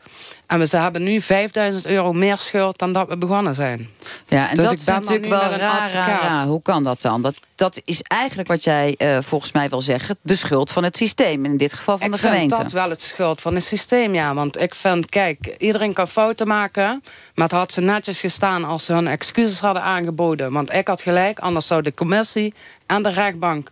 En 0.51 0.59
we 0.59 0.67
ze 0.67 0.77
hebben 0.77 1.03
nu 1.03 1.21
5000 1.21 1.85
euro 1.85 2.13
meer 2.13 2.37
schuld 2.37 2.77
dan 2.77 2.93
dat 2.93 3.07
we 3.07 3.17
begonnen 3.17 3.55
zijn. 3.55 3.89
Ja, 4.27 4.49
en 4.49 4.55
Dus 4.55 4.63
dat 4.63 4.73
ik 4.73 4.79
is 4.79 4.85
natuurlijk 4.85 5.25
wel 5.25 5.49
raar, 5.51 5.91
raar. 5.91 6.45
Hoe 6.45 6.61
kan 6.61 6.83
dat 6.83 7.01
dan? 7.01 7.21
Dat, 7.21 7.35
dat 7.55 7.81
is 7.85 8.01
eigenlijk 8.01 8.49
wat 8.49 8.63
jij 8.63 8.95
eh, 8.97 9.17
volgens 9.21 9.51
mij 9.51 9.69
wil 9.69 9.81
zeggen... 9.81 10.17
de 10.21 10.35
schuld 10.35 10.71
van 10.71 10.83
het 10.83 10.97
systeem, 10.97 11.45
in 11.45 11.57
dit 11.57 11.73
geval 11.73 11.97
van 11.97 12.07
ik 12.07 12.13
de 12.13 12.19
vind 12.19 12.31
gemeente. 12.31 12.55
dat 12.55 12.71
wel 12.71 12.89
het 12.89 13.01
schuld 13.01 13.41
van 13.41 13.55
het 13.55 13.63
systeem, 13.63 14.13
ja. 14.13 14.33
Want 14.33 14.59
ik 14.59 14.75
vind, 14.75 15.09
kijk, 15.09 15.55
iedereen 15.57 15.93
kan 15.93 16.07
fouten 16.07 16.47
maken... 16.47 17.03
maar 17.35 17.47
het 17.47 17.57
had 17.57 17.71
ze 17.71 17.81
netjes 17.81 18.19
gestaan 18.19 18.63
als 18.63 18.85
ze 18.85 18.93
hun 18.93 19.07
excuses 19.07 19.59
hadden 19.59 19.83
aangeboden. 19.83 20.51
Want 20.51 20.73
ik 20.73 20.87
had 20.87 21.01
gelijk, 21.01 21.39
anders 21.39 21.67
zou 21.67 21.81
de 21.81 21.93
commissie 21.93 22.53
en 22.85 23.03
de 23.03 23.09
rechtbank... 23.09 23.71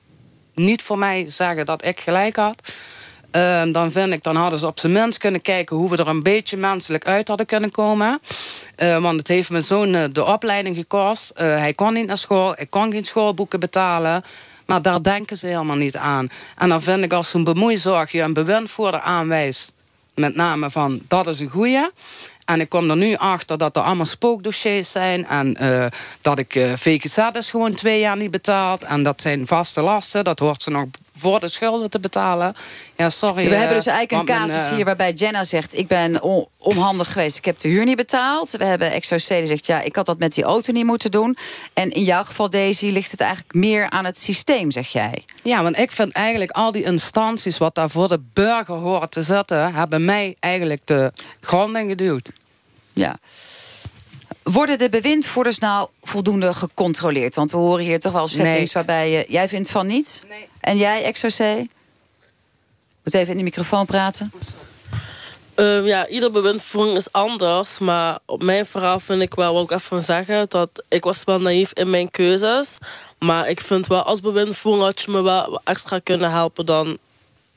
niet 0.54 0.82
voor 0.82 0.98
mij 0.98 1.26
zeggen 1.30 1.66
dat 1.66 1.86
ik 1.86 2.00
gelijk 2.00 2.36
had... 2.36 2.62
Ehm, 3.32 3.72
dan 3.72 3.92
vind 3.92 4.14
ik, 4.14 4.24
dan 4.24 4.36
hadden 4.36 4.60
ze 4.60 4.66
op 4.66 4.80
zijn 4.80 4.94
minst 4.94 5.18
kunnen 5.18 5.42
kijken... 5.42 5.76
hoe 5.76 5.90
we 5.90 5.98
er 5.98 6.08
een 6.08 6.24
beetje 6.24 6.58
menselijk 6.58 7.08
uit 7.08 7.28
hadden 7.28 7.46
kunnen 7.46 7.72
komen. 7.72 8.20
Eh, 8.76 8.98
want 8.98 9.18
het 9.18 9.28
heeft 9.28 9.50
mijn 9.50 9.64
zoon 9.64 9.94
eh, 9.94 10.04
de 10.12 10.26
opleiding 10.26 10.76
gekost. 10.76 11.30
Eh, 11.30 11.48
hij 11.48 11.74
kon 11.74 11.94
niet 11.94 12.08
naar 12.08 12.18
school, 12.18 12.54
ik 12.58 12.70
kon 12.70 12.92
geen 12.92 13.06
schoolboeken 13.06 13.60
betalen... 13.60 14.24
Maar 14.66 14.82
daar 14.82 15.04
denken 15.04 15.38
ze 15.38 15.48
helemaal 15.48 15.76
niet 15.76 15.96
aan. 15.96 16.30
En 16.58 16.70
dan 16.70 16.82
vind 16.82 17.04
ik 17.04 17.14
als 17.14 17.30
zo'n 17.30 17.44
bemoeizorg 17.44 18.12
je 18.12 18.22
een 18.22 18.34
bewindvoerder 18.34 19.00
aanwijst... 19.00 19.74
met 20.16 20.36
name 20.36 20.70
van, 20.70 21.02
dat 21.08 21.28
is 21.28 21.40
een 21.40 21.50
goeie... 21.50 21.90
En 22.46 22.60
ik 22.60 22.70
kom 22.70 22.90
er 22.90 22.96
nu 22.96 23.16
achter 23.16 23.58
dat 23.58 23.76
er 23.76 23.82
allemaal 23.82 24.06
spookdossiers 24.06 24.92
zijn... 24.92 25.28
en 25.28 25.56
eh, 25.56 25.86
dat 26.22 26.40
ik 26.40 26.66
VGZ 26.76 27.18
is 27.34 27.50
gewoon 27.50 27.72
twee 27.72 28.00
jaar 28.00 28.18
niet 28.18 28.32
betaald... 28.32 28.84
en 28.84 29.04
dat 29.04 29.22
zijn 29.22 29.48
vaste 29.48 29.82
lasten, 29.82 30.24
dat 30.24 30.40
hoort 30.40 30.62
ze 30.62 30.70
nog 30.70 30.86
voor 31.20 31.40
de 31.40 31.48
schulden 31.48 31.90
te 31.90 32.00
betalen. 32.00 32.56
Ja, 32.96 33.10
sorry. 33.10 33.44
we 33.44 33.54
eh, 33.54 33.60
hebben 33.60 33.78
dus 33.78 33.86
eigenlijk 33.86 34.30
een 34.30 34.36
casus 34.36 34.68
eh, 34.70 34.76
hier 34.76 34.86
waarbij 34.86 35.14
Jenna 35.14 35.44
zegt... 35.44 35.78
ik 35.78 35.88
ben 35.88 36.22
on- 36.22 36.48
onhandig 36.58 37.12
geweest, 37.12 37.38
ik 37.38 37.46
heb 37.46 37.60
de 37.60 37.68
huur 37.68 37.86
niet 37.86 37.96
betaald. 37.96 38.52
We 38.52 38.66
hebben 38.66 39.00
XOC 39.00 39.28
die 39.28 39.46
zegt, 39.46 39.66
ja, 39.66 39.82
ik 39.82 39.96
had 39.96 40.06
dat 40.06 40.20
met 40.20 40.34
die 40.34 40.44
auto 40.44 40.72
niet 40.72 40.86
moeten 40.86 41.12
doen. 41.12 41.38
En 41.74 41.92
in 41.92 42.04
jouw 42.04 42.24
geval, 42.24 42.50
Daisy, 42.50 42.86
ligt 42.86 43.12
het 43.12 43.22
eigenlijk 43.22 43.54
meer 43.54 43.90
aan 43.90 44.06
het 44.06 44.18
systeem, 44.18 44.72
zeg 44.72 44.88
jij. 44.88 45.24
Ja, 45.44 45.64
want 45.64 45.78
ik 45.78 45.92
vind 45.92 46.12
eigenlijk 46.12 46.52
al 46.52 46.72
die 46.72 46.84
instanties... 46.84 47.58
wat 47.58 47.76
daar 47.76 47.90
voor 47.90 48.08
de 48.08 48.20
burger 48.34 48.76
horen 48.76 49.10
te 49.10 49.24
zitten... 49.24 49.74
hebben 49.74 50.06
mij 50.06 50.36
eigenlijk 50.40 50.86
de 50.86 51.12
grond 51.42 51.78
in 51.78 51.90
geduwd. 51.90 52.30
Ja. 52.94 53.18
Worden 54.44 54.78
de 54.78 54.90
bewindvoerders 54.90 55.60
nou 55.60 55.90
voldoende 56.02 56.54
gecontroleerd? 56.54 57.36
Want 57.36 57.52
we 57.52 57.58
horen 57.58 57.84
hier 57.84 58.00
toch 58.00 58.12
wel 58.12 58.28
settings 58.28 58.58
Nee. 58.58 58.70
waarbij 58.74 59.12
je... 59.12 59.26
Jij 59.28 59.48
vindt 59.48 59.70
van 59.70 59.88
niet? 59.88 60.24
Nee. 60.28 60.48
En 60.60 60.78
jij, 60.78 61.12
XOC? 61.12 61.58
Moet 63.04 63.14
even 63.14 63.32
in 63.32 63.38
de 63.38 63.44
microfoon 63.44 63.86
praten. 63.86 64.32
Ehm, 65.56 65.86
ja, 65.86 66.08
ieder 66.08 66.32
bewindvoering 66.32 66.98
is 66.98 67.12
anders. 67.12 67.80
Maar 67.80 68.20
op 68.26 68.44
mijn 68.44 68.66
verhaal 68.66 69.00
vind 69.00 69.22
ik 69.22 69.34
wel, 69.34 69.62
ik 69.62 69.72
even 69.72 70.04
zeggen... 70.04 70.46
dat 70.50 70.70
ik 70.88 71.04
was 71.04 71.24
wel 71.24 71.40
naïef 71.40 71.74
in 71.74 71.90
mijn 71.90 72.12
keuzes. 72.12 72.78
Maar 73.20 73.50
ik 73.50 73.62
vind 73.62 73.88
wel, 73.88 74.04
als 74.04 74.20
bewindvoering 74.20 74.84
had 74.84 75.02
je 75.02 75.12
me 75.12 75.22
wel 75.22 75.62
extra 75.64 76.00
kunnen 76.04 76.32
helpen... 76.32 76.66
dan 76.66 76.98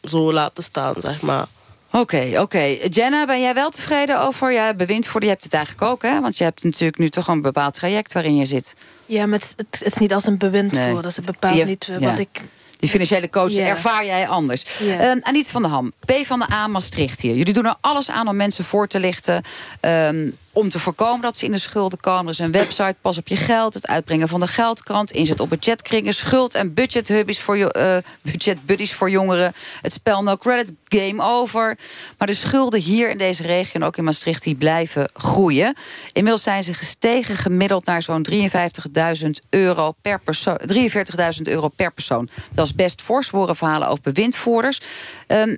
zo 0.02 0.32
laten 0.32 0.62
staan, 0.62 0.94
zeg 0.98 1.22
maar. 1.22 1.46
Oké, 1.92 2.32
oké. 2.40 2.76
Jenna, 2.88 3.26
ben 3.26 3.40
jij 3.40 3.54
wel 3.54 3.70
tevreden 3.70 4.20
over 4.20 4.52
ja, 4.52 4.74
bewindvoerder? 4.74 5.22
Je 5.28 5.34
hebt 5.34 5.44
het 5.44 5.54
eigenlijk 5.54 5.84
ook, 5.84 6.02
hè? 6.02 6.20
Want 6.20 6.38
je 6.38 6.44
hebt 6.44 6.64
natuurlijk 6.64 6.98
nu 6.98 7.08
toch 7.08 7.28
een 7.28 7.42
bepaald 7.42 7.74
traject 7.74 8.12
waarin 8.12 8.36
je 8.36 8.46
zit. 8.46 8.74
Ja, 9.06 9.26
maar 9.26 9.38
het, 9.38 9.54
het 9.56 9.82
is 9.84 9.94
niet 9.94 10.14
als 10.14 10.26
een 10.26 10.38
bewindvoerder. 10.38 11.02
Nee. 11.02 11.12
Ze 11.12 11.20
bepaalt 11.20 11.54
Die- 11.54 11.64
niet 11.64 11.88
eh, 11.88 11.98
ja. 11.98 12.10
wat 12.10 12.18
ik... 12.18 12.40
Die 12.82 12.90
financiële 12.90 13.28
coach 13.28 13.56
ervaar 13.56 14.06
jij 14.06 14.28
anders. 14.28 14.64
Ehm, 14.80 15.18
Aniet 15.22 15.50
van 15.50 15.62
der 15.62 15.70
Ham, 15.70 15.92
P 16.06 16.12
van 16.26 16.38
de 16.38 16.52
A 16.52 16.66
Maastricht 16.66 17.20
hier. 17.20 17.34
Jullie 17.34 17.52
doen 17.52 17.66
er 17.66 17.74
alles 17.80 18.10
aan 18.10 18.28
om 18.28 18.36
mensen 18.36 18.64
voor 18.64 18.86
te 18.88 19.00
lichten. 19.00 19.42
ehm, 19.80 20.30
om 20.52 20.68
te 20.68 20.78
voorkomen 20.78 21.20
dat 21.20 21.36
ze 21.36 21.44
in 21.44 21.50
de 21.50 21.58
schulden 21.58 22.00
komen. 22.00 22.24
Er 22.24 22.30
is 22.30 22.38
een 22.38 22.52
website, 22.52 22.94
pas 23.00 23.18
op 23.18 23.28
je 23.28 23.36
geld. 23.36 23.74
Het 23.74 23.86
uitbrengen 23.86 24.28
van 24.28 24.40
de 24.40 24.46
geldkrant. 24.46 25.10
Inzet 25.10 25.40
op 25.40 25.48
budgetkringen. 25.48 26.14
Schuld- 26.14 26.54
en 26.54 26.74
budgethubbies 26.74 27.40
voor, 27.40 27.58
jo- 27.58 27.68
eh, 27.68 27.96
budgetbuddies 28.22 28.92
voor 28.92 29.10
jongeren. 29.10 29.52
Het 29.82 29.92
spel 29.92 30.22
No 30.22 30.36
Credit, 30.36 30.72
game 30.88 31.22
over. 31.22 31.78
Maar 32.18 32.26
de 32.26 32.34
schulden 32.34 32.80
hier 32.80 33.10
in 33.10 33.18
deze 33.18 33.42
regio 33.42 33.80
en 33.80 33.86
ook 33.86 33.96
in 33.96 34.04
Maastricht... 34.04 34.42
die 34.42 34.54
blijven 34.54 35.08
groeien. 35.14 35.74
Inmiddels 36.12 36.42
zijn 36.42 36.62
ze 36.62 36.74
gestegen 36.74 37.36
gemiddeld 37.36 37.84
naar 37.84 38.02
zo'n 38.02 38.26
53.000 38.30 39.30
euro 39.50 39.92
per 40.02 40.20
persoon. 40.20 40.58
43.000 40.74 41.42
euro 41.42 41.68
per 41.68 41.92
persoon. 41.92 42.28
Dat 42.52 42.66
is 42.66 42.74
best 42.74 43.02
fors. 43.02 43.30
Verhalen 43.32 43.88
over 43.88 44.02
bewindvoerders. 44.02 44.80
Ehm, 45.26 45.56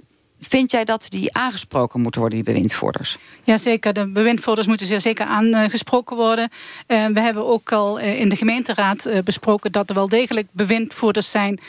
vind 0.49 0.71
jij 0.71 0.85
dat 0.85 1.07
die 1.09 1.35
aangesproken 1.35 2.01
moeten 2.01 2.21
worden, 2.21 2.45
die 2.45 2.55
bewindvoerders? 2.55 3.17
Jazeker, 3.45 3.93
de 3.93 4.07
bewindvoerders 4.07 4.67
moeten 4.67 4.87
zeer 4.87 5.01
zeker 5.01 5.27
aangesproken 5.27 6.17
worden. 6.17 6.49
Eh, 6.87 7.07
we 7.07 7.21
hebben 7.21 7.47
ook 7.47 7.73
al 7.73 8.01
eh, 8.01 8.21
in 8.21 8.29
de 8.29 8.37
gemeenteraad 8.37 9.05
eh, 9.05 9.23
besproken 9.23 9.73
dat 9.73 9.89
er 9.89 9.95
wel 9.95 10.09
degelijk 10.09 10.47
bewindvoerders 10.51 11.31
zijn 11.31 11.61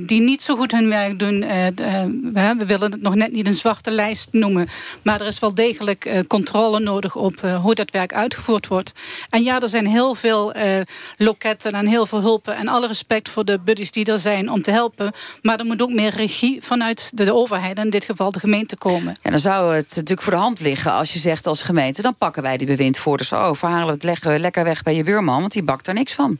die 0.00 0.20
niet 0.20 0.42
zo 0.42 0.56
goed 0.56 0.72
hun 0.72 0.88
werk 0.88 1.18
doen. 1.18 1.40
We, 2.32 2.64
willen 2.66 2.92
het 2.92 3.02
nog 3.02 3.14
net 3.14 3.32
niet 3.32 3.46
een 3.46 3.54
zwarte 3.54 3.90
lijst 3.90 4.28
noemen, 4.32 4.68
maar 5.02 5.20
er 5.20 5.26
is 5.26 5.38
wel 5.38 5.54
degelijk 5.54 6.24
controle 6.28 6.80
nodig 6.80 7.16
op 7.16 7.40
hoe 7.40 7.74
dat 7.74 7.90
werk 7.90 8.12
uitgevoerd 8.12 8.66
wordt. 8.66 8.92
En 9.30 9.42
ja, 9.42 9.60
er 9.60 9.68
zijn 9.68 9.86
heel 9.86 10.14
veel 10.14 10.54
loketten 11.16 11.72
en 11.72 11.86
heel 11.86 12.06
veel 12.06 12.20
hulpen 12.20 12.56
en 12.56 12.68
alle 12.68 12.86
respect 12.86 13.28
voor 13.28 13.44
de 13.44 13.58
buddies 13.64 13.92
die 13.92 14.04
er 14.04 14.18
zijn 14.18 14.50
om 14.50 14.62
te 14.62 14.70
helpen. 14.70 15.12
Maar 15.42 15.58
er 15.58 15.66
moet 15.66 15.82
ook 15.82 15.92
meer 15.92 16.10
regie 16.10 16.62
vanuit 16.62 17.10
de, 17.14 17.24
de 17.24 17.34
overheid, 17.34 17.78
en 17.78 17.90
dit 17.90 18.05
geval 18.06 18.30
de 18.32 18.38
gemeente, 18.38 18.76
komen. 18.76 19.16
Ja, 19.22 19.30
dan 19.30 19.38
zou 19.38 19.74
het 19.74 19.88
natuurlijk 19.88 20.22
voor 20.22 20.32
de 20.32 20.38
hand 20.38 20.60
liggen 20.60 20.92
als 20.92 21.12
je 21.12 21.18
zegt 21.18 21.46
als 21.46 21.62
gemeente... 21.62 22.02
dan 22.02 22.16
pakken 22.16 22.42
wij 22.42 22.56
die 22.56 22.66
bewindvoerders 22.66 23.32
over, 23.32 23.68
halen 23.68 23.86
we 23.86 23.92
het 23.92 24.02
leggen 24.02 24.32
we 24.32 24.38
lekker 24.38 24.64
weg 24.64 24.82
bij 24.82 24.94
je 24.94 25.04
buurman... 25.04 25.40
want 25.40 25.52
die 25.52 25.62
bakt 25.62 25.86
er 25.86 25.94
niks 25.94 26.12
van. 26.12 26.38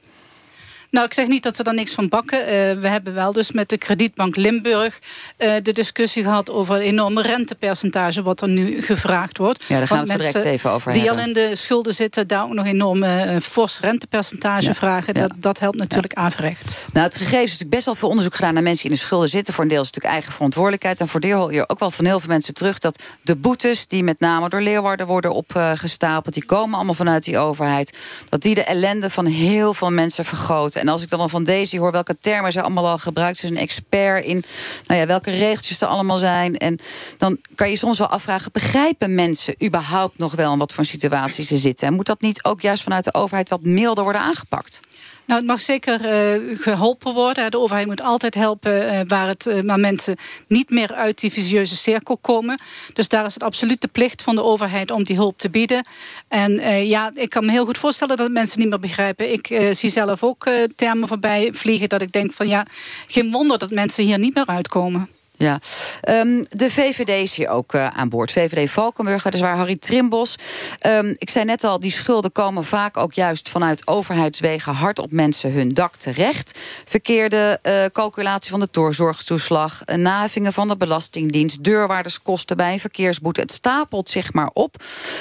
Nou, 0.97 1.09
ik 1.09 1.15
zeg 1.15 1.27
niet 1.27 1.43
dat 1.43 1.57
ze 1.57 1.63
er 1.63 1.75
niks 1.75 1.95
van 1.95 2.09
bakken. 2.09 2.41
Eh, 2.41 2.47
we 2.81 2.89
hebben 2.89 3.15
wel 3.15 3.33
dus 3.33 3.53
met 3.53 3.69
de 3.69 3.79
kredietbank 3.79 4.37
Limburg 4.37 4.99
eh, 5.37 5.55
de 5.63 5.73
discussie 5.73 6.23
gehad 6.23 6.51
over 6.51 6.75
het 6.75 6.83
enorme 6.83 7.23
rentepercentage 7.23 8.23
wat 8.23 8.41
er 8.41 8.49
nu 8.49 8.83
gevraagd 8.83 9.39
wordt. 9.39 9.65
Ja, 9.67 9.79
daar 9.79 9.87
gaan 9.87 10.05
we 10.05 10.13
het 10.13 10.21
direct 10.23 10.45
even 10.45 10.71
over 10.71 10.93
Die 10.93 11.03
hebben. 11.03 11.21
al 11.21 11.27
in 11.27 11.33
de 11.35 11.57
schulden 11.57 11.95
zitten, 11.95 12.27
daar 12.27 12.43
ook 12.43 12.53
nog 12.53 12.67
enorme 12.67 13.07
eh, 13.07 13.41
fors 13.41 13.81
rentepercentage 13.81 14.75
vragen. 14.75 15.15
Dat, 15.15 15.33
dat 15.37 15.59
helpt 15.59 15.79
natuurlijk 15.79 16.15
averechts. 16.15 16.75
Nou, 16.93 17.07
het 17.07 17.17
gegeven 17.17 17.37
is 17.37 17.51
natuurlijk 17.51 17.71
best 17.71 17.85
wel 17.85 17.95
veel 17.95 18.09
onderzoek 18.09 18.35
gedaan... 18.35 18.55
naar 18.55 18.63
mensen 18.63 18.83
die 18.83 18.91
in 18.91 18.97
de 18.97 19.03
schulden 19.03 19.29
zitten. 19.29 19.55
Voor 19.55 19.63
een 19.63 19.71
deel 19.71 19.81
is 19.81 19.87
natuurlijk 19.87 20.15
eigen 20.15 20.33
verantwoordelijkheid. 20.33 21.01
En 21.01 21.09
voor 21.09 21.21
deel 21.21 21.39
hoor 21.39 21.53
je 21.53 21.69
ook 21.69 21.79
wel 21.79 21.91
van 21.91 22.05
heel 22.05 22.21
veel 22.21 22.29
mensen 22.29 22.55
terug... 22.55 22.79
dat 22.79 23.03
de 23.23 23.37
boetes 23.37 23.87
die 23.87 24.03
met 24.03 24.21
name 24.21 24.49
door 24.49 24.61
Leeuwarden 24.61 25.07
worden 25.07 25.33
opgestapeld... 25.33 26.35
die 26.35 26.45
komen 26.45 26.75
allemaal 26.75 26.95
vanuit 26.95 27.25
die 27.25 27.39
overheid... 27.39 27.99
dat 28.29 28.43
die 28.43 28.55
de 28.55 28.65
ellende 28.65 29.11
van 29.11 29.27
heel 29.27 29.75
veel 29.75 29.91
mensen 29.91 30.25
vergroten. 30.25 30.85
En 30.87 30.93
als 30.93 31.03
ik 31.03 31.11
dan 31.11 31.21
al 31.21 31.29
van 31.29 31.45
Daisy 31.45 31.79
hoor 31.79 31.93
welke 31.93 32.19
termen 32.19 32.53
ze 32.53 32.63
allemaal 32.63 32.87
al 32.89 32.99
gebruikt... 32.99 33.39
ze 33.39 33.45
is 33.45 33.51
een 33.51 33.57
expert 33.57 34.25
in 34.25 34.45
nou 34.87 35.01
ja, 35.01 35.07
welke 35.07 35.31
regeltjes 35.31 35.81
er 35.81 35.89
allemaal 35.89 36.19
zijn... 36.19 36.57
en 36.57 36.79
dan 37.19 37.39
kan 37.55 37.71
je 37.71 37.77
soms 37.77 37.99
wel 37.99 38.07
afvragen... 38.07 38.53
begrijpen 38.53 39.15
mensen 39.15 39.55
überhaupt 39.65 40.19
nog 40.19 40.35
wel 40.35 40.53
in 40.53 40.59
wat 40.59 40.73
voor 40.73 40.79
een 40.79 40.91
situatie 40.91 41.45
ze 41.45 41.57
zitten? 41.57 41.89
En 41.89 41.95
moet 41.95 42.07
dat 42.07 42.21
niet 42.21 42.45
ook 42.45 42.61
juist 42.61 42.83
vanuit 42.83 43.05
de 43.05 43.15
overheid... 43.15 43.49
wat 43.49 43.63
milder 43.63 44.03
worden 44.03 44.23
aangepakt? 44.23 44.81
Nou, 45.27 45.41
het 45.41 45.49
mag 45.49 45.61
zeker 45.61 46.05
eh, 46.05 46.59
geholpen 46.59 47.15
worden. 47.15 47.51
De 47.51 47.59
overheid 47.59 47.87
moet 47.87 48.03
altijd 48.03 48.35
helpen 48.35 48.89
eh, 48.89 49.01
waar, 49.07 49.29
het, 49.29 49.63
waar 49.65 49.81
mensen 49.81 50.17
niet 50.47 50.71
meer 50.71 50.95
uit 50.95 51.21
die 51.21 51.33
visieuze 51.33 51.77
cirkel 51.77 52.17
komen. 52.17 52.61
Dus 52.93 53.09
daar 53.09 53.25
is 53.25 53.35
het 53.35 53.43
absoluut 53.43 53.81
de 53.81 53.89
plicht 53.89 54.23
van 54.23 54.35
de 54.35 54.43
overheid 54.43 54.91
om 54.91 55.05
die 55.05 55.17
hulp 55.17 55.39
te 55.39 55.51
bieden. 55.51 55.85
En 56.29 56.53
ja, 56.87 57.11
ik 57.15 57.31
kan 57.31 57.45
me 57.45 57.51
heel 57.51 57.65
goed 57.65 57.79
voorstellen 57.79 58.17
dat 58.17 58.31
mensen 58.31 58.59
niet 58.59 58.69
meer 58.69 58.79
begrijpen. 58.79 59.33
Ik 59.33 59.71
zie 59.71 59.91
zelf 59.91 60.23
ook 60.23 60.51
termen 60.77 61.09
voorbij 61.09 61.51
vliegen 61.53 61.89
dat 61.89 62.03
ik 62.03 62.13
denk 62.13 62.33
van 62.33 62.49
ja, 62.49 62.67
geen 63.07 63.31
wonder 63.31 63.59
dat 63.59 63.71
mensen 63.71 64.05
hier 64.05 64.19
niet 64.19 64.35
meer 64.35 64.47
uitkomen. 64.47 65.16
Ja, 65.39 65.61
Ehm, 66.07 66.45
de 66.49 66.71
VVD 66.71 67.09
is 67.09 67.35
hier 67.35 67.49
ook 67.49 67.73
eh, 67.73 67.87
aan 67.87 68.09
boord. 68.09 68.33
VVD 68.33 68.71
Valkenburg, 68.71 69.23
dat 69.23 69.35
is 69.35 69.41
waar 69.41 69.57
Harry 69.57 69.77
Trimbos. 69.77 70.37
Ehm, 70.79 71.15
ik 71.19 71.31
zei 71.31 71.45
net 71.45 71.65
al, 71.65 71.81
die 71.81 71.91
schulden 71.91 72.33
komen 72.33 72.65
vaak 72.65 72.97
ook 72.97 73.13
juist 73.13 73.49
vanuit 73.49 73.87
overheidswegen 73.87 74.73
hard 74.73 74.99
op 74.99 75.11
mensen 75.11 75.53
hun 75.53 75.69
dak 75.69 75.97
terecht. 75.97 76.59
Verkeerde 76.85 77.59
eh, 77.63 77.85
calculatie 77.93 78.51
van 78.51 78.61
de 78.61 78.69
doorzorgtoeslag, 78.71 79.85
naheffingen 79.85 80.53
van 80.53 80.69
de 80.69 80.77
Belastingdienst, 80.77 81.65
deurwaarderskosten 81.65 82.57
bij 82.57 82.73
een 82.73 82.81
verkeersboete. 82.81 83.41
Het 83.41 83.53
stapelt 83.53 84.09
zich 84.09 84.33
maar 84.33 84.51
op. 84.53 84.77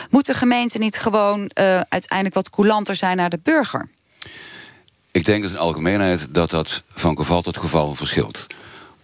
Moet 0.09 0.25
de 0.25 0.33
gemeente 0.33 0.77
niet 0.77 0.97
gewoon 0.97 1.49
eh, 1.53 1.79
uiteindelijk 1.89 2.35
wat 2.35 2.49
coulanter 2.49 2.95
zijn 2.95 3.17
naar 3.17 3.29
de 3.29 3.39
burger? 3.43 3.89
Ik 5.11 5.25
denk 5.25 5.43
in 5.43 5.51
de 5.51 5.57
algemeenheid 5.57 6.27
dat 6.29 6.49
dat 6.49 6.83
van 6.93 7.17
geval 7.17 7.41
tot 7.41 7.57
geval 7.57 7.95
verschilt. 7.95 8.47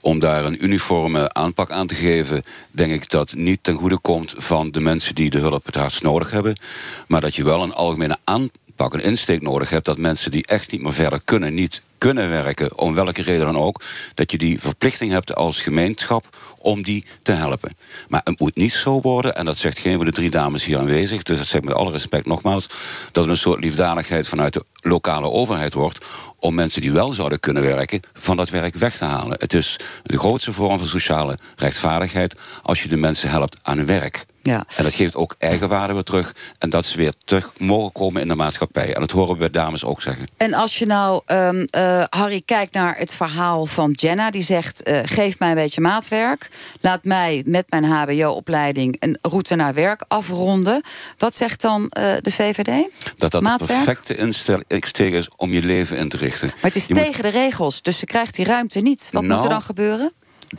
Om 0.01 0.19
daar 0.19 0.45
een 0.45 0.63
uniforme 0.63 1.33
aanpak 1.33 1.71
aan 1.71 1.87
te 1.87 1.95
geven, 1.95 2.43
denk 2.71 2.91
ik 2.91 3.09
dat 3.09 3.33
niet 3.33 3.59
ten 3.61 3.75
goede 3.75 3.99
komt 3.99 4.33
van 4.37 4.71
de 4.71 4.79
mensen 4.79 5.15
die 5.15 5.29
de 5.29 5.39
hulp 5.39 5.65
het 5.65 5.75
hardst 5.75 6.03
nodig 6.03 6.31
hebben. 6.31 6.59
Maar 7.07 7.21
dat 7.21 7.35
je 7.35 7.43
wel 7.43 7.63
een 7.63 7.73
algemene 7.73 8.17
aanpak, 8.23 8.93
een 8.93 9.03
insteek 9.03 9.41
nodig 9.41 9.69
hebt 9.69 9.85
dat 9.85 9.97
mensen 9.97 10.31
die 10.31 10.45
echt 10.45 10.71
niet 10.71 10.81
meer 10.81 10.93
verder 10.93 11.21
kunnen, 11.25 11.53
niet 11.53 11.81
kunnen 11.97 12.29
werken, 12.29 12.77
om 12.77 12.93
welke 12.93 13.21
reden 13.21 13.45
dan 13.45 13.57
ook, 13.57 13.81
dat 14.13 14.31
je 14.31 14.37
die 14.37 14.59
verplichting 14.59 15.11
hebt 15.11 15.35
als 15.35 15.61
gemeenschap 15.61 16.37
om 16.57 16.83
die 16.83 17.05
te 17.21 17.31
helpen. 17.31 17.75
Maar 18.07 18.21
het 18.23 18.39
moet 18.39 18.55
niet 18.55 18.73
zo 18.73 19.01
worden, 19.01 19.35
en 19.35 19.45
dat 19.45 19.57
zegt 19.57 19.79
geen 19.79 19.97
van 19.97 20.05
de 20.05 20.11
drie 20.11 20.29
dames 20.29 20.65
hier 20.65 20.77
aanwezig, 20.77 21.23
dus 21.23 21.37
dat 21.37 21.47
zeg 21.47 21.59
ik 21.59 21.65
met 21.65 21.75
alle 21.75 21.91
respect 21.91 22.25
nogmaals, 22.25 22.67
dat 23.11 23.23
het 23.23 23.33
een 23.33 23.37
soort 23.37 23.63
liefdadigheid 23.63 24.27
vanuit 24.27 24.53
de 24.53 24.65
lokale 24.81 25.29
overheid 25.29 25.73
wordt 25.73 26.05
om 26.41 26.55
mensen 26.55 26.81
die 26.81 26.91
wel 26.91 27.11
zouden 27.11 27.39
kunnen 27.39 27.63
werken, 27.63 28.01
van 28.13 28.37
dat 28.37 28.49
werk 28.49 28.75
weg 28.75 28.97
te 28.97 29.05
halen. 29.05 29.35
Het 29.39 29.53
is 29.53 29.79
de 30.03 30.17
grootste 30.17 30.53
vorm 30.53 30.77
van 30.77 30.87
sociale 30.87 31.37
rechtvaardigheid 31.55 32.35
als 32.63 32.83
je 32.83 32.89
de 32.89 32.97
mensen 32.97 33.29
helpt 33.29 33.57
aan 33.61 33.85
werk. 33.85 34.25
Ja. 34.43 34.63
En 34.75 34.83
dat 34.83 34.93
geeft 34.93 35.15
ook 35.15 35.35
eigenwaarde 35.39 35.93
weer 35.93 36.03
terug. 36.03 36.35
En 36.59 36.69
dat 36.69 36.85
ze 36.85 36.97
weer 36.97 37.13
terug 37.25 37.51
mogen 37.57 37.91
komen 37.91 38.21
in 38.21 38.27
de 38.27 38.35
maatschappij. 38.35 38.93
En 38.93 38.99
dat 38.99 39.11
horen 39.11 39.33
we 39.33 39.37
bij 39.39 39.49
dames 39.49 39.83
ook 39.83 40.01
zeggen. 40.01 40.27
En 40.37 40.53
als 40.53 40.77
je 40.79 40.85
nou, 40.85 41.21
ehm, 41.25 41.65
eh, 41.69 42.03
Harry, 42.09 42.41
kijkt 42.45 42.73
naar 42.73 42.97
het 42.97 43.13
verhaal 43.13 43.65
van 43.65 43.91
Jenna... 43.91 44.29
die 44.31 44.43
zegt, 44.43 44.83
eh, 44.83 44.99
geef 45.03 45.39
mij 45.39 45.49
een 45.49 45.55
beetje 45.55 45.81
maatwerk. 45.81 46.49
Laat 46.81 47.03
mij 47.03 47.43
met 47.45 47.65
mijn 47.69 47.83
hbo-opleiding 47.83 48.95
een 48.99 49.17
route 49.21 49.55
naar 49.55 49.73
werk 49.73 50.03
afronden. 50.07 50.81
Wat 51.17 51.35
zegt 51.35 51.61
dan 51.61 51.87
eh, 51.89 52.13
de 52.21 52.31
VVD? 52.31 52.65
Dat 52.65 53.13
dat 53.17 53.31
de 53.31 53.41
Maatwerk? 53.41 53.83
perfecte 53.83 54.15
instel- 54.17 54.63
insteek 54.67 55.13
is 55.13 55.29
om 55.35 55.51
je 55.51 55.61
leven 55.61 55.97
in 55.97 56.09
te 56.09 56.17
richten. 56.17 56.47
Maar 56.47 56.57
het 56.61 56.75
is 56.75 56.87
Je 56.87 56.93
moet- 56.93 57.03
tegen 57.03 57.23
de 57.23 57.29
regels, 57.29 57.81
dus 57.81 57.97
ze 57.97 58.05
krijgt 58.05 58.35
die 58.35 58.45
ruimte 58.45 58.79
niet. 58.79 59.09
Wat 59.11 59.21
moet 59.21 59.31
Nou, 59.31 59.43
er 59.43 59.49
dan 59.49 59.61
gebeuren? 59.61 60.11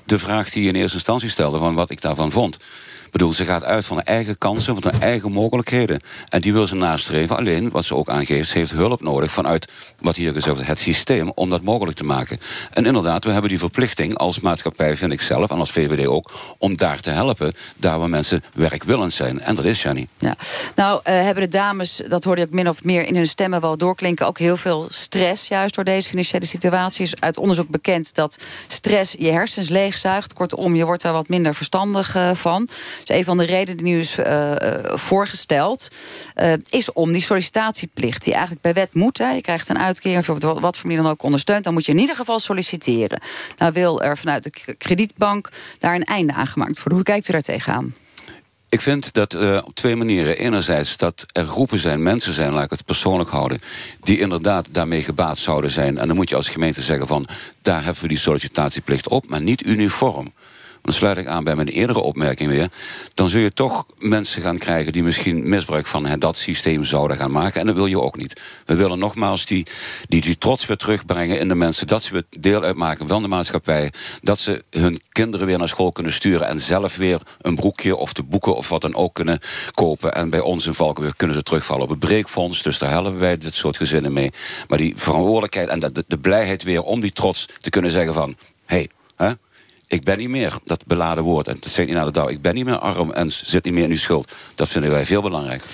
de 0.07 0.19
vraag 0.19 0.51
die 0.51 0.63
je 0.63 0.69
in 0.69 0.75
eerste 0.75 0.97
instantie 0.97 1.29
stelde 1.31 1.59
van 1.59 1.75
wat 1.75 1.91
ik 1.91 2.01
daarvan 2.01 2.31
vond. 2.31 2.57
Ik 3.13 3.19
bedoel, 3.19 3.35
ze 3.35 3.45
gaat 3.45 3.65
uit 3.65 3.85
van 3.85 3.97
haar 3.97 4.07
eigen 4.07 4.39
kansen, 4.39 4.83
van 4.83 4.93
haar 4.93 5.01
eigen 5.01 5.33
mogelijkheden. 5.33 6.01
En 6.29 6.41
die 6.41 6.53
wil 6.53 6.67
ze 6.67 6.75
nastreven. 6.75 7.37
Alleen, 7.37 7.71
wat 7.71 7.85
ze 7.85 7.95
ook 7.95 8.09
aangeeft, 8.09 8.49
ze 8.49 8.59
heeft 8.59 8.71
hulp 8.71 9.01
nodig 9.01 9.33
vanuit, 9.33 9.69
wat 10.01 10.17
hier 10.17 10.33
gezegd 10.33 10.67
het 10.67 10.79
systeem 10.79 11.33
om 11.35 11.51
dat 11.51 11.63
mogelijk 11.63 11.97
te 11.97 12.05
maken. 12.05 12.41
En 12.71 12.87
inderdaad, 12.87 13.25
we 13.25 13.31
hebben 13.31 13.51
die 13.51 13.59
verplichting 13.59 14.17
als 14.19 14.41
maatschappij, 14.41 14.97
vind 14.97 15.13
ik 15.13 15.21
zelf, 15.21 15.51
en 15.51 15.59
als 15.59 15.71
VVD 15.71 16.07
ook, 16.07 16.31
om 16.59 16.77
daar 16.77 17.01
te 17.01 17.11
helpen, 17.11 17.53
daar 17.77 17.99
waar 17.99 18.09
mensen 18.09 18.43
werkwillend 18.55 19.13
zijn. 19.13 19.41
En 19.41 19.55
dat 19.55 19.65
is 19.65 19.83
Jenny. 19.83 20.07
Ja. 20.19 20.37
Nou, 20.75 21.01
eh, 21.03 21.15
hebben 21.15 21.43
de 21.43 21.57
dames, 21.57 22.03
dat 22.09 22.25
hoorde 22.25 22.43
ook 22.43 22.51
min 22.51 22.69
of 22.69 22.85
meer 22.85 23.07
in 23.07 23.17
hun 23.17 23.27
stemmen 23.27 23.61
wel 23.61 23.77
doorklinken, 23.77 24.27
ook 24.27 24.39
heel 24.39 24.57
veel 24.57 24.87
stress 24.91 25.49
juist 25.49 25.75
door 25.75 25.85
deze 25.85 26.09
financiële 26.09 26.47
situatie. 26.47 27.05
Is 27.05 27.21
uit 27.21 27.37
onderzoek 27.37 27.69
bekend 27.69 28.15
dat 28.15 28.39
stress 28.67 29.15
je 29.19 29.31
hersens 29.31 29.69
leegzuigt. 29.69 30.33
Kortom, 30.33 30.75
je 30.75 30.85
wordt 30.85 31.03
daar 31.03 31.13
wat 31.13 31.29
minder 31.29 31.55
verstandig 31.55 32.15
eh, 32.15 32.31
van. 32.35 32.69
Dus 33.05 33.17
een 33.17 33.25
van 33.25 33.39
de 33.39 33.45
redenen 33.45 33.77
die 33.77 33.93
nu 33.93 33.99
is 33.99 34.19
eh, 34.19 34.53
eh, 34.53 34.97
voorgesteld, 34.97 35.89
eh, 36.35 36.53
is 36.69 36.93
om 36.93 37.13
die 37.13 37.23
sollicitatieplicht, 37.23 38.25
die 38.25 38.33
eigenlijk 38.33 38.63
bij 38.63 38.73
wet 38.73 38.95
moet. 38.95 39.19
Hè, 39.19 39.31
je 39.31 39.41
krijgt 39.41 39.69
een 39.69 39.79
uitkering, 39.79 40.29
op 40.29 40.61
wat 40.61 40.77
voor 40.77 40.87
manier 40.87 41.03
dan 41.03 41.13
ook 41.13 41.23
ondersteund, 41.23 41.65
dan 41.65 41.73
moet 41.73 41.87
je 41.87 41.93
in 41.93 41.99
ieder 41.99 42.17
geval 42.17 42.39
solliciteren. 42.39 43.21
Nou 43.59 43.73
wil 43.73 44.03
er 44.03 44.19
vanuit 44.19 44.43
de 44.43 44.75
kredietbank 44.75 45.49
daar 45.79 45.95
een 45.95 46.05
einde 46.05 46.33
aan 46.33 46.47
gemaakt 46.47 46.77
worden. 46.77 46.95
Hoe 46.95 47.03
kijkt 47.03 47.29
u 47.29 47.33
daar 47.33 47.43
tegenaan? 47.43 47.95
Ik 48.73 48.81
vind 48.81 49.13
dat 49.13 49.35
eh, 49.35 49.59
op 49.65 49.75
twee 49.75 49.97
manieren. 49.97 50.39
Enerzijds 50.39 50.97
dat 50.97 51.25
er 51.33 51.47
groepen 51.47 51.79
zijn, 51.79 52.03
mensen 52.03 52.33
zijn, 52.33 52.53
laat 52.53 52.65
ik 52.65 52.71
het 52.71 52.85
persoonlijk 52.85 53.31
houden... 53.31 53.61
die 54.01 54.19
inderdaad 54.19 54.69
daarmee 54.71 55.03
gebaat 55.03 55.39
zouden 55.39 55.71
zijn. 55.71 55.99
En 55.99 56.07
dan 56.07 56.17
moet 56.17 56.29
je 56.29 56.37
als 56.37 56.49
gemeente 56.49 56.83
zeggen 56.83 57.07
van... 57.07 57.27
daar 57.63 57.85
hebben 57.85 58.03
we 58.03 58.09
die 58.09 58.19
sollicitatieplicht 58.19 59.09
op, 59.09 59.29
maar 59.29 59.41
niet 59.41 59.67
uniform. 59.67 60.33
Dan 60.83 60.95
sluit 60.95 61.19
ik 61.19 61.27
aan 61.27 61.45
bij 61.45 61.55
mijn 61.55 61.69
eerdere 61.69 62.01
opmerking 62.01 62.51
weer, 62.51 62.69
dan 63.15 63.29
zul 63.29 63.41
je 63.41 63.53
toch 63.53 63.87
mensen 63.99 64.43
gaan 64.43 64.59
krijgen 64.59 64.93
die 64.93 65.03
misschien 65.03 65.49
misbruik 65.49 65.87
van 65.87 66.07
hè, 66.07 66.19
dat 66.19 66.37
systeem 66.37 66.85
zouden 66.85 67.17
gaan 67.17 67.31
maken. 67.31 67.61
En 67.61 67.67
dat 67.67 67.75
wil 67.75 67.87
je 67.87 68.01
ook 68.01 68.17
niet. 68.17 68.41
We 68.67 68.75
willen 68.75 68.99
nogmaals 68.99 69.47
die, 69.47 69.67
die, 70.09 70.39
trots 70.39 70.67
weer 70.67 70.77
terugbrengen 70.77 71.39
in 71.39 71.49
de 71.49 71.55
mensen, 71.55 71.87
dat 71.87 72.03
ze 72.03 72.13
weer 72.13 72.25
deel 72.31 72.63
uitmaken 72.63 73.09
van 73.09 73.23
de 73.23 73.29
maatschappij, 73.29 73.93
dat 74.23 74.39
ze 74.39 74.65
hun 74.71 75.01
kinderen 75.13 75.47
weer 75.47 75.59
naar 75.59 75.69
school 75.69 75.93
kunnen 75.93 76.13
sturen 76.13 76.49
en 76.49 76.61
zelf 76.61 76.97
weer 76.97 77.21
een 77.41 77.55
broekje 77.55 77.97
of 77.97 78.13
de 78.13 78.23
boeken 78.23 78.57
of 78.57 78.69
wat 78.69 78.81
dan 78.81 78.95
ook 78.95 79.15
kunnen 79.15 79.39
kopen. 79.71 80.15
En 80.15 80.31
bij 80.31 80.41
ons 80.41 80.67
in 80.67 80.75
Valkenburg 80.75 81.17
kunnen 81.17 81.37
ze 81.37 81.43
terugvallen 81.43 81.83
op 81.83 81.91
het 81.91 81.99
breekfonds, 81.99 82.63
dus 82.63 82.79
daar 82.79 82.91
helpen 82.91 83.19
wij 83.19 83.39
dit 83.39 83.55
soort 83.55 83.77
gezinnen 83.77 84.13
mee. 84.13 84.31
Maar 84.69 84.79
die 84.79 84.97
verantwoordelijkheid 84.97 85.69
en 85.69 85.81
de, 85.81 86.05
de 86.07 86.19
blijheid 86.19 86.63
weer 86.63 86.83
om 86.83 87.01
die 87.01 87.13
trots 87.13 87.49
te 87.61 87.71
kunnen 87.71 87.91
zeggen 87.91 88.15
van... 88.15 88.37
hé, 88.67 88.77
hey, 88.77 88.89
ik 89.93 90.05
ben 90.05 90.19
niet 90.19 90.29
meer, 90.29 90.59
dat 90.65 90.87
beladen 90.87 91.25
woord. 91.25 91.49
En 91.49 91.57
dat 91.61 91.71
zegt 91.71 91.89
niet 91.89 91.97
naar 91.97 92.05
de 92.05 92.13
dauw. 92.13 92.29
Ik 92.29 92.41
ben 92.41 92.55
niet 92.55 92.65
meer 92.65 92.79
arm 92.79 93.11
en 93.11 93.33
zit 93.33 93.65
niet 93.65 93.75
meer 93.75 93.85
in 93.85 93.91
uw 93.91 93.97
schuld. 93.97 94.33
Dat 94.55 94.69
vinden 94.69 94.91
wij 94.91 95.07
veel 95.07 95.23
belangrijker. 95.23 95.67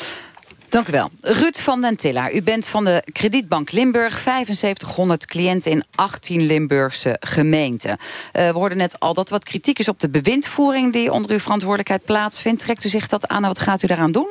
Dank 0.68 0.88
u 0.88 0.92
wel. 0.92 1.10
Ruud 1.20 1.56
van 1.56 1.80
den 1.80 1.96
Tiller, 1.96 2.34
u 2.34 2.42
bent 2.42 2.68
van 2.68 2.84
de 2.84 3.02
Kredietbank 3.12 3.72
Limburg. 3.72 4.18
7500 4.18 5.26
cliënten 5.26 5.70
in 5.70 5.84
18 5.94 6.46
Limburgse 6.46 7.16
gemeenten. 7.20 7.90
Uh, 7.90 7.96
we 8.32 8.58
hoorden 8.58 8.78
net 8.78 9.00
al 9.00 9.14
dat 9.14 9.28
wat 9.28 9.44
kritiek 9.44 9.78
is 9.78 9.88
op 9.88 10.00
de 10.00 10.08
bewindvoering... 10.08 10.92
die 10.92 11.12
onder 11.12 11.30
uw 11.30 11.38
verantwoordelijkheid 11.38 12.04
plaatsvindt. 12.04 12.62
Trekt 12.62 12.84
u 12.84 12.88
zich 12.88 13.08
dat 13.08 13.28
aan 13.28 13.42
en 13.42 13.48
wat 13.48 13.60
gaat 13.60 13.82
u 13.82 13.86
daaraan 13.86 14.12
doen? 14.12 14.28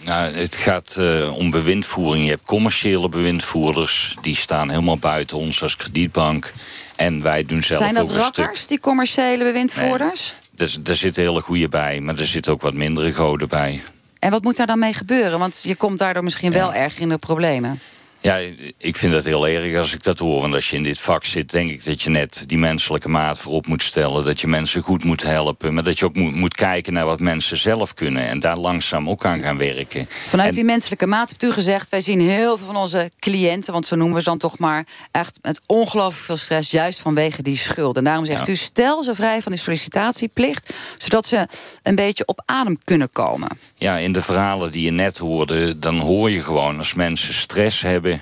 Nou, 0.00 0.34
het 0.34 0.56
gaat 0.56 0.96
uh, 0.98 1.36
om 1.36 1.50
bewindvoering. 1.50 2.24
Je 2.24 2.30
hebt 2.30 2.44
commerciële 2.44 3.08
bewindvoerders. 3.08 4.16
Die 4.20 4.36
staan 4.36 4.68
helemaal 4.68 4.98
buiten 4.98 5.36
ons 5.36 5.62
als 5.62 5.76
kredietbank. 5.76 6.52
En 6.96 7.22
wij 7.22 7.44
doen 7.44 7.62
zelf 7.62 7.82
Zijn 7.82 7.94
dat 7.94 8.10
rakkers, 8.10 8.66
die 8.66 8.80
commerciële 8.80 9.44
bewindvoerders? 9.44 10.34
Nee, 10.56 10.68
er, 10.68 10.90
er 10.90 10.96
zitten 10.96 11.22
hele 11.22 11.40
goede 11.40 11.68
bij, 11.68 12.00
maar 12.00 12.18
er 12.18 12.26
zitten 12.26 12.52
ook 12.52 12.62
wat 12.62 12.74
mindere 12.74 13.12
goden 13.12 13.48
bij. 13.48 13.82
En 14.18 14.30
wat 14.30 14.42
moet 14.42 14.56
daar 14.56 14.66
dan 14.66 14.78
mee 14.78 14.94
gebeuren? 14.94 15.38
Want 15.38 15.60
je 15.62 15.74
komt 15.74 15.98
daardoor 15.98 16.24
misschien 16.24 16.52
wel 16.52 16.74
erg 16.74 16.98
in 16.98 17.08
de 17.08 17.18
problemen. 17.18 17.80
Ja, 18.20 18.40
ik 18.78 18.96
vind 18.96 19.12
dat 19.12 19.24
heel 19.24 19.48
erg 19.48 19.78
als 19.78 19.94
ik 19.94 20.02
dat 20.02 20.18
hoor. 20.18 20.40
Want 20.40 20.54
als 20.54 20.70
je 20.70 20.76
in 20.76 20.82
dit 20.82 20.98
vak 20.98 21.24
zit, 21.24 21.50
denk 21.50 21.70
ik 21.70 21.84
dat 21.84 22.02
je 22.02 22.10
net 22.10 22.44
die 22.46 22.58
menselijke 22.58 23.08
maat 23.08 23.38
voorop 23.38 23.66
moet 23.66 23.82
stellen. 23.82 24.24
Dat 24.24 24.40
je 24.40 24.46
mensen 24.46 24.82
goed 24.82 25.04
moet 25.04 25.22
helpen. 25.22 25.74
Maar 25.74 25.82
dat 25.82 25.98
je 25.98 26.04
ook 26.04 26.14
moet, 26.14 26.34
moet 26.34 26.54
kijken 26.54 26.92
naar 26.92 27.04
wat 27.04 27.20
mensen 27.20 27.58
zelf 27.58 27.94
kunnen. 27.94 28.28
En 28.28 28.40
daar 28.40 28.56
langzaam 28.56 29.08
ook 29.08 29.24
aan 29.24 29.42
gaan 29.42 29.58
werken. 29.58 30.08
Vanuit 30.28 30.54
die 30.54 30.64
menselijke 30.64 31.06
maat 31.06 31.28
hebt 31.28 31.42
u 31.42 31.52
gezegd... 31.52 31.90
wij 31.90 32.00
zien 32.00 32.20
heel 32.20 32.56
veel 32.56 32.66
van 32.66 32.76
onze 32.76 33.10
cliënten, 33.18 33.72
want 33.72 33.86
zo 33.86 33.96
noemen 33.96 34.14
we 34.14 34.22
ze 34.22 34.28
dan 34.28 34.38
toch 34.38 34.58
maar... 34.58 34.86
echt 35.10 35.38
met 35.42 35.60
ongelooflijk 35.66 36.24
veel 36.24 36.36
stress, 36.36 36.70
juist 36.70 37.00
vanwege 37.00 37.42
die 37.42 37.56
schuld. 37.56 37.96
En 37.96 38.04
daarom 38.04 38.24
zegt 38.24 38.48
u, 38.48 38.56
stel 38.56 39.02
ze 39.02 39.14
vrij 39.14 39.42
van 39.42 39.52
die 39.52 39.60
sollicitatieplicht... 39.60 40.74
zodat 40.98 41.26
ze 41.26 41.48
een 41.82 41.94
beetje 41.94 42.26
op 42.26 42.42
adem 42.44 42.78
kunnen 42.84 43.12
komen. 43.12 43.58
Ja, 43.74 43.96
in 43.96 44.12
de 44.12 44.22
verhalen 44.22 44.70
die 44.70 44.84
je 44.84 44.90
net 44.90 45.18
hoorde... 45.18 45.78
dan 45.78 45.98
hoor 45.98 46.30
je 46.30 46.42
gewoon 46.42 46.78
als 46.78 46.94
mensen 46.94 47.34
stress 47.34 47.80
hebben 47.80 48.17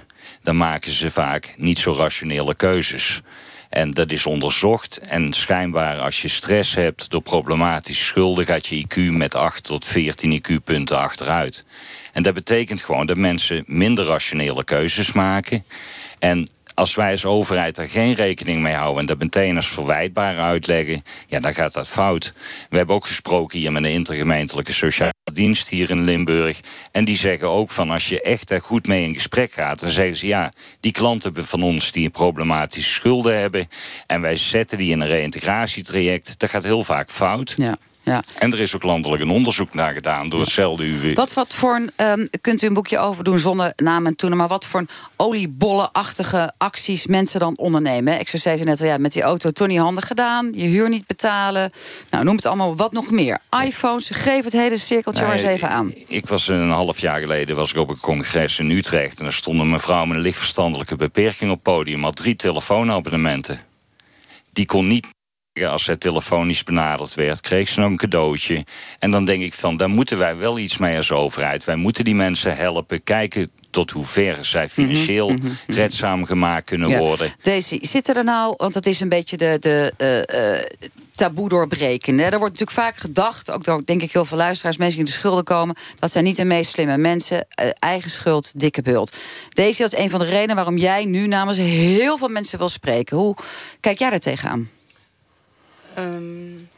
dan 0.47 0.57
maken 0.57 0.93
ze 0.93 1.11
vaak 1.11 1.55
niet 1.57 1.79
zo 1.79 1.93
rationele 1.93 2.55
keuzes. 2.55 3.23
En 3.69 3.91
dat 3.91 4.11
is 4.11 4.27
onderzocht. 4.27 4.99
En 4.99 5.33
schijnbaar 5.33 5.99
als 5.99 6.23
je 6.23 6.29
stress 6.29 6.75
hebt 6.75 7.11
door 7.11 7.23
problematische 7.23 8.05
schulden... 8.05 8.45
gaat 8.45 8.67
je 8.67 8.85
IQ 8.85 9.13
met 9.13 9.35
8 9.35 9.65
tot 9.65 9.85
14 9.85 10.41
IQ-punten 10.41 10.99
achteruit. 10.99 11.65
En 12.13 12.23
dat 12.23 12.35
betekent 12.35 12.83
gewoon 12.83 13.07
dat 13.07 13.17
mensen 13.17 13.65
minder 13.67 14.05
rationele 14.05 14.65
keuzes 14.65 15.13
maken. 15.13 15.65
En 16.19 16.49
als 16.77 16.95
wij 16.95 17.11
als 17.11 17.25
overheid 17.25 17.75
daar 17.75 17.89
geen 17.89 18.15
rekening 18.15 18.63
mee 18.63 18.75
houden... 18.75 19.01
en 19.01 19.07
dat 19.07 19.19
meteen 19.19 19.57
als 19.57 19.69
verwijtbaar 19.69 20.39
uitleggen, 20.39 21.03
ja, 21.27 21.41
dan 21.41 21.55
gaat 21.55 21.73
dat 21.73 21.89
fout. 21.89 22.33
We 22.71 22.77
hebben 22.77 22.95
ook 22.95 23.07
gesproken 23.07 23.59
hier 23.59 23.73
met 23.73 23.85
een 23.85 23.91
intergemeentelijke 23.91 24.73
sociale 24.73 25.13
dienst 25.33 25.69
hier 25.69 25.91
in 25.91 26.05
Limburg. 26.05 26.61
En 26.93 27.05
die 27.05 27.17
zeggen 27.17 27.49
ook 27.49 27.71
van 27.71 27.91
als 27.91 28.09
je 28.09 28.23
echt 28.23 28.49
daar 28.49 28.63
goed 28.63 28.87
mee 28.87 29.05
in 29.05 29.15
gesprek 29.15 29.53
gaat... 29.53 29.81
dan 29.81 29.91
zeggen 29.91 30.17
ze 30.17 30.27
ja, 30.27 30.53
die 30.81 30.93
klanten 30.93 31.47
van 31.47 31.63
ons 31.63 31.93
die 31.93 32.11
problematische 32.11 32.91
schulden 32.91 33.41
hebben... 33.41 33.69
en 34.07 34.21
wij 34.21 34.37
zetten 34.37 34.79
die 34.79 34.91
in 34.91 35.01
een 35.01 35.09
reïntegratietraject, 35.09 36.39
dat 36.39 36.51
gaat 36.51 36.65
heel 36.65 36.85
vaak 36.85 37.11
fout... 37.11 37.55
Ja. 37.57 37.79
Ja. 38.07 38.23
En 38.39 38.53
er 38.53 38.61
is 38.61 38.75
ook 38.75 38.83
landelijk 38.83 39.23
een 39.23 39.31
onderzoek 39.31 39.75
naar 39.75 39.93
gedaan 39.93 40.29
door 40.29 40.41
hetzelfde 40.41 40.85
UW. 40.85 41.15
Wat, 41.15 41.35
wat 41.35 41.55
voor 41.55 41.75
een, 41.75 42.07
um, 42.21 42.29
kunt 42.41 42.63
u 42.63 42.67
een 42.67 42.75
boekje 42.75 42.99
over 42.99 43.25
doen 43.25 43.39
zonder 43.39 43.73
naam 43.77 44.07
en 44.07 44.17
toenen... 44.17 44.39
maar 44.39 44.49
wat 44.49 44.67
voor 44.67 44.81
een 44.81 44.89
oliebollenachtige 45.17 46.53
acties 46.59 47.07
mensen 47.07 47.41
dan 47.41 47.57
ondernemen? 47.57 48.21
Ik 48.21 48.29
zei 48.29 48.57
ze 48.57 48.65
net 48.65 48.81
al, 48.81 48.87
ja, 48.87 48.99
met 48.99 49.13
die 49.13 49.23
auto 49.23 49.51
toch 49.51 49.69
niet 49.69 49.79
handig 49.79 50.07
gedaan. 50.07 50.53
Je 50.53 50.67
huur 50.67 50.89
niet 50.89 51.07
betalen. 51.07 51.71
Nou, 52.11 52.25
noem 52.25 52.37
het 52.37 52.47
allemaal 52.47 52.77
wat 52.77 52.93
nog 52.93 53.11
meer. 53.11 53.39
iPhones, 53.65 54.11
geef 54.13 54.45
het 54.45 54.53
hele 54.53 54.77
cirkeltje 54.77 55.25
maar 55.25 55.35
eens 55.35 55.43
even 55.43 55.69
aan. 55.69 55.93
Ik, 56.07 56.27
was 56.27 56.49
een 56.49 56.71
half 56.71 56.99
jaar 56.99 57.21
geleden 57.21 57.57
was 57.57 57.71
ik 57.71 57.79
op 57.79 57.89
een 57.89 58.01
congres 58.01 58.59
in 58.59 58.71
Utrecht... 58.71 59.19
en 59.19 59.25
daar 59.25 59.33
stond 59.33 59.61
een 59.61 59.71
mevrouw 59.71 60.05
met 60.05 60.17
een 60.17 60.23
lichtverstandelijke 60.23 60.97
beperking 60.97 61.51
op 61.51 61.63
podium... 61.63 62.03
had 62.03 62.17
drie 62.17 62.37
telefoonabonnementen. 62.37 63.61
Die 64.53 64.67
kon 64.67 64.87
niet 64.87 65.07
als 65.65 65.85
zij 65.85 65.97
telefonisch 65.97 66.63
benaderd 66.63 67.15
werd, 67.15 67.41
kreeg 67.41 67.69
ze 67.69 67.81
nog 67.81 67.91
een 67.91 67.97
cadeautje. 67.97 68.65
En 68.99 69.11
dan 69.11 69.25
denk 69.25 69.43
ik 69.43 69.55
van, 69.55 69.77
daar 69.77 69.91
moeten 69.91 70.19
wij 70.19 70.37
wel 70.37 70.59
iets 70.59 70.79
mee 70.79 70.97
als 70.97 71.11
overheid. 71.11 71.65
Wij 71.65 71.77
moeten 71.77 72.05
die 72.05 72.15
mensen 72.15 72.57
helpen, 72.57 73.03
kijken 73.03 73.51
tot 73.71 73.91
hoe 73.91 74.05
ver 74.05 74.45
zij 74.45 74.65
mhm, 74.65 74.71
financieel 74.71 75.29
mm 75.29 75.39
-hmm, 75.41 75.57
redzaam 75.67 76.25
gemaakt 76.25 76.67
kunnen 76.67 76.89
ja. 76.89 76.99
worden. 76.99 77.33
Daisy, 77.43 77.79
zitten 77.81 78.15
er 78.15 78.25
nou, 78.25 78.55
want 78.57 78.75
het 78.75 78.87
is 78.87 79.01
een 79.01 79.09
beetje 79.09 79.37
de, 79.37 79.57
de 79.61 79.93
uh, 79.99 80.53
uh, 80.59 80.65
taboe 81.15 81.49
doorbreken. 81.49 82.19
Er 82.19 82.39
wordt 82.39 82.59
natuurlijk 82.59 82.71
vaak 82.71 82.97
gedacht, 82.97 83.51
ook 83.51 83.65
door 83.65 83.83
denk 83.85 84.03
ik 84.03 84.13
heel 84.13 84.25
veel 84.25 84.37
luisteraars... 84.37 84.77
mensen 84.77 84.97
die 84.97 85.07
in 85.07 85.13
de 85.13 85.19
schulden 85.19 85.45
komen, 85.45 85.77
dat 85.99 86.13
zijn 86.13 86.25
niet 86.25 86.37
de 86.37 86.45
meest 86.45 86.71
slimme 86.71 86.97
mensen. 86.97 87.47
Uh, 87.63 87.71
eigen 87.79 88.11
schuld, 88.11 88.53
dikke 88.61 88.83
bult. 88.83 89.17
Daisy, 89.49 89.83
dat 89.83 89.93
is 89.93 89.99
een 89.99 90.11
van 90.11 90.21
de 90.21 90.27
redenen 90.27 90.55
waarom 90.55 90.77
jij 90.77 91.05
nu 91.05 91.27
namens 91.27 91.57
heel 91.57 92.19
veel 92.19 92.29
mensen 92.29 92.59
wil 92.59 92.69
spreken. 92.69 93.17
Hoe 93.17 93.37
kijk 93.81 93.99
jij 93.99 94.11
daar 94.11 94.19
tegenaan? 94.19 94.69
Um, 95.99 96.69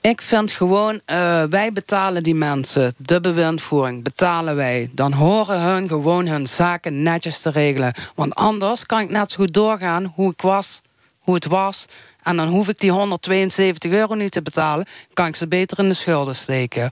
ik 0.00 0.22
vind 0.22 0.52
gewoon, 0.52 0.94
uh, 0.94 1.42
wij 1.42 1.72
betalen 1.72 2.22
die 2.22 2.34
mensen, 2.34 2.94
de 2.96 3.20
bewindvoering, 3.20 4.02
betalen 4.02 4.56
wij. 4.56 4.90
Dan 4.92 5.12
horen 5.12 5.60
hun 5.60 5.88
gewoon 5.88 6.26
hun 6.26 6.46
zaken 6.46 7.02
netjes 7.02 7.40
te 7.40 7.50
regelen. 7.50 7.94
Want 8.14 8.34
anders 8.34 8.86
kan 8.86 9.00
ik 9.00 9.10
net 9.10 9.30
zo 9.30 9.36
goed 9.36 9.54
doorgaan 9.54 10.12
hoe 10.14 10.32
ik 10.32 10.42
was, 10.42 10.80
hoe 11.18 11.34
het 11.34 11.46
was. 11.46 11.86
En 12.22 12.36
dan 12.36 12.48
hoef 12.48 12.68
ik 12.68 12.80
die 12.80 12.90
172 12.90 13.90
euro 13.90 14.14
niet 14.14 14.32
te 14.32 14.42
betalen. 14.42 14.86
Kan 15.12 15.26
ik 15.26 15.36
ze 15.36 15.46
beter 15.46 15.78
in 15.78 15.88
de 15.88 15.94
schulden 15.94 16.36
steken. 16.36 16.90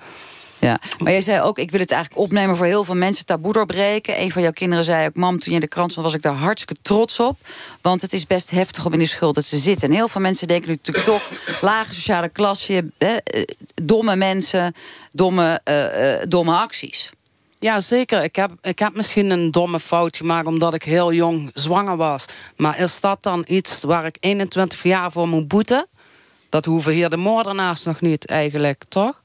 Ja, 0.62 0.80
maar 0.98 1.12
jij 1.12 1.20
zei 1.20 1.40
ook, 1.40 1.58
ik 1.58 1.70
wil 1.70 1.80
het 1.80 1.90
eigenlijk 1.90 2.22
opnemen 2.22 2.56
voor 2.56 2.66
heel 2.66 2.84
veel 2.84 2.94
mensen, 2.94 3.26
taboe 3.26 3.52
doorbreken. 3.52 4.20
Een 4.20 4.32
van 4.32 4.42
jouw 4.42 4.52
kinderen 4.52 4.84
zei 4.84 5.06
ook, 5.06 5.16
mam, 5.16 5.38
toen 5.38 5.48
je 5.48 5.54
in 5.54 5.60
de 5.60 5.66
krant 5.66 5.90
stond, 5.90 6.06
was 6.06 6.14
ik 6.14 6.22
daar 6.22 6.34
hartstikke 6.34 6.82
trots 6.82 7.20
op. 7.20 7.38
Want 7.80 8.02
het 8.02 8.12
is 8.12 8.26
best 8.26 8.50
heftig 8.50 8.86
om 8.86 8.92
in 8.92 8.98
die 8.98 9.08
schulden 9.08 9.44
te 9.44 9.56
zitten. 9.56 9.88
En 9.88 9.94
heel 9.94 10.08
veel 10.08 10.20
mensen 10.20 10.48
denken 10.48 10.68
nu 10.68 10.74
natuurlijk 10.74 11.06
toch, 11.06 11.30
lage 11.60 11.94
sociale 11.94 12.28
klasse, 12.28 12.84
eh, 12.98 13.10
domme 13.74 14.16
mensen, 14.16 14.74
domme, 15.12 15.60
uh, 15.64 16.12
uh, 16.12 16.22
domme 16.28 16.54
acties. 16.54 17.10
Ja, 17.58 17.80
zeker. 17.80 18.22
Ik 18.22 18.36
heb, 18.36 18.50
ik 18.62 18.78
heb 18.78 18.94
misschien 18.94 19.30
een 19.30 19.50
domme 19.50 19.80
fout 19.80 20.16
gemaakt 20.16 20.46
omdat 20.46 20.74
ik 20.74 20.82
heel 20.82 21.12
jong 21.12 21.50
zwanger 21.54 21.96
was. 21.96 22.26
Maar 22.56 22.78
is 22.78 23.00
dat 23.00 23.22
dan 23.22 23.44
iets 23.46 23.82
waar 23.82 24.06
ik 24.06 24.16
21 24.20 24.82
jaar 24.82 25.12
voor 25.12 25.28
moet 25.28 25.48
boeten? 25.48 25.86
Dat 26.48 26.64
hoeven 26.64 26.92
hier 26.92 27.10
de 27.10 27.16
moordenaars 27.16 27.84
nog 27.84 28.00
niet 28.00 28.26
eigenlijk, 28.26 28.84
toch? 28.88 29.21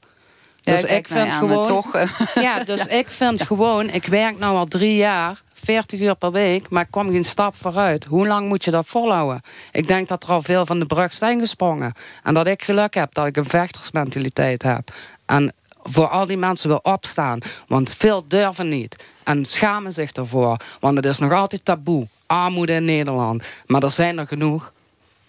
Dus 0.70 0.84
ik 0.84 1.08
vind 1.08 1.32
gewoon. 1.32 1.66
Toch, 1.66 1.92
ja, 2.34 2.64
dus 2.64 2.86
ik 2.86 3.08
vind 3.08 3.42
gewoon. 3.42 3.90
Ik 3.90 4.06
werk 4.06 4.38
nu 4.38 4.44
al 4.44 4.64
drie 4.64 4.96
jaar, 4.96 5.42
40 5.52 6.00
uur 6.00 6.14
per 6.14 6.32
week, 6.32 6.70
maar 6.70 6.82
ik 6.82 6.90
kom 6.90 7.08
geen 7.08 7.24
stap 7.24 7.56
vooruit. 7.56 8.04
Hoe 8.04 8.26
lang 8.26 8.48
moet 8.48 8.64
je 8.64 8.70
dat 8.70 8.86
volhouden? 8.86 9.40
Ik 9.72 9.88
denk 9.88 10.08
dat 10.08 10.22
er 10.22 10.30
al 10.30 10.42
veel 10.42 10.66
van 10.66 10.78
de 10.78 10.86
brug 10.86 11.12
zijn 11.12 11.38
gesprongen. 11.38 11.92
En 12.22 12.34
dat 12.34 12.46
ik 12.46 12.62
geluk 12.62 12.94
heb 12.94 13.14
dat 13.14 13.26
ik 13.26 13.36
een 13.36 13.44
vechtersmentaliteit 13.44 14.62
heb. 14.62 14.92
En 15.26 15.52
voor 15.82 16.08
al 16.08 16.26
die 16.26 16.36
mensen 16.36 16.68
wil 16.68 16.80
opstaan. 16.82 17.38
Want 17.66 17.94
veel 17.94 18.24
durven 18.28 18.68
niet. 18.68 19.04
En 19.24 19.44
schamen 19.44 19.92
zich 19.92 20.12
ervoor. 20.12 20.56
Want 20.80 20.96
het 20.96 21.04
is 21.04 21.18
nog 21.18 21.32
altijd 21.32 21.64
taboe. 21.64 22.06
Armoede 22.26 22.72
in 22.72 22.84
Nederland. 22.84 23.44
Maar 23.66 23.82
er 23.82 23.90
zijn 23.90 24.18
er 24.18 24.26
genoeg. 24.26 24.72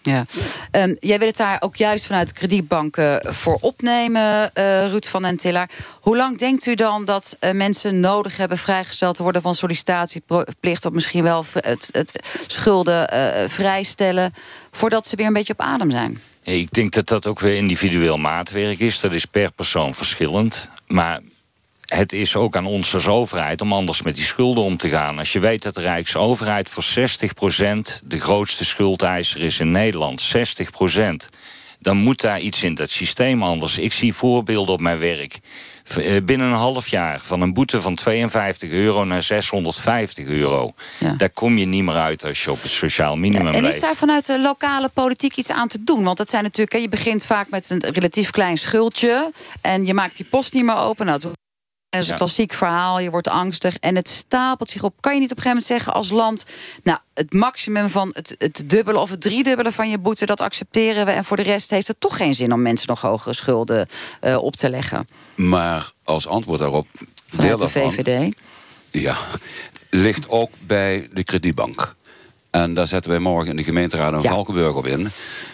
Ja. 0.02 0.24
Um, 0.72 0.96
jij 1.00 1.18
wil 1.18 1.28
het 1.28 1.36
daar 1.36 1.56
ook 1.60 1.76
juist 1.76 2.06
vanuit 2.06 2.32
kredietbanken 2.32 3.34
voor 3.34 3.58
opnemen, 3.60 4.50
uh, 4.54 4.86
Ruud 4.86 5.04
van 5.04 5.22
den 5.22 5.36
Tiller. 5.36 5.70
Hoe 6.00 6.16
lang 6.16 6.38
denkt 6.38 6.66
u 6.66 6.74
dan 6.74 7.04
dat 7.04 7.36
uh, 7.40 7.50
mensen 7.50 8.00
nodig 8.00 8.36
hebben 8.36 8.58
vrijgesteld 8.58 9.16
te 9.16 9.22
worden 9.22 9.42
van 9.42 9.54
sollicitatieplicht... 9.54 10.86
of 10.86 10.92
misschien 10.92 11.22
wel 11.22 11.44
het, 11.54 11.90
schulden 12.46 13.08
vrijstellen... 13.50 14.34
voordat 14.70 15.06
ze 15.06 15.16
weer 15.16 15.26
een 15.26 15.32
beetje 15.32 15.52
op 15.52 15.60
adem 15.60 15.90
zijn? 15.90 16.20
Ik 16.42 16.72
denk 16.72 16.92
dat 16.92 17.06
dat 17.06 17.26
ook 17.26 17.40
weer 17.40 17.56
individueel 17.56 18.16
maatwerk 18.16 18.78
is. 18.78 19.00
Dat 19.00 19.12
is 19.12 19.24
per 19.24 19.52
persoon 19.52 19.94
verschillend. 19.94 20.68
Maar 20.86 21.20
het 21.94 22.12
is 22.12 22.36
ook 22.36 22.56
aan 22.56 22.66
ons 22.66 22.94
als 22.94 23.06
overheid 23.06 23.60
om 23.60 23.72
anders 23.72 24.02
met 24.02 24.14
die 24.14 24.24
schulden 24.24 24.64
om 24.64 24.76
te 24.76 24.88
gaan. 24.88 25.18
Als 25.18 25.32
je 25.32 25.40
weet 25.40 25.62
dat 25.62 25.74
de 25.74 25.80
Rijksoverheid 25.80 26.68
voor 26.68 26.84
60% 26.84 28.02
de 28.04 28.20
grootste 28.20 28.64
schuldeiser 28.64 29.42
is 29.42 29.60
in 29.60 29.70
Nederland. 29.70 30.22
60%. 30.22 31.28
dan 31.82 31.96
moet 31.96 32.20
daar 32.20 32.40
iets 32.40 32.62
in 32.62 32.74
dat 32.74 32.90
systeem 32.90 33.42
anders. 33.42 33.78
Ik 33.78 33.92
zie 33.92 34.14
voorbeelden 34.14 34.74
op 34.74 34.80
mijn 34.80 34.98
werk. 34.98 35.38
Eh, 35.96 36.16
binnen 36.24 36.46
een 36.46 36.52
half 36.52 36.88
jaar 36.88 37.20
van 37.22 37.40
een 37.40 37.52
boete 37.52 37.80
van 37.80 37.94
52 37.94 38.70
euro 38.70 39.04
naar 39.04 39.22
650 39.22 40.26
euro. 40.26 40.72
Daar 41.16 41.30
kom 41.30 41.58
je 41.58 41.66
niet 41.66 41.82
meer 41.82 41.94
uit 41.94 42.24
als 42.24 42.44
je 42.44 42.50
op 42.50 42.62
het 42.62 42.70
sociaal 42.70 43.16
minimum 43.16 43.46
En 43.46 43.58
blijft. 43.58 43.76
is 43.76 43.82
daar 43.82 43.96
vanuit 43.96 44.26
de 44.26 44.40
lokale 44.40 44.88
politiek 44.88 45.36
iets 45.36 45.50
aan 45.50 45.68
te 45.68 45.84
doen? 45.84 46.04
Want 46.04 46.16
dat 46.16 46.30
zijn 46.30 46.42
natuurlijk, 46.42 46.78
je 46.78 46.88
begint 46.88 47.26
vaak 47.26 47.50
met 47.50 47.70
een 47.70 47.82
relatief 47.92 48.30
klein 48.30 48.58
schuldje. 48.58 49.32
En 49.60 49.86
je 49.86 49.94
maakt 49.94 50.16
die 50.16 50.26
post 50.30 50.52
niet 50.52 50.64
meer 50.64 50.76
open. 50.76 51.06
Nou, 51.06 51.20
dat 51.90 52.00
is 52.00 52.06
een 52.06 52.12
Ja. 52.12 52.18
klassiek 52.18 52.52
verhaal. 52.54 53.00
Je 53.00 53.10
wordt 53.10 53.28
angstig 53.28 53.76
en 53.76 53.96
het 53.96 54.08
stapelt 54.08 54.70
zich 54.70 54.82
op. 54.82 54.94
Kan 55.00 55.14
je 55.14 55.20
niet 55.20 55.30
op 55.30 55.36
een 55.36 55.42
gegeven 55.42 55.62
moment 55.66 55.84
zeggen 55.84 55.92
als 55.92 56.10
land... 56.10 56.44
nou, 56.82 56.98
het 57.14 57.32
maximum 57.32 57.88
van 57.88 58.10
het, 58.12 58.34
het 58.38 58.62
dubbele 58.66 58.98
of 58.98 59.10
het 59.10 59.20
driedubbele 59.20 59.72
van 59.72 59.90
je 59.90 59.98
boete... 59.98 60.26
dat 60.26 60.40
accepteren 60.40 61.04
we. 61.04 61.10
En 61.10 61.24
voor 61.24 61.36
de 61.36 61.42
rest 61.42 61.70
heeft 61.70 61.86
het 61.88 62.00
toch 62.00 62.16
geen 62.16 62.34
zin 62.34 62.52
om 62.52 62.62
mensen 62.62 62.88
nog 62.88 63.00
hogere 63.00 63.34
schulden 63.34 63.86
eh, 64.20 64.36
op 64.36 64.56
te 64.56 64.70
leggen. 64.70 65.08
Maar 65.34 65.92
als 66.04 66.26
antwoord 66.26 66.58
daarop, 66.58 66.86
Vanuit 67.28 67.48
deel 67.48 67.56
de 67.68 67.72
daarvan, 67.72 67.92
VVD. 67.92 68.34
Ja, 68.90 69.16
ligt 69.90 70.28
ook 70.28 70.50
bij 70.60 71.08
de 71.12 71.24
kredietbank. 71.24 71.94
En 72.50 72.74
daar 72.74 72.86
zetten 72.86 73.10
wij 73.10 73.20
morgen 73.20 73.50
in 73.50 73.56
de 73.56 73.64
gemeenteraad 73.64 74.12
een 74.12 74.22
Valkenburg 74.22 74.74
op 74.74 74.86
in. 74.86 75.08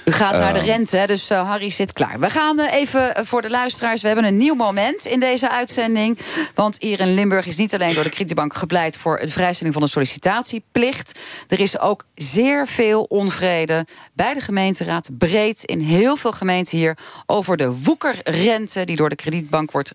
U 0.04 0.12
gaat 0.12 0.32
naar 0.32 0.52
de 0.52 0.58
Ehm, 0.58 0.68
rente, 0.68 1.02
dus 1.06 1.30
eh, 1.30 1.48
Harry 1.48 1.70
zit 1.70 1.92
klaar. 1.92 2.18
We 2.18 2.30
gaan 2.30 2.58
eh, 2.58 2.74
even 2.74 3.14
eh, 3.14 3.24
voor 3.24 3.42
de 3.42 3.50
luisteraars. 3.50 4.00
We 4.00 4.06
hebben 4.06 4.24
een 4.24 4.36
nieuw 4.36 4.54
moment 4.54 5.06
in 5.06 5.20
deze 5.20 5.50
uitzending. 5.50 6.18
Want 6.54 6.76
hier 6.78 7.00
in 7.00 7.14
Limburg 7.14 7.46
is 7.46 7.56
niet 7.56 7.74
alleen 7.74 7.94
door 7.94 8.04
de 8.04 8.10
kredietbank 8.10 8.54
gepleit... 8.54 8.96
voor 8.96 9.18
de 9.18 9.28
vrijstelling 9.28 9.74
van 9.74 9.84
de 9.84 9.90
sollicitatieplicht. 9.90 11.18
Er 11.48 11.60
is 11.60 11.78
ook 11.78 12.04
zeer 12.14 12.66
veel 12.66 13.02
onvrede 13.02 13.86
bij 14.12 14.34
de 14.34 14.40
gemeenteraad. 14.40 15.08
Breed 15.18 15.64
in 15.64 15.80
heel 15.80 16.16
veel 16.16 16.32
gemeenten 16.32 16.78
hier... 16.78 16.98
over 17.26 17.56
de 17.56 17.72
woekerrente 17.72 18.84
die 18.84 18.96
door 18.96 19.08
de 19.08 19.16
kredietbank 19.16 19.70
wordt 19.70 19.92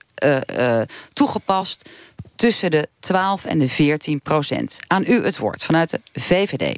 toegepast... 1.13 1.89
tussen 2.35 2.71
de 2.71 2.87
12 2.99 3.45
en 3.45 3.57
de 3.57 3.67
14 3.67 4.21
procent. 4.21 4.79
Aan 4.87 5.03
u 5.07 5.23
het 5.23 5.37
woord 5.37 5.63
vanuit 5.63 5.89
de 5.89 5.99
VVD. 6.13 6.77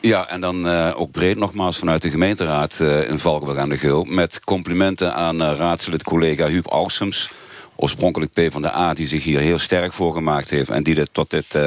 Ja, 0.00 0.28
en 0.28 0.40
dan 0.40 0.68
eh, 0.68 0.92
ook 0.96 1.10
breed 1.10 1.38
nogmaals 1.38 1.78
vanuit 1.78 2.02
de 2.02 2.10
gemeenteraad 2.10 2.80
eh, 2.80 3.08
in 3.08 3.18
Valkenburg 3.18 3.58
aan 3.58 3.68
de 3.68 3.78
Geul. 3.78 4.04
Met 4.04 4.40
complimenten 4.44 5.14
aan 5.14 5.42
uh, 5.42 5.52
raadslid 5.56 6.02
collega 6.02 6.46
Huub 6.46 6.66
Ausums. 6.66 7.30
Oorspronkelijk 7.76 8.32
P 8.32 8.52
van 8.52 8.62
de 8.62 8.74
A, 8.74 8.94
die 8.94 9.06
zich 9.06 9.24
hier 9.24 9.40
heel 9.40 9.58
sterk 9.58 9.92
voor 9.92 10.14
gemaakt 10.14 10.50
heeft. 10.50 10.70
En 10.70 10.82
die 10.82 10.94
dit 10.94 11.08
tot, 11.12 11.30
dit, 11.30 11.58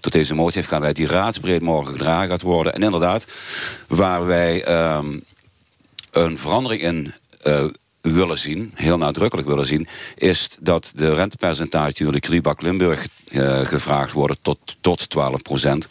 tot 0.00 0.12
deze 0.12 0.34
motie 0.34 0.56
heeft 0.56 0.72
geleid. 0.72 0.96
Die 0.96 1.06
raadsbreed 1.06 1.62
morgen 1.62 1.92
gedragen 1.92 2.28
gaat 2.28 2.42
worden. 2.42 2.74
En 2.74 2.82
inderdaad, 2.82 3.26
waar 3.88 4.26
wij 4.26 4.68
um, 4.96 5.22
een 6.10 6.38
verandering 6.38 6.82
in 6.82 7.14
willen 8.00 8.38
zien, 8.38 8.72
heel 8.74 8.98
nadrukkelijk 8.98 9.48
willen 9.48 9.66
zien, 9.66 9.86
is 10.16 10.48
dat 10.60 10.92
de 10.94 11.14
rentepercentage 11.14 12.02
door 12.02 12.12
de 12.12 12.20
Kriebak 12.20 12.62
Limburg 12.62 13.06
gevraagd 13.62 14.12
worden 14.12 14.36
tot, 14.42 14.76
tot 14.80 15.10
12 15.10 15.42
procent, 15.42 15.86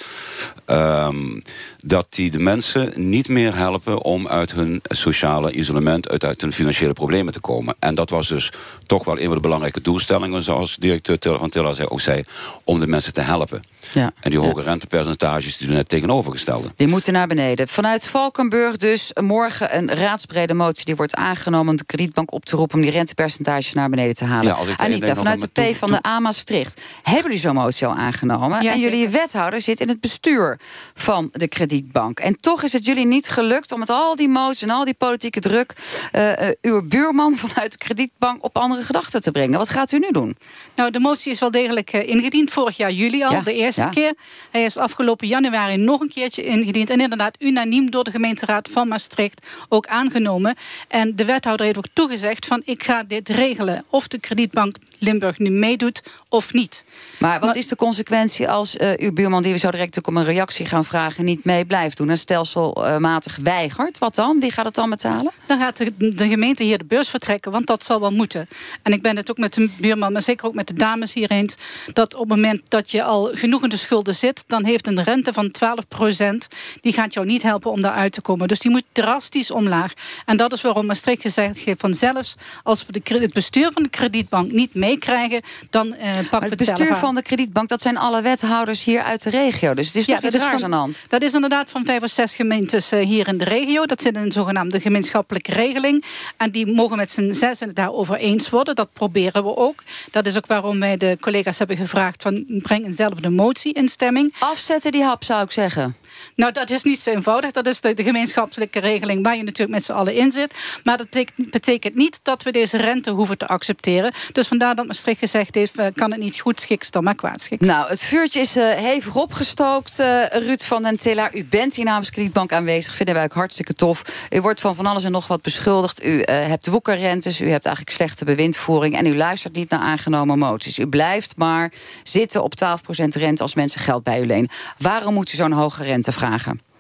um, 0.68 1.42
dat 1.86 2.08
die 2.10 2.32
de 2.32 2.40
mensen 2.40 2.94
niet 2.96 3.28
meer 3.28 3.56
helpen 3.56 4.04
om 4.04 4.28
uit 4.28 4.52
hun 4.52 4.82
sociale 4.84 5.52
isolement, 5.52 6.10
uit, 6.10 6.26
uit 6.26 6.42
hun 6.42 6.54
financiële 6.54 6.94
problemen 6.94 7.34
te 7.34 7.40
komen. 7.40 7.76
En 7.80 7.96
dat 7.96 8.10
was 8.10 8.28
dus 8.28 8.52
toch 8.86 9.06
wel 9.06 9.20
een 9.20 9.26
van 9.26 9.36
de 9.36 9.40
belangrijke 9.40 9.82
doelstellingen, 9.82 10.44
zoals 10.44 10.76
directeur 10.76 11.40
van 11.40 11.50
Tilla 11.50 11.74
zei, 11.74 11.88
ook 11.88 12.02
zei, 12.02 12.24
om 12.64 12.80
de 12.80 12.88
mensen 12.88 13.14
te 13.14 13.22
helpen. 13.22 13.64
Ja. 13.94 14.12
En 14.20 14.30
die 14.30 14.40
hoge 14.40 14.60
ja. 14.60 14.66
rentepercentages 14.66 15.58
die 15.58 15.68
doen 15.68 15.78
het 15.78 15.90
tegenovergestelde. 15.90 16.72
Die 16.76 16.88
moeten 16.88 17.14
naar 17.14 17.28
beneden. 17.28 17.68
Vanuit 17.68 18.06
Valkenburg 18.06 18.78
dus 18.78 19.12
morgen 19.22 19.78
een 19.78 19.94
raadsbrede 19.94 20.54
motie 20.54 20.86
die 20.86 20.96
wordt 20.96 21.16
aangenomen 21.16 21.70
om 21.70 21.76
de 21.76 21.86
kredietbank 21.86 22.32
op 22.34 22.46
te 22.46 22.56
roepen 22.56 22.76
om 22.76 22.82
die 22.82 22.92
rentepercentages 22.92 23.74
naar 23.74 23.90
beneden 23.90 24.16
te 24.16 24.26
halen. 24.26 24.46
Ja, 24.46 24.76
Anita, 24.78 25.16
vanuit 25.16 25.42
de 25.42 25.48
P 25.48 25.76
van 25.76 25.92
de 25.92 26.08
A 26.08 26.20
Maastricht. 26.20 26.82
Hebben 27.04 27.24
jullie 27.24 27.40
zo'n 27.40 27.54
motie 27.54 27.88
al 27.88 27.96
aangenomen? 27.96 28.64
Ja, 28.64 28.72
en 28.72 28.80
jullie 28.80 29.10
wethouder 29.10 29.62
zit 29.62 29.80
in 29.82 29.88
het 29.88 30.00
bestuur 30.00 30.60
van 30.94 31.30
de 31.32 31.48
kredietbank. 31.48 31.71
En 32.14 32.36
toch 32.40 32.64
is 32.64 32.74
het 32.74 32.86
jullie 32.86 33.06
niet 33.06 33.30
gelukt 33.30 33.72
om 33.72 33.80
met 33.80 33.90
al 33.90 34.16
die 34.16 34.30
moties 34.30 34.62
en 34.62 34.70
al 34.70 34.86
die 34.86 34.94
politieke 34.94 35.40
druk 35.40 35.74
uh, 36.16 36.30
uh, 36.30 36.50
uw 36.62 36.88
buurman 36.88 37.38
vanuit 37.44 37.72
de 37.72 37.78
kredietbank 37.78 38.44
op 38.44 38.58
andere 38.58 38.84
gedachten 38.84 39.22
te 39.22 39.32
brengen. 39.32 39.58
Wat 39.58 39.70
gaat 39.70 39.92
u 39.92 40.00
nu 40.00 40.12
doen? 40.12 40.38
Nou, 40.76 40.92
de 40.92 41.00
motie 41.00 41.32
is 41.32 41.40
wel 41.40 41.52
degelijk 41.52 41.94
uh, 41.94 42.08
ingediend. 42.08 42.52
Vorig 42.52 42.78
jaar 42.78 42.92
juli 42.92 43.24
al, 43.24 43.32
Ja, 43.32 43.42
de 43.42 43.54
eerste 43.54 43.82
ja. 43.82 43.90
keer. 43.90 44.14
Hij 44.52 44.64
is 44.64 44.78
afgelopen 44.78 45.28
januari 45.28 45.78
nog 45.78 46.02
een 46.02 46.10
keertje 46.10 46.44
ingediend. 46.44 46.90
En 46.90 47.02
inderdaad 47.02 47.36
unaniem 47.40 47.92
door 47.92 48.04
de 48.04 48.12
gemeenteraad 48.12 48.70
van 48.70 48.88
Maastricht 48.88 49.48
ook 49.70 49.88
aangenomen. 49.88 50.56
En 50.88 51.16
de 51.16 51.26
wethouder 51.26 51.66
heeft 51.66 51.78
ook 51.78 51.88
toegezegd 51.94 52.46
van 52.46 52.62
ik 52.66 52.84
ga 52.84 53.04
dit 53.04 53.30
regelen. 53.30 53.86
Of 53.90 54.08
de 54.08 54.20
kredietbank 54.20 54.76
Limburg 55.02 55.40
nu 55.40 55.50
meedoet 55.50 56.04
of 56.30 56.54
niet. 56.54 56.86
Maar 57.18 57.40
wat 57.40 57.56
is 57.56 57.68
de 57.68 57.76
consequentie 57.76 58.50
als 58.50 58.76
uh, 58.76 58.94
uw 58.96 59.12
buurman, 59.12 59.44
die 59.44 59.52
we 59.52 59.58
zo 59.58 59.72
direct 59.72 59.98
ook 59.98 60.08
om 60.08 60.18
een 60.18 60.24
reactie 60.24 60.66
gaan 60.66 60.86
vragen, 60.86 61.26
niet 61.26 61.46
mee 61.46 61.66
blijft 61.66 61.98
doen 61.98 62.10
en 62.10 62.18
stelselmatig 62.18 63.38
weigert? 63.44 63.98
Wat 63.98 64.16
dan? 64.16 64.40
Wie 64.40 64.52
gaat 64.52 64.66
het 64.66 64.76
dan 64.76 64.90
betalen? 64.90 65.32
Dan 65.48 65.60
gaat 65.60 65.78
de, 65.78 65.94
de, 65.98 66.28
gemeente 66.28 66.64
hier 66.64 66.78
de 66.78 66.86
beurs 66.86 67.10
vertrekken, 67.10 67.52
want 67.52 67.68
dat 67.68 67.84
zal 67.84 68.00
wel 68.00 68.12
moeten. 68.12 68.48
En 68.82 68.94
ik 68.94 69.02
ben 69.02 69.18
het 69.18 69.30
ook 69.30 69.38
met 69.38 69.54
de 69.54 69.70
buurman, 69.80 70.12
maar 70.12 70.22
zeker 70.22 70.48
ook 70.48 70.54
met 70.54 70.68
de 70.68 70.74
dames 70.74 71.14
hier 71.14 71.32
eens, 71.32 71.56
dat 71.94 72.14
op 72.14 72.20
het 72.20 72.30
moment 72.30 72.62
dat 72.70 72.92
je 72.92 73.04
al 73.04 73.30
genoeg 73.34 73.64
in 73.64 73.70
de 73.70 73.78
schulden 73.78 74.16
zit, 74.16 74.44
dan 74.48 74.66
heeft 74.66 74.88
een 74.88 75.04
rente 75.04 75.34
van 75.34 75.52
12 75.52 75.88
procent, 75.88 76.48
die 76.82 76.94
gaat 76.94 77.14
jou 77.14 77.26
niet 77.26 77.44
helpen 77.44 77.72
om 77.72 77.82
daaruit 77.82 78.12
te 78.12 78.22
komen. 78.22 78.48
Dus 78.48 78.60
die 78.60 78.72
moet 78.72 78.84
drastisch 78.92 79.52
omlaag. 79.52 79.94
En 80.26 80.38
dat 80.38 80.54
is 80.54 80.62
waarom 80.62 80.86
Maastricht 80.86 81.22
gezegd 81.22 81.58
heeft 81.58 81.80
van 81.80 81.94
zelfs 81.94 82.36
als 82.64 82.86
we 82.86 82.92
de, 82.92 83.20
het 83.20 83.34
bestuur 83.34 83.72
van 83.72 83.84
de 83.84 83.90
kredietbank 83.90 84.52
niet 84.52 84.76
meekrijgen, 84.92 85.42
dan 85.70 85.88
uh, 85.88 85.94
pakken 85.96 86.30
we 86.30 86.36
het 86.36 86.50
het 86.50 86.58
bestuur 86.58 86.96
van 86.96 87.16
de 87.16 87.22
kredietbank, 87.22 87.70
dat 87.70 87.82
zijn 87.82 87.98
alle 87.98 88.22
wethouders 88.22 88.84
hier 88.84 89.02
uit 89.02 89.24
de 89.24 89.30
regio. 89.30 89.74
Dus 89.74 89.88
het 89.88 89.96
is 89.96 90.06
toch 90.06 90.20
dat 90.20 90.34
iets 90.34 90.44
raars 90.44 90.62
van- 90.62 90.64
aan 90.64 90.70
de 90.70 90.76
hand. 90.76 91.02
Dat 91.08 91.22
is 91.22 91.34
inderdaad 91.34 91.70
van 91.70 91.86
vijf 91.86 92.02
of 92.04 92.10
zes 92.10 92.36
gemeentes 92.36 92.92
eh, 92.92 93.06
hier 93.06 93.28
in 93.28 93.38
de 93.38 93.44
regio. 93.44 93.86
Dat 93.86 94.02
zit 94.02 94.16
in 94.16 94.22
een 94.22 94.32
zogenaamde 94.32 94.80
gemeenschappelijke 94.80 95.52
regeling. 95.52 96.04
En 96.38 96.52
die 96.52 96.74
mogen 96.74 96.98
met 96.98 97.12
z'n 97.12 97.34
zes 97.34 97.60
het 97.60 97.76
daarover 97.76 98.16
eens 98.16 98.50
worden. 98.50 98.76
Dat 98.76 98.94
proberen 98.94 99.44
we 99.44 99.56
ook. 99.56 99.84
Dat 100.12 100.26
is 100.26 100.38
ook 100.38 100.46
waarom 100.46 100.80
wij 100.80 100.98
de 100.98 101.18
collega's 101.22 101.58
hebben 101.58 101.78
gevraagd... 101.78 102.22
van 102.22 102.46
breng 102.48 102.86
eenzelfde 102.86 103.30
motie 103.30 103.74
in 103.74 103.90
stemming. 103.90 104.34
Afzetten 104.40 104.92
die 104.92 105.04
hap, 105.04 105.24
zou 105.24 105.44
ik 105.44 105.52
zeggen. 105.52 105.96
Nou, 106.36 106.52
dat 106.52 106.70
is 106.70 106.84
niet 106.84 107.00
zo 107.00 107.10
eenvoudig. 107.10 107.52
Dat 107.52 107.68
is 107.68 107.82
de, 107.82 107.94
de 107.94 108.04
gemeenschappelijke 108.04 108.80
regeling 108.80 109.24
waar 109.24 109.36
je 109.36 109.44
natuurlijk 109.44 109.78
met 109.78 109.84
z'n 109.84 109.92
allen 109.92 110.16
in 110.16 110.32
zit. 110.32 110.54
Maar 110.84 110.98
dat 110.98 111.08
betekent 111.36 111.96
niet 111.96 112.20
dat 112.24 112.44
we 112.44 112.52
deze 112.52 112.78
rente 112.78 113.12
hoeven 113.12 113.38
te 113.38 113.48
accepteren. 113.48 114.14
Dus 114.32 114.48
vandaar 114.48 114.76
dat 114.76 114.81
Maastricht 114.88 115.20
gezegd 115.20 115.56
heeft... 115.56 115.78
eh, 115.78 115.86
kan 115.94 116.12
het 116.12 116.20
niet 116.20 116.40
goed 116.40 116.60
schiks 116.60 116.92
dan 116.92 117.04
maar 117.04 117.16
kwaad 117.16 117.42
schiks. 117.42 117.66
Nou, 117.66 117.90
het 117.90 118.02
vuurtje 118.02 118.40
is 118.40 118.56
eh, 118.56 118.70
hevig 118.70 119.16
opgestookt, 119.16 120.00
eh, 120.00 120.26
Ruud 120.30 120.62
van 120.62 120.84
den 120.84 120.98
Tiller. 120.98 121.36
U 121.36 121.46
bent 121.46 121.76
hier 121.76 121.86
namens 121.86 122.10
Kredietbank 122.10 122.52
aanwezig. 122.52 122.96
Vinden 122.96 123.16
wij 123.16 123.24
ook 123.24 123.34
hartstikke 123.34 123.74
tof. 123.74 124.28
U 124.30 124.42
wordt 124.42 124.62
van 124.62 124.76
van 124.76 124.86
alles 124.86 125.04
en 125.04 125.12
nog 125.12 125.28
wat 125.28 125.42
beschuldigd. 125.42 126.04
U 126.04 126.22
eh, 126.22 126.48
hebt 126.48 126.68
woekerrentes, 126.68 127.42
u 127.42 127.50
hebt 127.50 127.66
eigenlijk 127.66 127.96
slechte 127.96 128.26
bewindvoering... 128.26 128.96
en 128.98 129.06
u 129.06 129.16
luistert 129.16 129.56
niet 129.56 129.70
naar 129.70 129.80
aangenomen 129.80 130.38
moties. 130.38 130.80
U 130.80 130.88
blijft 130.88 131.34
maar 131.38 131.72
zitten 132.04 132.44
op 132.44 132.54
12% 132.64 133.08
rente 133.08 133.42
als 133.42 133.56
mensen 133.56 133.82
geld 133.82 134.04
bij 134.04 134.22
u 134.22 134.26
lenen. 134.26 134.50
Waarom 134.78 135.14
moet 135.14 135.34
u 135.34 135.36
zo'n 135.36 135.52
hoge 135.52 135.84
rente 135.84 136.12
vragen? 136.12 136.71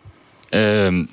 Uh, 0.51 0.87
uh, 0.87 1.05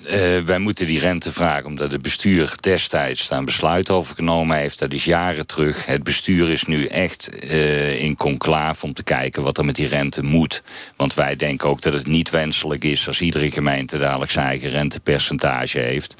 wij 0.45 0.59
moeten 0.59 0.87
die 0.87 0.99
rente 0.99 1.33
vragen 1.33 1.67
omdat 1.67 1.93
het 1.93 2.03
bestuur 2.03 2.55
destijds 2.61 3.29
daar 3.29 3.39
een 3.39 3.45
besluit 3.45 3.91
over 3.91 4.15
genomen 4.15 4.57
heeft. 4.57 4.79
Dat 4.79 4.93
is 4.93 5.05
jaren 5.05 5.47
terug. 5.47 5.87
Het 5.87 6.03
bestuur 6.03 6.51
is 6.51 6.65
nu 6.65 6.87
echt 6.87 7.45
uh, 7.45 8.03
in 8.03 8.17
conclave 8.17 8.85
om 8.85 8.93
te 8.93 9.03
kijken 9.03 9.43
wat 9.43 9.59
er 9.59 9.65
met 9.65 9.75
die 9.75 9.87
rente 9.89 10.23
moet. 10.23 10.63
Want 10.97 11.15
wij 11.15 11.37
denken 11.37 11.69
ook 11.69 11.81
dat 11.81 11.93
het 11.93 12.07
niet 12.07 12.31
wenselijk 12.31 12.85
is 12.85 13.07
als 13.07 13.21
iedere 13.21 13.51
gemeente 13.51 13.99
dadelijk 13.99 14.31
zijn 14.31 14.47
eigen 14.47 14.71
rentepercentage 14.71 15.79
heeft. 15.79 16.15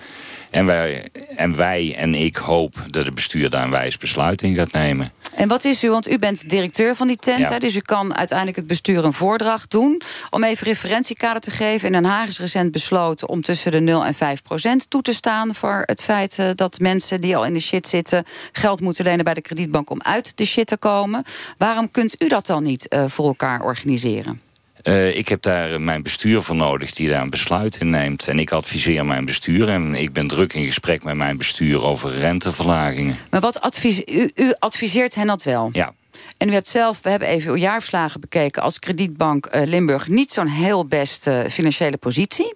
En 0.51 0.67
wij, 0.67 1.09
en 1.37 1.57
wij 1.57 1.95
en 1.97 2.15
ik 2.15 2.37
hoop 2.37 2.75
dat 2.91 3.05
het 3.05 3.15
bestuur 3.15 3.51
daar 3.51 3.65
een 3.65 3.71
wijs 3.71 3.97
besluit 3.97 4.43
in 4.43 4.55
gaat 4.55 4.73
nemen. 4.73 5.13
En 5.35 5.49
wat 5.49 5.65
is 5.65 5.85
u, 5.85 5.91
want 5.91 6.11
u 6.11 6.19
bent 6.19 6.49
directeur 6.49 6.97
van 6.97 7.07
die 7.07 7.17
tent, 7.17 7.39
Ja. 7.39 7.51
hè, 7.53 7.59
dus 7.59 7.77
u 7.77 7.81
kan 7.81 8.17
uiteindelijk 8.17 8.57
het 8.59 8.67
bestuur 8.67 9.05
een 9.05 9.13
voordracht 9.13 9.71
doen. 9.71 10.01
Om 10.31 10.45
even 10.45 10.67
referentiekader 10.67 11.41
te 11.41 11.51
geven. 11.51 11.87
In 11.87 11.93
Den 11.93 12.05
Haag 12.05 12.29
is 12.29 12.39
recent 12.39 12.73
besloten 12.73 13.29
om 13.29 13.43
tussen 13.43 13.73
de 13.73 13.81
0 13.81 14.05
en 14.05 14.15
5 14.15 14.43
procent 14.43 14.91
toe 14.91 15.03
te 15.03 15.13
staan 15.13 15.55
voor 15.55 15.83
het 15.87 16.03
feit 16.03 16.39
eh, 16.39 16.49
dat 16.55 16.79
mensen 16.79 17.21
die 17.21 17.37
al 17.37 17.45
in 17.45 17.55
de 17.55 17.61
shit 17.61 17.87
zitten 17.87 18.25
geld 18.53 18.81
moeten 18.81 19.05
lenen 19.05 19.25
bij 19.25 19.35
de 19.35 19.41
kredietbank 19.41 19.91
om 19.91 20.03
uit 20.03 20.33
de 20.35 20.45
shit 20.45 20.67
te 20.67 20.77
komen. 20.77 21.23
Waarom 21.59 21.91
kunt 21.91 22.23
u 22.23 22.29
dat 22.29 22.47
dan 22.47 22.63
niet 22.63 22.89
eh, 22.89 23.05
voor 23.07 23.27
elkaar 23.27 23.63
organiseren? 23.63 24.41
Uh, 24.83 25.17
ik 25.17 25.29
heb 25.29 25.43
daar 25.43 25.81
mijn 25.81 26.03
bestuur 26.03 26.43
voor 26.43 26.57
nodig 26.57 26.93
die 26.93 27.09
daar 27.09 27.23
een 27.23 27.31
besluit 27.31 27.77
in 27.81 27.91
neemt. 27.91 28.29
En 28.29 28.39
ik 28.39 28.51
adviseer 28.53 29.07
mijn 29.07 29.25
bestuur 29.25 29.69
en 29.69 29.95
ik 29.95 30.13
ben 30.13 30.27
druk 30.27 30.53
in 30.53 30.67
gesprek 30.67 31.05
met 31.05 31.15
mijn 31.15 31.37
bestuur 31.37 31.85
over 31.85 32.15
renteverlagingen. 32.15 33.17
Maar 33.31 33.41
wat 33.41 33.61
advies, 33.61 34.03
u, 34.07 34.31
u 34.35 34.53
adviseert 34.59 35.15
hen 35.15 35.27
dat 35.27 35.43
wel? 35.43 35.69
Ja. 35.73 35.93
En 36.37 36.49
u 36.49 36.53
hebt 36.53 36.69
zelf, 36.69 37.01
we 37.03 37.11
hebben 37.11 37.29
even 37.29 37.51
uw 37.51 37.57
jaarverslagen 37.57 38.21
bekeken... 38.21 38.63
als 38.63 38.79
kredietbank 38.79 39.47
eh, 39.47 39.67
Limburg 39.67 40.09
niet 40.09 40.31
zo'n 40.33 40.47
heel 40.47 40.87
best 40.87 41.27
eh, 41.27 41.41
financiële 41.51 41.97
positie. 41.97 42.55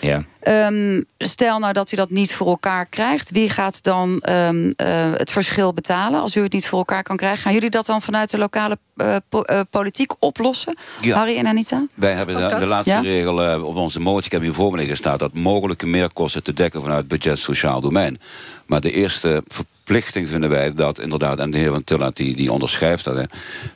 Ja. 0.00 0.24
Ehm, 0.40 1.02
stel 1.18 1.58
nou 1.58 1.72
dat 1.72 1.92
u 1.92 1.96
dat 1.96 2.10
niet 2.10 2.34
voor 2.34 2.46
elkaar 2.46 2.86
krijgt. 2.86 3.30
Wie 3.30 3.48
gaat 3.48 3.82
dan 3.82 4.20
ehm, 4.20 4.72
eh, 4.76 5.12
het 5.12 5.30
verschil 5.30 5.72
betalen 5.72 6.20
als 6.20 6.36
u 6.36 6.42
het 6.42 6.52
niet 6.52 6.68
voor 6.68 6.78
elkaar 6.78 7.02
kan 7.02 7.16
krijgen? 7.16 7.42
Gaan 7.42 7.52
jullie 7.52 7.70
dat 7.70 7.86
dan 7.86 8.02
vanuit 8.02 8.30
de 8.30 8.38
lokale 8.38 8.78
eh, 8.96 9.16
po- 9.28 9.42
eh, 9.42 9.60
politiek 9.70 10.12
oplossen? 10.18 10.74
Ja. 11.00 11.16
Harry 11.16 11.36
en 11.36 11.46
Anita? 11.46 11.86
Wij 11.94 12.12
hebben 12.12 12.36
de, 12.60 12.66
laatste 12.66 12.90
Ja? 12.90 13.00
regel 13.00 13.64
op 13.64 13.76
onze 13.76 14.00
motie, 14.00 14.24
ik 14.24 14.32
heb 14.32 14.40
hier 14.42 14.54
voor 14.54 14.70
me 14.70 14.76
liggen 14.76 14.96
staat... 14.96 15.18
dat 15.18 15.34
mogelijke 15.34 15.86
meerkosten 15.86 16.42
te 16.42 16.52
dekken 16.52 16.82
vanuit 16.82 17.08
budget 17.08 17.38
sociaal 17.38 17.80
domein. 17.80 18.20
Maar 18.66 18.80
de 18.80 18.92
eerste 18.92 19.28
verplichting 19.28 19.79
vinden 19.98 20.50
wij 20.50 20.74
dat 20.74 20.98
inderdaad... 20.98 21.38
en 21.38 21.50
de 21.50 21.58
heer 21.58 21.70
Van 21.70 21.84
Tillat 21.84 22.16
die, 22.16 22.36
die 22.36 22.52
onderschrijft 22.52 23.04
dat... 23.04 23.26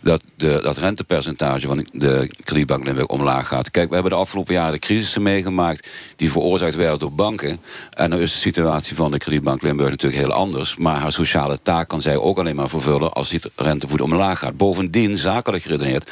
Dat 0.01 0.23
de, 0.37 0.61
dat 0.63 0.77
rentepercentage 0.77 1.67
van 1.67 1.87
de 1.93 2.31
kredietbank 2.43 2.85
Limburg 2.85 3.07
omlaag 3.07 3.49
gaat. 3.49 3.71
Kijk, 3.71 3.89
we 3.89 3.95
hebben 3.95 4.13
de 4.13 4.19
afgelopen 4.19 4.55
jaren 4.55 4.73
de 4.73 4.79
crisissen 4.79 5.23
meegemaakt... 5.23 5.89
die 6.17 6.31
veroorzaakt 6.31 6.75
werden 6.75 6.99
door 6.99 7.13
banken. 7.13 7.61
En 7.91 8.11
dan 8.11 8.19
is 8.19 8.33
de 8.33 8.39
situatie 8.39 8.97
van 8.97 9.11
de 9.11 9.19
kredietbank 9.19 9.63
Limburg 9.63 9.91
natuurlijk 9.91 10.23
heel 10.23 10.33
anders. 10.33 10.77
Maar 10.77 11.01
haar 11.01 11.13
sociale 11.13 11.59
taak 11.63 11.89
kan 11.89 12.03
zij 12.03 12.17
ook 12.17 12.39
alleen 12.39 12.57
maar 12.57 12.69
vervullen... 12.69 13.13
als 13.13 13.29
die 13.29 13.41
rentevoet 13.57 14.01
omlaag 14.01 14.39
gaat. 14.39 14.57
Bovendien, 14.57 15.17
zakelijk 15.17 15.63
geredeneerd... 15.63 16.11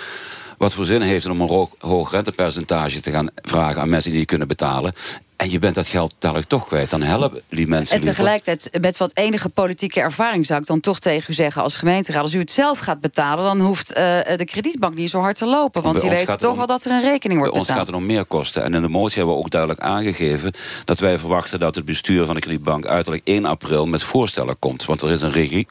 Wat 0.59 0.73
voor 0.73 0.85
zin 0.85 1.01
heeft 1.01 1.25
het 1.25 1.33
om 1.33 1.41
een 1.41 1.69
hoog 1.79 2.13
rentepercentage 2.13 3.01
te 3.01 3.11
gaan 3.11 3.29
vragen 3.35 3.81
aan 3.81 3.89
mensen 3.89 4.11
die 4.11 4.19
niet 4.19 4.29
kunnen 4.29 4.49
betalen? 4.49 4.95
En 5.43 5.51
je 5.51 5.59
bent 5.59 5.75
dat 5.75 5.87
geld 5.87 6.15
dadelijk 6.19 6.49
toch 6.49 6.67
kwijt. 6.67 6.91
Dan 6.91 7.03
helpen 7.03 7.43
die 7.49 7.67
mensen 7.67 7.97
En 7.97 8.03
tegelijkertijd, 8.03 8.79
met 8.81 8.97
wat 8.97 9.11
enige 9.15 9.49
politieke 9.49 10.01
ervaring 10.01 10.47
zou 10.47 10.61
ik 10.61 10.67
dan 10.67 10.81
toch 10.81 10.99
tegen 10.99 11.31
u 11.31 11.35
zeggen 11.35 11.63
als 11.63 11.77
gemeenteraad. 11.77 12.23
Als 12.23 12.35
u 12.35 12.39
het 12.39 12.51
zelf 12.51 12.79
gaat 12.79 13.01
betalen, 13.01 13.45
dan 13.45 13.61
hoeft 13.61 13.93
eh, 13.93 14.19
de 14.37 14.45
kredietbank 14.45 14.95
niet 14.95 15.11
zo 15.11 15.21
hard 15.21 15.37
te 15.37 15.47
lopen. 15.47 15.83
Want 15.83 16.01
die 16.01 16.11
het 16.11 16.39
toch 16.39 16.51
om- 16.51 16.57
wel 16.57 16.67
dat 16.67 16.85
er 16.85 16.91
een 16.91 17.03
rekening 17.03 17.41
wordt 17.41 17.55
ons 17.55 17.67
gaat 17.69 17.77
betaald. 17.77 17.95
het 17.97 18.09
om 18.09 18.15
meer 18.15 18.25
kosten. 18.25 18.63
En 18.65 18.75
in 18.75 18.83
de 18.83 18.89
motie 18.89 19.17
hebben 19.17 19.35
we 19.35 19.41
ook 19.41 19.51
duidelijk 19.51 19.81
aangegeven... 19.81 20.53
dat 20.85 20.99
wij 20.99 21.19
verwachten 21.19 21.61
dat 21.61 21.75
het 21.75 21.85
bestuur 21.85 22.25
van 22.25 22.35
de 22.35 22.41
kredietbank... 22.41 22.87
uiterlijk 22.87 23.23
1 23.25 23.45
april 23.45 23.87
met 23.87 24.03
voorstellen 24.03 24.59
komt. 24.59 24.85
Want 24.85 25.03
er 25.03 25.11
is 25.11 25.23
een 25.23 25.33
regie, 25.33 25.67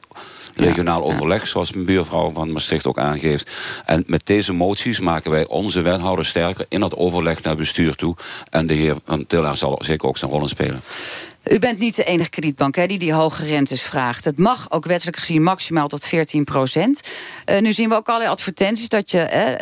regionaal 0.54 1.04
overleg... 1.04 1.48
zoals 1.48 1.72
mijn 1.72 1.86
buurvrouw 1.86 2.30
van 2.32 2.52
Maastricht 2.52 2.86
ook 2.86 2.98
aangeeft. 2.98 3.50
En 3.86 4.04
met 4.06 4.26
deze 4.26 4.52
moties 4.52 5.00
maken 5.00 5.30
wij 5.30 5.46
onze 5.46 5.80
wethouder 5.80 6.24
sterker... 6.24 6.66
in 6.68 6.80
dat 6.80 6.96
overleg 6.96 7.42
naar 7.42 7.56
bestuur 7.56 7.94
toe. 7.94 8.16
En 8.50 8.66
de 8.66 8.74
heer 8.74 8.96
Van 9.04 9.26
Tillaar 9.26 9.56
zal 9.56 9.78
zeker 9.84 10.08
ook 10.08 10.18
zijn 10.18 10.30
rol 10.30 10.42
in 10.42 10.48
spelen. 10.48 10.80
U 11.44 11.58
bent 11.58 11.78
niet 11.78 11.96
de 11.96 12.04
enige 12.04 12.30
kredietbank 12.30 12.74
hè, 12.74 12.86
die 12.86 12.98
die 12.98 13.12
hoge 13.12 13.44
rentes 13.44 13.82
vraagt. 13.82 14.24
Het 14.24 14.38
mag 14.38 14.70
ook 14.70 14.84
wettelijk 14.86 15.16
gezien 15.16 15.42
maximaal 15.42 15.88
tot 15.88 16.06
14 16.06 16.44
procent. 16.44 17.00
Eh, 17.44 17.60
nu 17.60 17.72
zien 17.72 17.88
we 17.88 17.94
ook 17.94 18.08
allerlei 18.08 18.30
advertenties 18.30 18.88
dat 18.88 19.10
je... 19.10 19.18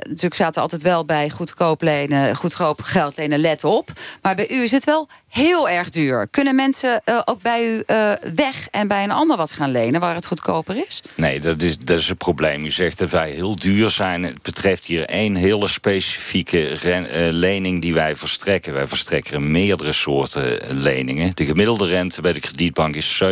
Natuurlijk 0.09 0.34
zaten 0.34 0.62
altijd 0.62 0.82
wel 0.82 1.05
bij 1.05 1.30
goedkoop 1.30 1.82
lenen, 1.82 2.36
goedkoop 2.36 2.80
geld 2.82 3.16
lenen, 3.16 3.38
let 3.38 3.64
op. 3.64 3.93
Maar 4.22 4.34
bij 4.34 4.51
u 4.51 4.62
is 4.62 4.70
het 4.70 4.84
wel 4.84 5.09
heel 5.31 5.68
erg 5.68 5.91
duur. 5.91 6.28
Kunnen 6.31 6.55
mensen 6.55 7.01
eh, 7.05 7.20
ook 7.24 7.43
bij 7.43 7.66
u 7.66 7.83
eh, 7.87 8.12
weg 8.35 8.68
en 8.70 8.89
bij 8.89 9.05
een 9.05 9.11
ander 9.11 9.37
wat 9.37 9.53
gaan 9.53 9.70
lenen... 9.70 10.01
waar 10.01 10.14
het 10.14 10.26
goedkoper 10.26 10.85
is? 10.87 11.03
Nee, 11.14 11.41
dat 11.41 11.62
is, 11.62 11.78
dat 11.78 11.99
is 11.99 12.09
een 12.09 12.16
probleem. 12.16 12.64
U 12.64 12.70
zegt 12.70 12.99
dat 12.99 13.11
wij 13.11 13.31
heel 13.31 13.57
duur 13.57 13.91
zijn. 13.91 14.22
Het 14.22 14.43
betreft 14.43 14.87
hier 14.87 15.05
één 15.05 15.35
hele 15.35 15.68
specifieke 15.68 16.68
eh, 16.68 17.01
lening 17.31 17.83
die 17.83 17.95
wij 17.95 18.16
verstrekken. 18.16 18.72
Wij 18.72 18.87
verstrekken 18.87 19.51
meerdere 19.51 19.93
soorten 19.93 20.59
leningen. 20.81 21.33
De 21.35 21.45
gemiddelde 21.45 21.87
rente 21.87 22.20
bij 22.20 22.33
de 22.33 22.41
kredietbank 22.41 22.95
is 22.95 23.22
7% 23.24 23.26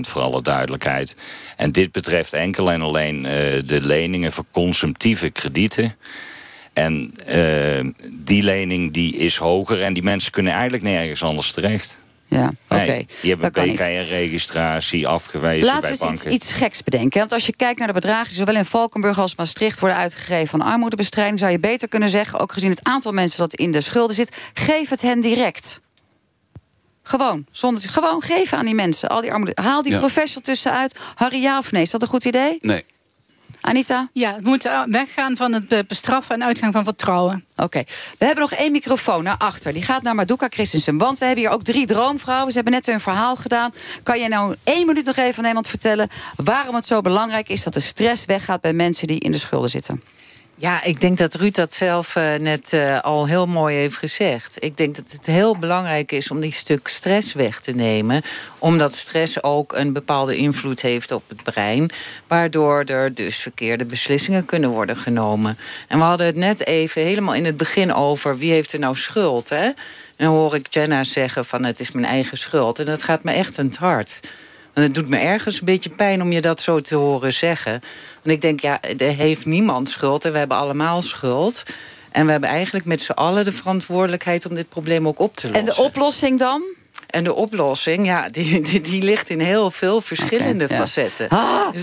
voor 0.00 0.22
alle 0.22 0.42
duidelijkheid. 0.42 1.16
En 1.56 1.72
dit 1.72 1.92
betreft 1.92 2.32
enkel 2.32 2.70
en 2.70 2.82
alleen 2.82 3.22
de 3.66 3.78
leningen 3.82 4.32
voor 4.32 4.44
consumptieve 4.50 5.30
kredieten. 5.30 5.96
En 6.78 7.12
eh, 7.26 8.06
die 8.12 8.42
lening 8.42 8.92
die 8.92 9.16
is 9.16 9.36
hoger 9.36 9.82
en 9.82 9.92
die 9.92 10.02
mensen 10.02 10.32
kunnen 10.32 10.52
eigenlijk 10.52 10.82
nergens 10.82 11.22
anders 11.22 11.52
terecht. 11.52 11.98
Ja, 12.26 12.52
oké. 12.68 12.80
Nee, 12.84 13.06
die 13.20 13.30
hebben 13.30 13.52
Dat 13.52 13.62
kan 13.62 13.66
niet. 13.72 13.76
BKR-registratie 13.78 15.06
afgewezen 15.08 15.64
Laten 15.66 15.80
bij 15.80 15.90
we 15.90 15.96
eens 15.96 16.02
iets, 16.12 16.22
banken. 16.22 16.32
iets 16.32 16.52
geks 16.52 16.82
bedenken. 16.82 17.18
Want 17.18 17.32
als 17.32 17.46
je 17.46 17.56
kijkt 17.56 17.78
naar 17.78 17.86
de 17.88 17.92
bedragen 17.94 18.28
die 18.28 18.38
zowel 18.38 18.54
in 18.56 18.64
Valkenburg 18.64 19.18
als 19.18 19.36
Maastricht 19.36 19.80
worden 19.80 19.98
uitgegeven 19.98 20.46
van 20.48 20.60
armoedebestrijding, 20.60 21.38
zou 21.38 21.52
je 21.52 21.58
beter 21.58 21.88
kunnen 21.88 22.08
zeggen, 22.08 22.38
ook 22.38 22.52
gezien 22.52 22.70
het 22.70 22.84
aantal 22.84 23.12
mensen 23.12 23.38
dat 23.38 23.54
in 23.54 23.72
de 23.72 23.80
schulden 23.80 24.16
zit, 24.16 24.36
geef 24.54 24.88
het 24.88 25.02
hen 25.02 25.20
direct. 25.20 25.80
Gewoon, 27.02 27.46
zonder 27.50 27.82
gewoon 27.90 28.22
geven 28.22 28.58
aan 28.58 28.64
die 28.64 28.74
mensen. 28.74 29.08
Al 29.08 29.20
die 29.20 29.32
armoede. 29.32 29.62
Haal 29.62 29.82
die 29.82 29.92
Ja. 29.92 29.98
professional 29.98 30.42
tussenuit. 30.42 30.98
Harry, 31.14 31.42
ja 31.42 31.58
of 31.58 31.72
nee? 31.72 31.82
Is 31.82 31.90
dat 31.90 32.02
een 32.02 32.08
goed 32.08 32.24
idee? 32.24 32.56
Nee. 32.60 32.84
Anita? 33.60 34.08
Ja, 34.12 34.36
we 34.42 34.48
moeten 34.48 34.90
weggaan 34.90 35.36
van 35.36 35.52
het 35.52 35.72
eh, 35.72 35.78
bestraffen 35.88 36.34
en 36.34 36.44
uitgaan 36.44 36.72
van 36.72 36.84
vertrouwen. 36.84 37.44
Oké. 37.56 37.82
We 38.18 38.24
hebben 38.24 38.42
nog 38.42 38.52
één 38.52 38.72
microfoon 38.72 39.22
naar 39.22 39.36
achter. 39.36 39.72
Die 39.72 39.82
gaat 39.82 40.02
naar 40.02 40.14
Maduka 40.14 40.46
Christensen. 40.48 40.98
Want 40.98 41.18
we 41.18 41.24
hebben 41.24 41.44
hier 41.44 41.52
ook 41.52 41.62
drie 41.62 41.86
droomvrouwen. 41.86 42.48
Ze 42.48 42.54
hebben 42.54 42.72
net 42.72 42.86
hun 42.86 43.00
verhaal 43.00 43.36
gedaan. 43.36 43.72
Kan 44.02 44.20
je 44.20 44.28
nou 44.28 44.54
één 44.64 44.86
minuut 44.86 45.04
nog 45.04 45.16
even 45.16 45.34
aan 45.34 45.34
Nederland 45.36 45.68
vertellen... 45.68 46.08
waarom 46.36 46.74
het 46.74 46.86
zo 46.86 47.00
belangrijk 47.00 47.48
is 47.48 47.62
dat 47.62 47.74
de 47.74 47.80
stress 47.80 48.24
weggaat... 48.24 48.60
bij 48.60 48.72
mensen 48.72 49.06
die 49.06 49.18
in 49.18 49.32
de 49.32 49.38
schulden 49.38 49.70
zitten? 49.70 50.02
Ja, 50.60 50.82
ik 50.82 51.00
denk 51.00 51.18
dat 51.18 51.34
Ruud 51.34 51.54
dat 51.54 51.74
zelf 51.74 52.16
eh, 52.16 52.34
net 52.34 52.72
eh, 52.72 53.00
al 53.00 53.26
heel 53.26 53.46
mooi 53.46 53.76
heeft 53.76 53.96
gezegd. 53.96 54.64
Ik 54.64 54.76
denk 54.76 54.96
dat 54.96 55.12
het 55.12 55.26
heel 55.26 55.58
belangrijk 55.58 56.12
is 56.12 56.30
om 56.30 56.40
die 56.40 56.52
stuk 56.52 56.88
stress 56.88 57.32
weg 57.32 57.60
te 57.60 57.70
nemen. 57.70 58.22
Omdat 58.58 58.94
stress 58.94 59.42
ook 59.42 59.72
een 59.72 59.92
bepaalde 59.92 60.36
invloed 60.36 60.82
heeft 60.82 61.12
op 61.12 61.22
het 61.28 61.42
brein. 61.42 61.90
Waardoor 62.26 62.84
er 62.84 63.14
dus 63.14 63.36
verkeerde 63.36 63.84
beslissingen 63.84 64.44
kunnen 64.44 64.70
worden 64.70 64.96
genomen. 64.96 65.58
En 65.88 65.98
we 65.98 66.04
hadden 66.04 66.26
het 66.26 66.36
net 66.36 66.66
even 66.66 67.02
helemaal 67.02 67.34
in 67.34 67.44
het 67.44 67.56
begin 67.56 67.94
over 67.94 68.38
wie 68.38 68.52
heeft 68.52 68.72
er 68.72 68.78
nou 68.78 68.96
schuld. 68.96 69.48
Hè? 69.48 69.64
En 69.64 69.74
dan 70.16 70.26
hoor 70.26 70.54
ik 70.54 70.66
Jenna 70.70 71.04
zeggen 71.04 71.44
van 71.44 71.64
het 71.64 71.80
is 71.80 71.92
mijn 71.92 72.06
eigen 72.06 72.38
schuld. 72.38 72.78
En 72.78 72.84
dat 72.84 73.02
gaat 73.02 73.22
me 73.22 73.32
echt 73.32 73.58
aan 73.58 73.66
het 73.66 73.76
hart. 73.76 74.20
En 74.78 74.84
het 74.84 74.94
doet 74.94 75.08
me 75.08 75.16
ergens 75.16 75.58
een 75.58 75.64
beetje 75.64 75.90
pijn 75.90 76.22
om 76.22 76.32
je 76.32 76.40
dat 76.40 76.60
zo 76.60 76.80
te 76.80 76.94
horen 76.94 77.32
zeggen. 77.32 77.72
Want 78.22 78.36
ik 78.36 78.40
denk, 78.40 78.60
ja, 78.60 78.80
er 78.98 79.14
heeft 79.14 79.46
niemand 79.46 79.88
schuld 79.88 80.24
en 80.24 80.32
we 80.32 80.38
hebben 80.38 80.56
allemaal 80.56 81.02
schuld. 81.02 81.62
En 82.10 82.24
we 82.24 82.30
hebben 82.30 82.48
eigenlijk 82.48 82.84
met 82.84 83.00
z'n 83.00 83.12
allen 83.12 83.44
de 83.44 83.52
verantwoordelijkheid 83.52 84.46
om 84.46 84.54
dit 84.54 84.68
probleem 84.68 85.08
ook 85.08 85.18
op 85.18 85.36
te 85.36 85.46
lossen. 85.46 85.68
En 85.68 85.74
de 85.74 85.82
oplossing 85.82 86.38
dan? 86.38 86.62
En 87.08 87.24
de 87.24 87.34
oplossing, 87.34 88.06
ja, 88.06 88.28
die, 88.28 88.60
die, 88.60 88.80
die 88.80 89.02
ligt 89.02 89.30
in 89.30 89.40
heel 89.40 89.70
veel 89.70 90.00
verschillende 90.00 90.66
ja. 90.68 90.76
facetten. 90.76 91.28
Ah, 91.28 91.38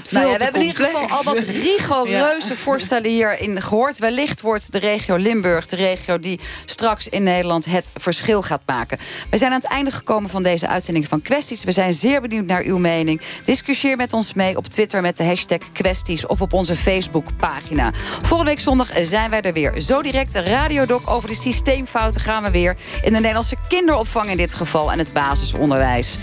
nou 0.09 0.27
ja, 0.27 0.37
we 0.37 0.43
hebben 0.43 0.61
in 0.61 0.67
ieder 0.67 0.85
geval 0.85 1.09
al 1.09 1.23
wat 1.23 1.43
rigoureuze 1.67 2.47
Ja. 2.47 2.55
voorstellen 2.55 3.09
hierin 3.09 3.61
gehoord. 3.61 3.99
Wellicht 3.99 4.41
wordt 4.41 4.71
de 4.71 4.77
regio 4.77 5.15
Limburg 5.15 5.65
de 5.65 5.75
regio 5.75 6.19
die 6.19 6.39
straks 6.65 7.07
in 7.07 7.23
Nederland 7.23 7.65
het 7.65 7.91
verschil 7.95 8.41
gaat 8.41 8.61
maken. 8.65 8.97
We 9.29 9.37
zijn 9.37 9.51
aan 9.51 9.59
het 9.61 9.69
einde 9.69 9.91
gekomen 9.91 10.29
van 10.29 10.43
deze 10.43 10.67
uitzending 10.67 11.07
van 11.07 11.21
Kwesties. 11.21 11.63
We 11.63 11.71
zijn 11.71 11.93
zeer 11.93 12.21
benieuwd 12.21 12.45
naar 12.45 12.63
uw 12.63 12.77
mening. 12.77 13.21
Discussieer 13.45 13.97
met 13.97 14.13
ons 14.13 14.33
mee 14.33 14.57
op 14.57 14.67
Twitter 14.67 15.01
met 15.01 15.17
de 15.17 15.23
hashtag 15.23 15.59
Kwesties 15.73 16.27
of 16.27 16.41
op 16.41 16.53
onze 16.53 16.75
Facebookpagina. 16.75 17.91
Volgende 17.93 18.51
week 18.51 18.59
zondag 18.59 18.89
zijn 19.01 19.29
wij 19.29 19.41
er 19.41 19.53
weer. 19.53 19.81
Zo 19.81 20.01
direct 20.01 20.35
Radiodoc 20.35 21.09
over 21.09 21.29
de 21.29 21.35
systeemfouten 21.35 22.21
gaan 22.21 22.43
we 22.43 22.51
weer. 22.51 22.75
In 23.01 23.13
de 23.13 23.19
Nederlandse 23.19 23.55
kinderopvang 23.67 24.25
in 24.29 24.37
dit 24.37 24.53
geval 24.53 24.91
en 24.91 24.99
het 24.99 25.13
basisonderwijs. 25.15 26.17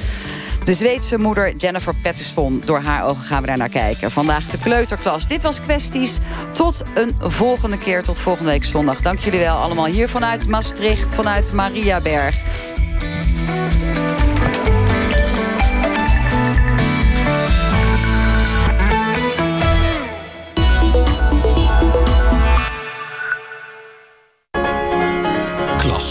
De 0.64 0.74
Zweedse 0.74 1.18
moeder 1.18 1.56
Jennifer 1.56 1.94
Patterson. 2.02 2.62
Door 2.64 2.80
haar 2.80 3.04
ogen 3.04 3.22
gaan 3.22 3.40
we 3.40 3.46
daar 3.46 3.56
naar 3.56 3.68
kijken. 3.68 4.10
Vandaag 4.10 4.44
de 4.44 4.58
kleuterklas. 4.58 5.26
Dit 5.28 5.42
was 5.42 5.60
Kwesties. 5.60 6.18
Tot 6.52 6.82
een 6.94 7.14
volgende 7.18 7.78
keer. 7.78 8.02
Tot 8.02 8.18
volgende 8.18 8.50
week 8.50 8.64
zondag. 8.64 9.00
Dank 9.00 9.18
jullie 9.18 9.40
wel 9.40 9.56
allemaal. 9.56 9.86
Hier 9.86 10.08
vanuit 10.08 10.48
Maastricht. 10.48 11.14
Vanuit 11.14 11.52
Mariaberg. 11.52 12.34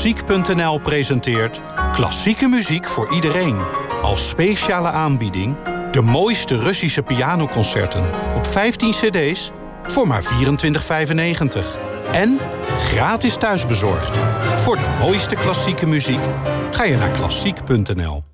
Klassiek.nl 0.01 0.79
presenteert 0.79 1.61
klassieke 1.93 2.47
muziek 2.47 2.87
voor 2.87 3.13
iedereen. 3.13 3.57
Als 4.01 4.29
speciale 4.29 4.87
aanbieding 4.87 5.55
de 5.91 6.01
mooiste 6.01 6.57
Russische 6.57 7.01
pianoconcerten 7.01 8.09
op 8.35 8.45
15 8.45 8.91
cd's 8.91 9.51
voor 9.83 10.07
maar 10.07 10.23
24,95. 10.23 10.29
En 12.11 12.37
gratis 12.79 13.35
thuisbezorgd. 13.35 14.17
Voor 14.61 14.75
de 14.75 14.97
mooiste 14.99 15.35
klassieke 15.35 15.85
muziek 15.85 16.21
ga 16.71 16.83
je 16.83 16.97
naar 16.97 17.11
klassiek.nl. 17.11 18.30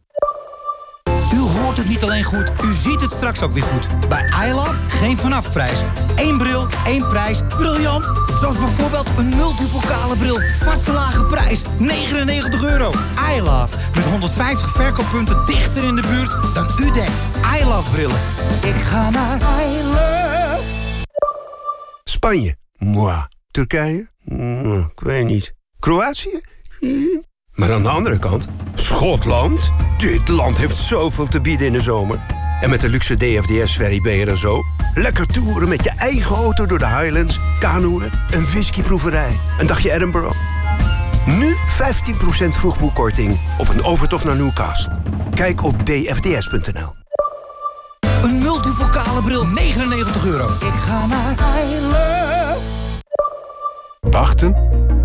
Hoort 1.78 1.90
het 1.90 1.98
niet 2.00 2.10
alleen 2.10 2.24
goed, 2.24 2.52
u 2.64 2.74
ziet 2.74 3.02
het 3.02 3.12
straks 3.12 3.42
ook 3.42 3.52
weer 3.52 3.64
goed. 3.64 4.10
Bij 4.10 4.48
iLove 4.48 4.82
geen 4.88 5.18
vanafprijs. 5.18 5.80
Eén 6.16 6.38
bril, 6.38 6.68
één 6.86 7.08
prijs. 7.08 7.42
Briljant! 7.48 8.04
Zoals 8.40 8.58
bijvoorbeeld 8.58 9.08
een 9.18 9.30
multipokale 9.30 10.18
bril. 10.18 10.40
Vaste 10.64 10.92
lage 10.92 11.24
prijs, 11.24 11.62
99 11.80 12.64
euro. 12.64 12.92
iLove, 13.36 13.78
met 13.96 14.04
150 14.04 14.72
verkooppunten 14.72 15.46
dichter 15.46 15.84
in 15.84 15.96
de 15.96 16.02
buurt 16.02 16.54
dan 16.54 16.70
u 16.80 16.92
denkt. 16.92 17.28
iLove 17.62 17.92
brillen. 17.92 18.20
Ik 18.64 18.76
ga 18.76 19.10
naar 19.10 19.42
iLove. 19.62 20.64
Spanje? 22.04 22.56
Moi. 22.78 23.26
Turkije? 23.52 24.10
Mm, 24.24 24.90
ik 24.92 25.00
weet 25.00 25.26
niet. 25.26 25.54
Kroatië? 25.80 26.42
Maar 27.58 27.74
aan 27.74 27.84
de 27.84 27.90
andere 27.90 28.20
kant, 28.20 28.48
Schotland? 28.74 29.72
Dit 29.98 30.28
land 30.28 30.58
heeft 30.58 30.76
zoveel 30.76 31.28
te 31.28 31.42
bieden 31.42 31.68
in 31.68 31.74
de 31.74 31.82
zomer. 31.82 32.20
En 32.62 32.70
met 32.70 32.82
de 32.82 32.90
luxe 32.90 33.16
DFDS-ferry 33.16 34.02
ben 34.02 34.14
je 34.14 34.26
er 34.26 34.38
zo. 34.38 34.64
Lekker 34.94 35.28
toeren 35.28 35.70
met 35.70 35.84
je 35.84 35.92
eigen 35.98 36.36
auto 36.36 36.66
door 36.66 36.80
de 36.80 36.88
Highlands, 36.88 37.40
kanoeën, 37.60 38.12
een 38.32 38.46
whiskyproeverij, 38.46 39.38
een 39.60 39.68
dagje 39.68 39.92
Edinburgh. 39.92 40.38
Nu 41.26 41.56
15% 41.56 42.48
vroegboekkorting 42.48 43.40
op 43.58 43.70
een 43.70 43.84
overtocht 43.84 44.24
naar 44.24 44.36
Newcastle. 44.36 44.98
Kijk 45.36 45.64
op 45.64 45.86
dfds.nl. 45.86 46.94
Een 48.24 48.42
multivocale 48.42 49.22
bril, 49.22 49.46
99 49.46 50.26
euro. 50.26 50.48
Ik 50.48 50.74
ga 50.86 51.06
naar 51.06 51.32
I 51.32 51.82
Love. 51.82 52.60
Wachten? 54.02 54.56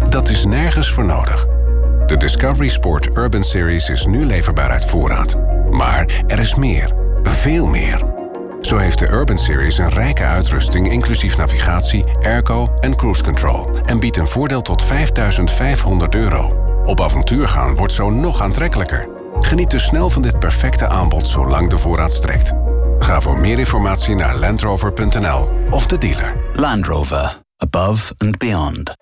Dat 0.08 0.28
is 0.28 0.44
nergens 0.44 0.90
voor 0.90 1.04
nodig. 1.04 1.46
De 2.12 2.18
Discovery 2.18 2.68
Sport 2.68 3.16
Urban 3.16 3.42
Series 3.42 3.88
is 3.88 4.06
nu 4.06 4.24
leverbaar 4.26 4.70
uit 4.70 4.84
voorraad. 4.84 5.36
Maar 5.70 6.22
er 6.26 6.38
is 6.38 6.54
meer. 6.54 6.94
Veel 7.22 7.66
meer. 7.66 8.04
Zo 8.60 8.76
heeft 8.76 8.98
de 8.98 9.08
Urban 9.08 9.38
Series 9.38 9.78
een 9.78 9.88
rijke 9.88 10.24
uitrusting 10.24 10.90
inclusief 10.90 11.36
navigatie, 11.36 12.04
airco 12.22 12.74
en 12.80 12.96
cruise 12.96 13.22
control. 13.22 13.70
En 13.84 14.00
biedt 14.00 14.16
een 14.16 14.28
voordeel 14.28 14.62
tot 14.62 14.82
5500 14.82 16.14
euro. 16.14 16.56
Op 16.84 17.00
avontuur 17.00 17.48
gaan 17.48 17.76
wordt 17.76 17.92
zo 17.92 18.10
nog 18.10 18.42
aantrekkelijker. 18.42 19.08
Geniet 19.40 19.70
dus 19.70 19.84
snel 19.84 20.10
van 20.10 20.22
dit 20.22 20.38
perfecte 20.38 20.88
aanbod 20.88 21.28
zolang 21.28 21.68
de 21.68 21.78
voorraad 21.78 22.12
strekt. 22.12 22.52
Ga 22.98 23.20
voor 23.20 23.38
meer 23.38 23.58
informatie 23.58 24.14
naar 24.14 24.36
landrover.nl 24.36 25.48
of 25.70 25.86
de 25.86 25.98
dealer. 25.98 26.36
Land 26.52 26.86
Rover. 26.86 27.34
Above 27.56 28.14
and 28.18 28.38
beyond. 28.38 28.94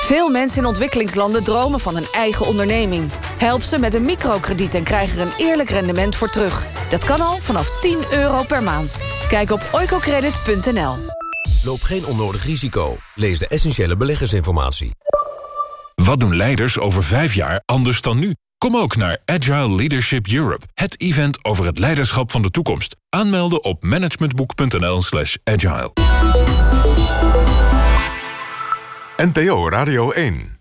Veel 0.00 0.28
mensen 0.28 0.58
in 0.58 0.66
ontwikkelingslanden 0.66 1.44
dromen 1.44 1.80
van 1.80 1.96
een 1.96 2.08
eigen 2.12 2.46
onderneming. 2.46 3.10
Help 3.38 3.62
ze 3.62 3.78
met 3.78 3.94
een 3.94 4.04
microkrediet 4.04 4.74
en 4.74 4.82
krijg 4.82 5.14
er 5.14 5.20
een 5.20 5.32
eerlijk 5.36 5.70
rendement 5.70 6.16
voor 6.16 6.30
terug. 6.30 6.66
Dat 6.90 7.04
kan 7.04 7.20
al 7.20 7.38
vanaf 7.40 7.80
10 7.80 7.98
euro 8.10 8.42
per 8.42 8.62
maand. 8.62 8.98
Kijk 9.28 9.50
op 9.50 9.68
oicocredit.nl. 9.72 10.94
Loop 11.64 11.82
geen 11.82 12.06
onnodig 12.06 12.44
risico. 12.44 12.96
Lees 13.14 13.38
de 13.38 13.48
essentiële 13.48 13.96
beleggersinformatie. 13.96 14.90
Wat 15.94 16.20
doen 16.20 16.36
leiders 16.36 16.78
over 16.78 17.04
vijf 17.04 17.34
jaar 17.34 17.62
anders 17.64 18.00
dan 18.00 18.18
nu? 18.18 18.34
Kom 18.58 18.76
ook 18.76 18.96
naar 18.96 19.18
Agile 19.24 19.74
Leadership 19.74 20.26
Europe, 20.28 20.66
het 20.74 21.00
event 21.00 21.44
over 21.44 21.66
het 21.66 21.78
leiderschap 21.78 22.30
van 22.30 22.42
de 22.42 22.50
toekomst. 22.50 22.96
Aanmelden 23.08 23.64
op 23.64 23.82
managementboek.nl 23.82 25.02
slash 25.02 25.36
agile. 25.44 25.92
NPO 29.20 29.68
Radio 29.68 30.14
1 30.14 30.59